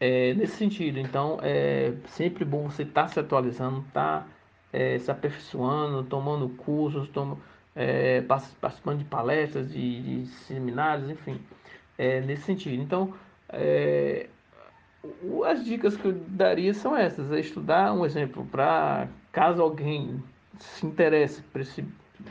é, 0.00 0.34
nesse 0.34 0.56
sentido. 0.56 0.98
Então, 0.98 1.38
é 1.42 1.94
sempre 2.06 2.44
bom 2.44 2.68
você 2.68 2.82
estar 2.82 3.02
tá 3.02 3.08
se 3.08 3.20
atualizando, 3.20 3.80
estar 3.86 4.22
tá, 4.22 4.26
é, 4.72 4.98
se 4.98 5.10
aperfeiçoando, 5.10 6.02
tomando 6.04 6.48
cursos, 6.50 7.08
tomando 7.08 7.40
é, 7.78 8.22
participando 8.22 8.98
de 8.98 9.04
palestras, 9.04 9.70
de, 9.70 10.02
de 10.02 10.26
seminários, 10.26 11.08
enfim, 11.08 11.40
é, 11.96 12.20
nesse 12.20 12.42
sentido. 12.42 12.82
Então, 12.82 13.14
é, 13.50 14.28
as 15.46 15.64
dicas 15.64 15.96
que 15.96 16.06
eu 16.06 16.12
daria 16.12 16.74
são 16.74 16.96
essas: 16.96 17.30
é 17.30 17.38
estudar 17.38 17.92
um 17.92 18.04
exemplo 18.04 18.44
para 18.46 19.06
caso 19.38 19.62
alguém 19.62 20.20
se 20.58 20.84
interesse 20.84 21.40
por 21.42 21.60
esse, 21.60 21.82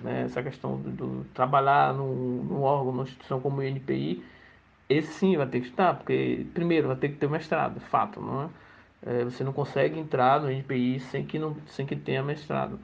né, 0.03 0.23
essa 0.23 0.43
questão 0.43 0.75
do, 0.75 0.91
do 0.91 1.25
trabalhar 1.33 1.93
num, 1.93 2.43
num, 2.43 2.61
órgão, 2.61 2.91
numa 2.91 3.03
instituição 3.03 3.39
como 3.39 3.61
o 3.61 3.63
INPI, 3.63 4.21
esse 4.89 5.13
sim 5.13 5.37
vai 5.37 5.47
ter 5.47 5.61
que 5.61 5.67
estudar, 5.67 5.95
porque 5.95 6.45
primeiro 6.53 6.87
vai 6.87 6.97
ter 6.97 7.07
que 7.07 7.15
ter 7.15 7.29
mestrado, 7.29 7.79
fato, 7.79 8.19
não 8.19 8.43
é? 8.43 8.49
é 9.05 9.23
você 9.23 9.41
não 9.41 9.53
consegue 9.53 9.97
entrar 9.97 10.41
no 10.41 10.51
INPI 10.51 10.99
sem 10.99 11.25
que, 11.25 11.39
não, 11.39 11.55
sem 11.67 11.85
que 11.85 11.95
tenha 11.95 12.21
mestrado. 12.21 12.77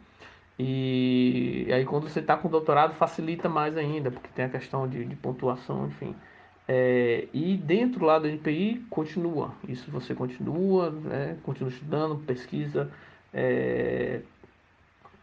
E, 0.58 1.68
aí 1.74 1.84
quando 1.84 2.08
você 2.08 2.22
está 2.22 2.38
com 2.38 2.48
doutorado 2.48 2.94
facilita 2.94 3.50
mais 3.50 3.76
ainda, 3.76 4.10
porque 4.10 4.30
tem 4.34 4.46
a 4.46 4.50
questão 4.50 4.88
de, 4.88 5.04
de 5.04 5.18
pontuação, 5.18 5.88
enfim. 5.88 6.16
É, 6.66 7.28
e 7.34 7.58
dentro 7.58 8.06
lá 8.06 8.20
do 8.20 8.28
NPI 8.30 8.86
continua, 8.90 9.52
isso 9.68 9.92
você 9.92 10.16
continua, 10.16 10.92
né, 10.92 11.38
continua 11.44 11.70
estudando, 11.70 12.24
pesquisa, 12.26 12.90
é, 13.34 14.22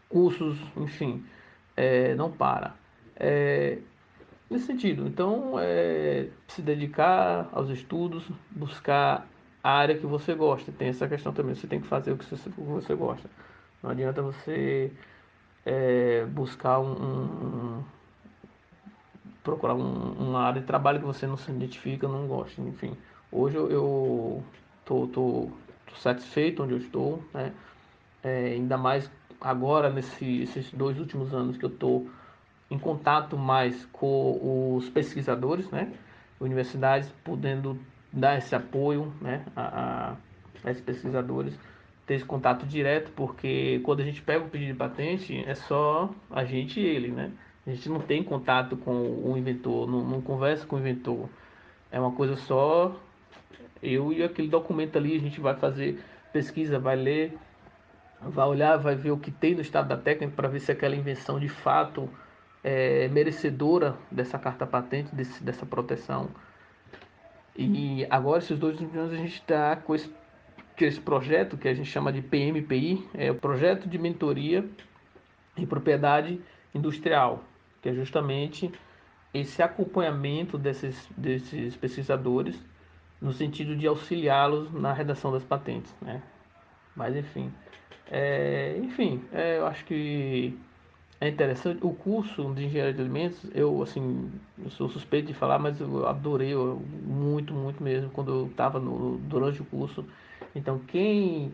cursos, 0.09 0.57
enfim, 0.75 1.23
é, 1.75 2.13
não 2.15 2.31
para. 2.31 2.75
É, 3.15 3.77
nesse 4.49 4.65
sentido, 4.65 5.07
então, 5.07 5.55
é, 5.59 6.27
se 6.47 6.61
dedicar 6.61 7.49
aos 7.51 7.69
estudos, 7.69 8.27
buscar 8.51 9.27
a 9.63 9.71
área 9.71 9.97
que 9.97 10.05
você 10.05 10.33
gosta, 10.33 10.71
tem 10.71 10.89
essa 10.89 11.07
questão 11.07 11.31
também, 11.31 11.55
você 11.55 11.67
tem 11.67 11.79
que 11.79 11.87
fazer 11.87 12.11
o 12.11 12.17
que 12.17 12.25
você, 12.25 12.49
o 12.49 12.51
que 12.51 12.61
você 12.61 12.95
gosta. 12.95 13.29
Não 13.81 13.91
adianta 13.91 14.21
você 14.21 14.91
é, 15.65 16.25
buscar 16.25 16.79
um, 16.79 16.91
um 16.91 17.83
procurar 19.43 19.73
um, 19.73 20.11
uma 20.13 20.41
área 20.41 20.61
de 20.61 20.67
trabalho 20.67 20.99
que 20.99 21.05
você 21.05 21.25
não 21.25 21.37
se 21.37 21.51
identifica, 21.51 22.07
não 22.07 22.27
gosta, 22.27 22.61
enfim. 22.61 22.95
Hoje 23.31 23.57
eu, 23.57 23.71
eu 23.71 24.43
tô, 24.85 25.07
tô, 25.07 25.49
tô 25.87 25.95
satisfeito 25.95 26.63
onde 26.63 26.73
eu 26.73 26.77
estou, 26.77 27.23
né? 27.33 27.53
É, 28.23 28.53
ainda 28.53 28.77
mais 28.77 29.09
agora 29.39 29.89
nesses 29.89 30.71
dois 30.71 30.99
últimos 30.99 31.33
anos 31.33 31.57
que 31.57 31.65
eu 31.65 31.69
estou 31.69 32.07
em 32.69 32.77
contato 32.77 33.37
mais 33.37 33.85
com 33.91 34.75
os 34.77 34.87
pesquisadores, 34.89 35.69
né? 35.71 35.91
Universidades 36.39 37.11
podendo 37.23 37.77
dar 38.13 38.37
esse 38.37 38.55
apoio, 38.55 39.13
né? 39.19 39.43
A, 39.55 40.15
a 40.63 40.71
esses 40.71 40.83
pesquisadores 40.83 41.57
ter 42.05 42.15
esse 42.15 42.25
contato 42.25 42.65
direto, 42.65 43.11
porque 43.15 43.79
quando 43.83 44.01
a 44.01 44.03
gente 44.03 44.21
pega 44.21 44.43
o 44.43 44.49
pedido 44.49 44.73
de 44.73 44.77
patente, 44.77 45.43
é 45.45 45.55
só 45.55 46.09
a 46.29 46.43
gente 46.43 46.79
e 46.79 46.85
ele, 46.85 47.09
né? 47.09 47.31
A 47.65 47.69
gente 47.69 47.87
não 47.89 47.99
tem 47.99 48.23
contato 48.23 48.75
com 48.75 48.91
o 48.91 49.35
inventor, 49.37 49.89
não, 49.89 50.03
não 50.03 50.21
conversa 50.21 50.65
com 50.65 50.75
o 50.75 50.79
inventor. 50.79 51.29
É 51.91 51.99
uma 51.99 52.11
coisa 52.11 52.35
só 52.35 52.95
eu 53.83 54.11
e 54.11 54.23
aquele 54.23 54.47
documento 54.47 54.97
ali, 54.97 55.15
a 55.15 55.19
gente 55.19 55.39
vai 55.39 55.55
fazer 55.55 56.03
pesquisa, 56.33 56.79
vai 56.79 56.95
ler, 56.95 57.37
vai 58.21 58.47
olhar, 58.47 58.77
vai 58.77 58.95
ver 58.95 59.11
o 59.11 59.17
que 59.17 59.31
tem 59.31 59.55
no 59.55 59.61
estado 59.61 59.87
da 59.87 59.97
técnica 59.97 60.33
para 60.35 60.47
ver 60.47 60.59
se 60.59 60.71
aquela 60.71 60.95
invenção 60.95 61.39
de 61.39 61.49
fato 61.49 62.09
é 62.63 63.07
merecedora 63.07 63.97
dessa 64.11 64.37
carta 64.37 64.67
patente, 64.67 65.13
desse, 65.15 65.43
dessa 65.43 65.65
proteção. 65.65 66.29
E 67.55 68.05
agora, 68.09 68.39
esses 68.39 68.57
dois 68.57 68.79
anos, 68.79 69.11
a 69.11 69.17
gente 69.17 69.35
está 69.35 69.75
com 69.75 69.93
esse 69.93 70.09
que 70.81 70.85
esse 70.85 70.99
projeto 70.99 71.57
que 71.57 71.67
a 71.67 71.73
gente 71.75 71.89
chama 71.89 72.11
de 72.11 72.23
PMPI 72.23 73.07
é 73.13 73.29
o 73.29 73.35
projeto 73.35 73.87
de 73.87 73.99
mentoria 73.99 74.65
em 75.55 75.63
propriedade 75.63 76.41
industrial, 76.73 77.43
que 77.83 77.89
é 77.89 77.93
justamente 77.93 78.71
esse 79.31 79.61
acompanhamento 79.61 80.57
desses, 80.57 81.07
desses 81.15 81.75
pesquisadores 81.75 82.59
no 83.21 83.31
sentido 83.31 83.75
de 83.75 83.85
auxiliá-los 83.85 84.73
na 84.73 84.91
redação 84.91 85.31
das 85.31 85.43
patentes, 85.43 85.95
né? 86.01 86.23
Mas 86.95 87.15
enfim, 87.15 87.53
é, 88.11 88.77
enfim, 88.83 89.23
é, 89.31 89.57
eu 89.57 89.65
acho 89.65 89.85
que 89.85 90.53
é 91.21 91.29
interessante. 91.29 91.79
O 91.81 91.93
curso 91.93 92.53
de 92.53 92.65
engenharia 92.65 92.93
de 92.93 93.01
alimentos, 93.01 93.39
eu 93.55 93.81
assim, 93.81 94.29
eu 94.61 94.69
sou 94.71 94.89
suspeito 94.89 95.27
de 95.27 95.33
falar, 95.33 95.59
mas 95.59 95.79
eu 95.79 96.05
adorei 96.05 96.53
eu, 96.53 96.81
muito, 97.03 97.53
muito 97.53 97.81
mesmo 97.81 98.09
quando 98.09 98.31
eu 98.31 98.47
estava 98.47 98.79
durante 98.79 99.61
o 99.61 99.65
curso. 99.65 100.05
Então, 100.53 100.79
quem 100.79 101.53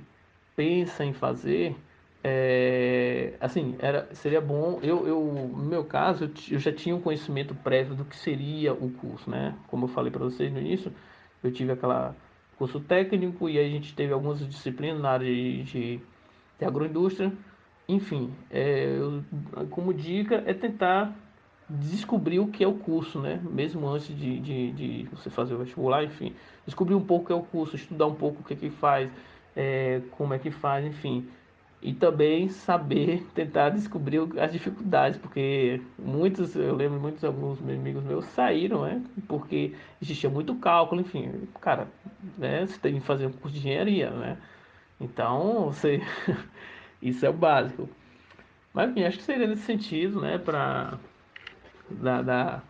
pensa 0.56 1.06
em 1.06 1.14
fazer, 1.14 1.76
é, 2.24 3.34
assim, 3.40 3.76
era, 3.78 4.08
seria 4.16 4.42
bom. 4.42 4.80
Eu, 4.82 5.08
eu, 5.08 5.22
no 5.56 5.66
meu 5.66 5.84
caso, 5.84 6.24
eu, 6.24 6.32
eu 6.56 6.60
já 6.60 6.72
tinha 6.72 6.96
um 6.96 7.02
conhecimento 7.02 7.54
prévio 7.54 7.94
do 7.94 8.04
que 8.04 8.16
seria 8.16 8.74
o 8.74 8.90
curso, 8.90 9.30
né? 9.30 9.56
Como 9.68 9.86
eu 9.86 9.90
falei 9.90 10.12
para 10.12 10.24
vocês 10.24 10.52
no 10.52 10.60
início, 10.60 10.92
eu 11.44 11.52
tive 11.52 11.72
aquela 11.72 12.16
curso 12.58 12.80
técnico 12.80 13.48
e 13.48 13.60
aí 13.60 13.68
a 13.68 13.70
gente 13.70 13.94
teve 13.94 14.12
algumas 14.12 14.40
disciplinas 14.40 15.00
na 15.00 15.12
área 15.12 15.28
de, 15.28 15.64
de, 15.64 16.00
agroindústria. 16.66 17.32
Enfim, 17.88 18.34
é, 18.50 18.98
eu, 18.98 19.24
como 19.70 19.94
dica 19.94 20.44
é 20.46 20.54
tentar 20.54 21.14
descobrir 21.70 22.40
o 22.40 22.48
que 22.48 22.64
é 22.64 22.68
o 22.68 22.74
curso, 22.74 23.20
né? 23.22 23.42
Mesmo 23.44 23.88
antes 23.88 24.08
de, 24.08 24.40
de, 24.40 24.72
de 24.72 25.10
você 25.12 25.30
fazer 25.30 25.54
o 25.54 25.58
vestibular, 25.58 26.04
enfim, 26.04 26.34
descobrir 26.66 26.96
um 26.96 27.04
pouco 27.04 27.24
o 27.24 27.28
que 27.28 27.34
é 27.34 27.36
o 27.36 27.42
curso, 27.42 27.76
estudar 27.76 28.08
um 28.08 28.16
pouco 28.16 28.42
o 28.42 28.44
que 28.44 28.54
é 28.54 28.58
que 28.58 28.70
faz, 28.70 29.10
é, 29.56 30.02
como 30.12 30.34
é 30.34 30.40
que 30.40 30.52
faz, 30.52 30.86
enfim 30.86 31.28
e 31.82 31.94
também 31.94 32.50
saber 32.50 33.24
tentar 33.36 33.70
descobrir 33.70 34.20
as 34.40 34.52
dificuldades, 34.52 35.20
porque 35.20 35.80
muitos, 35.98 36.56
eu 36.56 36.76
lembro 36.76 37.00
muitos 37.00 37.24
alguns 37.24 37.60
amigos 37.62 38.04
meus 38.04 38.26
saíram, 38.26 38.84
né? 38.84 39.04
Porque 39.28 39.74
existia 40.02 40.30
muito 40.30 40.56
cálculo, 40.56 41.02
enfim, 41.02 41.48
cara, 41.62 41.88
né? 42.38 42.66
Você 42.66 42.80
tem 42.80 42.96
que 42.96 43.02
fazer 43.02 43.28
um 43.28 43.32
curso 43.32 43.54
de 43.54 43.60
engenharia, 43.60 44.10
né? 44.10 44.38
Então, 45.00 45.66
você 45.66 46.02
isso 47.02 47.26
é 47.26 47.30
o 47.30 47.34
básico. 47.34 47.90
Mas 48.74 48.90
enfim, 48.90 49.04
acho 49.06 49.18
que 49.18 49.24
seria 49.24 49.48
nesse 49.48 49.64
sentido, 49.64 50.22
né, 50.22 50.38
para 50.38 51.00
dar, 51.90 52.22
dar, 52.24 52.64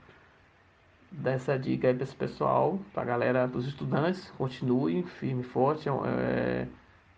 dar 1.11 1.32
essa 1.32 1.57
dica 1.57 1.88
aí 1.88 1.93
para 1.93 2.03
esse 2.03 2.15
pessoal, 2.15 2.80
para 2.93 3.01
a 3.01 3.05
galera, 3.05 3.47
para 3.47 3.57
os 3.57 3.67
estudantes, 3.67 4.30
continuem 4.32 5.03
firme 5.03 5.41
e 5.41 5.45
forte, 5.45 5.89
é, 5.89 6.67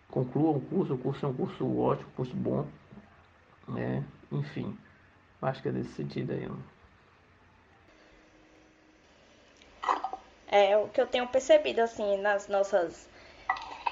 concluam 0.08 0.56
o 0.56 0.60
curso, 0.60 0.94
o 0.94 0.98
curso 0.98 1.26
é 1.26 1.28
um 1.28 1.34
curso 1.34 1.78
ótimo, 1.78 2.08
um 2.08 2.16
curso 2.16 2.36
bom, 2.36 2.66
né? 3.68 4.04
Enfim, 4.32 4.76
acho 5.42 5.62
que 5.62 5.68
é 5.68 5.72
nesse 5.72 5.92
sentido 5.92 6.32
aí. 6.32 6.48
É, 10.48 10.76
o 10.76 10.88
que 10.88 11.00
eu 11.00 11.06
tenho 11.06 11.28
percebido, 11.28 11.80
assim, 11.80 12.20
nas 12.20 12.48
nossas 12.48 13.09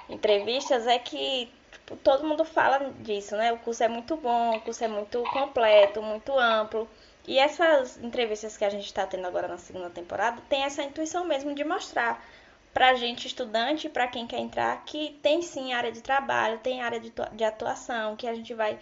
entrevistas 0.09 0.87
é 0.87 0.99
que 0.99 1.51
tipo, 1.71 1.97
todo 1.97 2.27
mundo 2.27 2.45
fala 2.45 2.91
disso, 3.01 3.37
né? 3.37 3.53
O 3.53 3.59
curso 3.59 3.83
é 3.83 3.89
muito 3.89 4.17
bom, 4.17 4.57
o 4.57 4.61
curso 4.61 4.85
é 4.85 4.89
muito 4.89 5.23
completo, 5.33 6.03
muito 6.03 6.39
amplo. 6.39 6.89
E 7.27 7.39
essas 7.39 7.99
entrevistas 7.99 8.57
que 8.57 8.65
a 8.65 8.71
gente 8.71 8.87
está 8.87 9.07
tendo 9.07 9.27
agora 9.27 9.49
na 9.49 9.59
segunda 9.59 9.91
temporada 9.91 10.41
tem 10.49 10.63
essa 10.63 10.83
intuição 10.83 11.25
mesmo 11.25 11.55
de 11.55 11.63
mostrar 11.65 12.25
para 12.73 12.95
gente 12.95 13.27
estudante, 13.27 13.89
para 13.89 14.07
quem 14.07 14.27
quer 14.27 14.39
entrar, 14.39 14.85
que 14.85 15.19
tem 15.23 15.43
sim 15.43 15.73
área 15.73 15.91
de 15.91 16.01
trabalho, 16.01 16.59
tem 16.59 16.81
área 16.81 17.01
de, 17.01 17.13
de 17.33 17.45
atuação, 17.45 18.17
que 18.17 18.27
a 18.27 18.35
gente 18.35 18.55
vai 18.55 18.79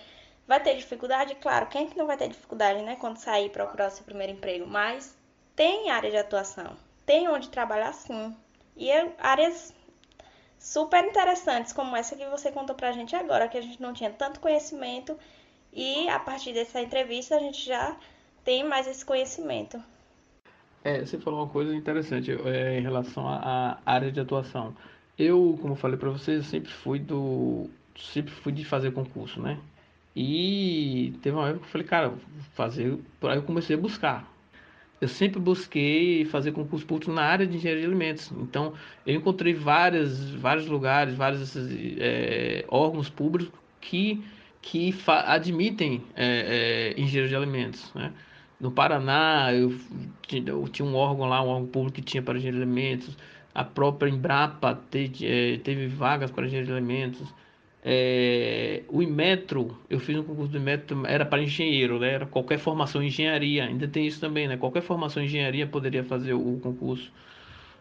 vai 0.46 0.60
ter 0.60 0.76
dificuldade, 0.76 1.34
claro, 1.36 1.66
quem 1.66 1.86
é 1.86 1.90
que 1.90 1.98
não 1.98 2.06
vai 2.06 2.16
ter 2.16 2.28
dificuldade, 2.28 2.80
né, 2.82 2.96
quando 3.00 3.16
sair 3.16 3.50
procurar 3.50 3.90
seu 3.90 4.04
primeiro 4.04 4.32
emprego, 4.32 4.64
mas 4.64 5.16
tem 5.56 5.90
área 5.90 6.10
de 6.10 6.16
atuação, 6.16 6.76
tem 7.04 7.28
onde 7.28 7.48
trabalhar 7.48 7.92
sim. 7.92 8.36
E 8.76 8.90
é, 8.90 9.12
áreas 9.18 9.74
super 10.58 11.04
interessantes 11.04 11.72
como 11.72 11.96
essa 11.96 12.16
que 12.16 12.26
você 12.26 12.50
contou 12.50 12.74
pra 12.74 12.92
gente 12.92 13.14
agora, 13.14 13.48
que 13.48 13.58
a 13.58 13.62
gente 13.62 13.80
não 13.80 13.92
tinha 13.92 14.10
tanto 14.10 14.40
conhecimento 14.40 15.16
e 15.72 16.08
a 16.08 16.18
partir 16.18 16.52
dessa 16.52 16.80
entrevista 16.80 17.36
a 17.36 17.40
gente 17.40 17.64
já 17.64 17.96
tem 18.44 18.64
mais 18.64 18.86
esse 18.86 19.04
conhecimento. 19.04 19.82
É, 20.84 21.04
você 21.04 21.18
falou 21.18 21.40
uma 21.40 21.48
coisa 21.48 21.74
interessante 21.74 22.30
é, 22.30 22.78
em 22.78 22.82
relação 22.82 23.28
à 23.28 23.78
área 23.84 24.10
de 24.12 24.20
atuação. 24.20 24.74
Eu, 25.18 25.58
como 25.60 25.74
falei 25.74 25.96
para 25.98 26.10
vocês, 26.10 26.46
sempre 26.46 26.70
fui 26.70 26.98
do 26.98 27.68
sempre 27.98 28.32
fui 28.32 28.52
de 28.52 28.64
fazer 28.64 28.92
concurso, 28.92 29.40
né? 29.40 29.58
E 30.14 31.14
teve 31.22 31.36
uma 31.36 31.48
época 31.48 31.60
que 31.60 31.66
eu 31.66 31.72
falei, 31.72 31.86
cara, 31.86 32.14
fazer, 32.54 32.98
aí 33.22 33.36
eu 33.36 33.42
comecei 33.42 33.76
a 33.76 33.78
buscar. 33.78 34.30
Eu 35.00 35.08
sempre 35.08 35.38
busquei 35.38 36.24
fazer 36.24 36.52
concurso 36.52 36.86
público 36.86 37.12
na 37.12 37.22
área 37.22 37.46
de 37.46 37.56
engenharia 37.56 37.82
de 37.82 37.86
alimentos. 37.86 38.32
Então, 38.38 38.72
eu 39.06 39.14
encontrei 39.14 39.52
várias, 39.52 40.30
vários 40.30 40.66
lugares, 40.66 41.14
vários 41.14 41.54
é, 41.98 42.64
órgãos 42.68 43.10
públicos 43.10 43.52
que, 43.80 44.24
que 44.62 44.94
admitem 45.06 46.02
é, 46.14 46.94
é, 46.96 47.00
engenharia 47.00 47.28
de 47.28 47.36
alimentos, 47.36 47.92
né? 47.94 48.12
No 48.58 48.70
Paraná, 48.70 49.52
eu, 49.52 49.78
eu, 50.46 50.66
tinha 50.68 50.86
um 50.86 50.94
órgão 50.94 51.26
lá, 51.28 51.42
um 51.42 51.48
órgão 51.48 51.66
público 51.66 51.96
que 51.96 52.02
tinha 52.02 52.22
para 52.22 52.38
engenharia 52.38 52.60
de 52.60 52.64
alimentos. 52.64 53.16
A 53.54 53.62
própria 53.62 54.08
Embrapa 54.08 54.82
é, 54.94 55.58
teve 55.58 55.88
vagas 55.88 56.30
para 56.30 56.46
engenharia 56.46 56.72
de 56.72 56.72
alimentos. 56.72 57.34
É, 57.88 58.82
o 58.88 59.00
Imetro, 59.00 59.78
eu 59.88 60.00
fiz 60.00 60.18
um 60.18 60.24
concurso 60.24 60.50
do 60.50 60.58
Imetro, 60.58 61.06
era 61.06 61.24
para 61.24 61.40
engenheiro, 61.40 62.00
né? 62.00 62.14
Era 62.14 62.26
qualquer 62.26 62.58
formação 62.58 63.00
em 63.00 63.06
engenharia. 63.06 63.64
Ainda 63.64 63.86
tem 63.86 64.04
isso 64.04 64.18
também, 64.18 64.48
né? 64.48 64.56
Qualquer 64.56 64.82
formação 64.82 65.22
em 65.22 65.26
engenharia 65.26 65.68
poderia 65.68 66.02
fazer 66.02 66.34
o, 66.34 66.58
concurso 66.60 67.12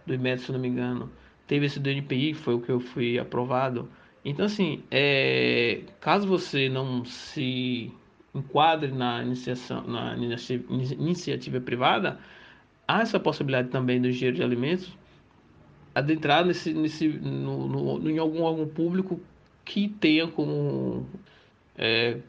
do 0.05 0.13
Imetro, 0.13 0.45
se 0.45 0.51
não 0.51 0.59
me 0.59 0.67
engano. 0.67 1.11
Teve 1.47 1.65
esse 1.65 1.79
do 1.79 1.89
NPI, 1.89 2.35
foi 2.35 2.53
o 2.53 2.61
que 2.61 2.69
eu 2.69 2.79
fui 2.79 3.17
aprovado. 3.17 3.89
Então, 4.23 4.45
assim, 4.45 4.83
é, 4.91 5.81
caso 5.99 6.27
você 6.27 6.69
não 6.69 7.03
se 7.03 7.91
enquadre 8.35 8.91
na 8.91 9.23
iniciação, 9.23 9.87
na 9.87 10.15
iniciativa 10.15 11.59
privada, 11.59 12.19
há 12.87 13.01
essa 13.01 13.19
possibilidade 13.19 13.69
também 13.69 13.99
do 13.99 14.07
engenheiro 14.07 14.35
de 14.35 14.43
alimentos 14.43 14.95
adentrar 15.95 16.45
nesse, 16.45 16.73
nesse, 16.73 17.07
no, 17.07 17.67
no, 17.67 18.09
em 18.09 18.19
algum 18.19 18.43
órgão 18.43 18.67
público 18.67 19.19
que 19.65 19.89
tenha 19.89 20.27
como 20.27 21.05
é, 21.77 22.19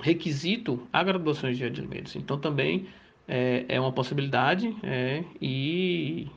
requisito 0.00 0.86
a 0.92 1.02
graduação 1.02 1.50
em 1.50 1.52
engenharia 1.52 1.74
de 1.74 1.80
alimentos. 1.80 2.16
Então 2.16 2.38
também 2.38 2.86
é, 3.26 3.64
é 3.68 3.80
uma 3.80 3.92
possibilidade 3.92 4.74
é, 4.82 5.24
e 5.40 6.28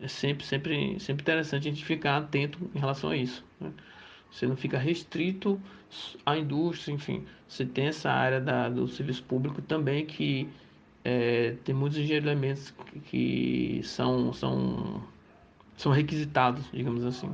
é 0.00 0.08
sempre, 0.08 0.46
sempre, 0.46 0.98
sempre 1.00 1.22
interessante 1.22 1.68
a 1.68 1.70
gente 1.70 1.84
ficar 1.84 2.16
atento 2.16 2.58
em 2.74 2.78
relação 2.78 3.10
a 3.10 3.16
isso. 3.16 3.44
Né? 3.60 3.72
Você 4.30 4.46
não 4.46 4.56
fica 4.56 4.78
restrito 4.78 5.60
à 6.24 6.36
indústria, 6.38 6.94
enfim. 6.94 7.24
Você 7.46 7.66
tem 7.66 7.88
essa 7.88 8.10
área 8.10 8.40
da, 8.40 8.68
do 8.68 8.88
serviço 8.88 9.22
público 9.24 9.60
também 9.60 10.06
que 10.06 10.48
é, 11.04 11.56
tem 11.64 11.74
muitos 11.74 11.98
elementos 11.98 12.70
que, 12.70 13.00
que 13.00 13.80
são, 13.84 14.32
são, 14.32 15.02
são 15.76 15.92
requisitados, 15.92 16.64
digamos 16.72 17.04
assim. 17.04 17.30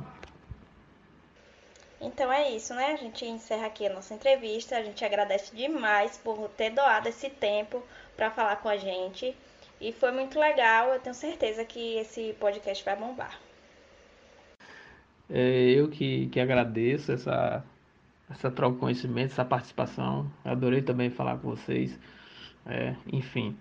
Então 2.01 2.31
é 2.31 2.51
isso, 2.51 2.73
né? 2.73 2.93
A 2.93 2.95
gente 2.95 3.25
encerra 3.25 3.67
aqui 3.67 3.85
a 3.85 3.93
nossa 3.93 4.13
entrevista. 4.13 4.77
A 4.77 4.83
gente 4.83 5.03
agradece 5.03 5.55
demais 5.55 6.17
por 6.17 6.49
ter 6.49 6.69
doado 6.69 7.09
esse 7.09 7.29
tempo 7.29 7.83
para 8.15 8.31
falar 8.31 8.55
com 8.57 8.69
a 8.69 8.77
gente. 8.77 9.35
E 9.81 9.91
foi 9.91 10.11
muito 10.11 10.39
legal. 10.39 10.93
Eu 10.93 10.99
tenho 10.99 11.15
certeza 11.15 11.65
que 11.65 11.97
esse 11.97 12.35
podcast 12.39 12.83
vai 12.83 12.95
bombar. 12.95 13.39
É 15.29 15.71
eu 15.71 15.89
que, 15.89 16.27
que 16.27 16.39
agradeço 16.39 17.11
essa, 17.11 17.63
essa 18.29 18.49
troca 18.49 18.75
de 18.75 18.79
conhecimento, 18.79 19.31
essa 19.31 19.45
participação. 19.45 20.31
Adorei 20.43 20.81
também 20.81 21.09
falar 21.09 21.37
com 21.37 21.49
vocês. 21.49 21.99
É, 22.65 22.95
enfim, 23.11 23.57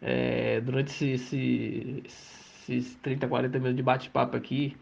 é, 0.00 0.60
durante 0.60 1.04
esse, 1.04 2.02
esse, 2.04 2.72
esses 2.72 2.94
30, 2.96 3.28
40 3.28 3.58
minutos 3.58 3.76
de 3.76 3.82
bate-papo 3.82 4.36
aqui, 4.36 4.76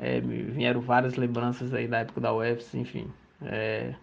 é, 0.00 0.18
vieram 0.18 0.80
várias 0.80 1.14
lembranças 1.16 1.74
aí 1.74 1.86
da 1.86 1.98
época 1.98 2.20
da 2.22 2.34
UFS, 2.34 2.74
enfim. 2.74 3.06
É, 3.42 3.94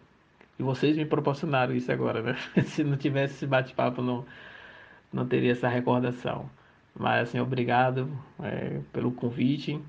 e 0.59 0.63
vocês 0.63 0.95
me 0.95 1.05
proporcionaram 1.05 1.73
isso 1.75 1.91
agora, 1.91 2.21
né? 2.21 2.37
Se 2.65 2.83
não 2.83 2.95
tivesse 2.95 3.33
esse 3.33 3.47
bate-papo, 3.47 4.01
não, 4.01 4.23
não 5.11 5.27
teria 5.27 5.51
essa 5.51 5.67
recordação. 5.67 6.49
Mas, 6.95 7.29
assim, 7.29 7.39
obrigado 7.39 8.09
é, 8.43 8.79
pelo 8.93 9.11
convite. 9.11 9.81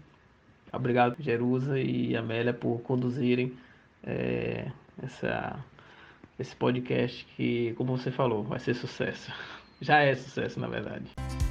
Obrigado, 0.72 1.16
Jerusa 1.20 1.78
e 1.78 2.16
Amélia, 2.16 2.54
por 2.54 2.80
conduzirem 2.80 3.52
é, 4.02 4.70
essa, 5.02 5.62
esse 6.38 6.56
podcast 6.56 7.26
que, 7.36 7.74
como 7.74 7.96
você 7.96 8.10
falou, 8.10 8.42
vai 8.44 8.58
ser 8.58 8.74
sucesso. 8.74 9.30
Já 9.80 10.00
é 10.00 10.14
sucesso, 10.14 10.58
na 10.58 10.68
verdade. 10.68 11.47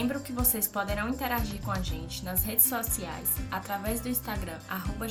Lembro 0.00 0.20
que 0.20 0.32
vocês 0.32 0.66
poderão 0.66 1.10
interagir 1.10 1.60
com 1.60 1.70
a 1.70 1.82
gente 1.82 2.24
nas 2.24 2.42
redes 2.42 2.64
sociais 2.64 3.28
através 3.50 4.00
do 4.00 4.08
Instagram 4.08 4.56
arroba 4.66 5.04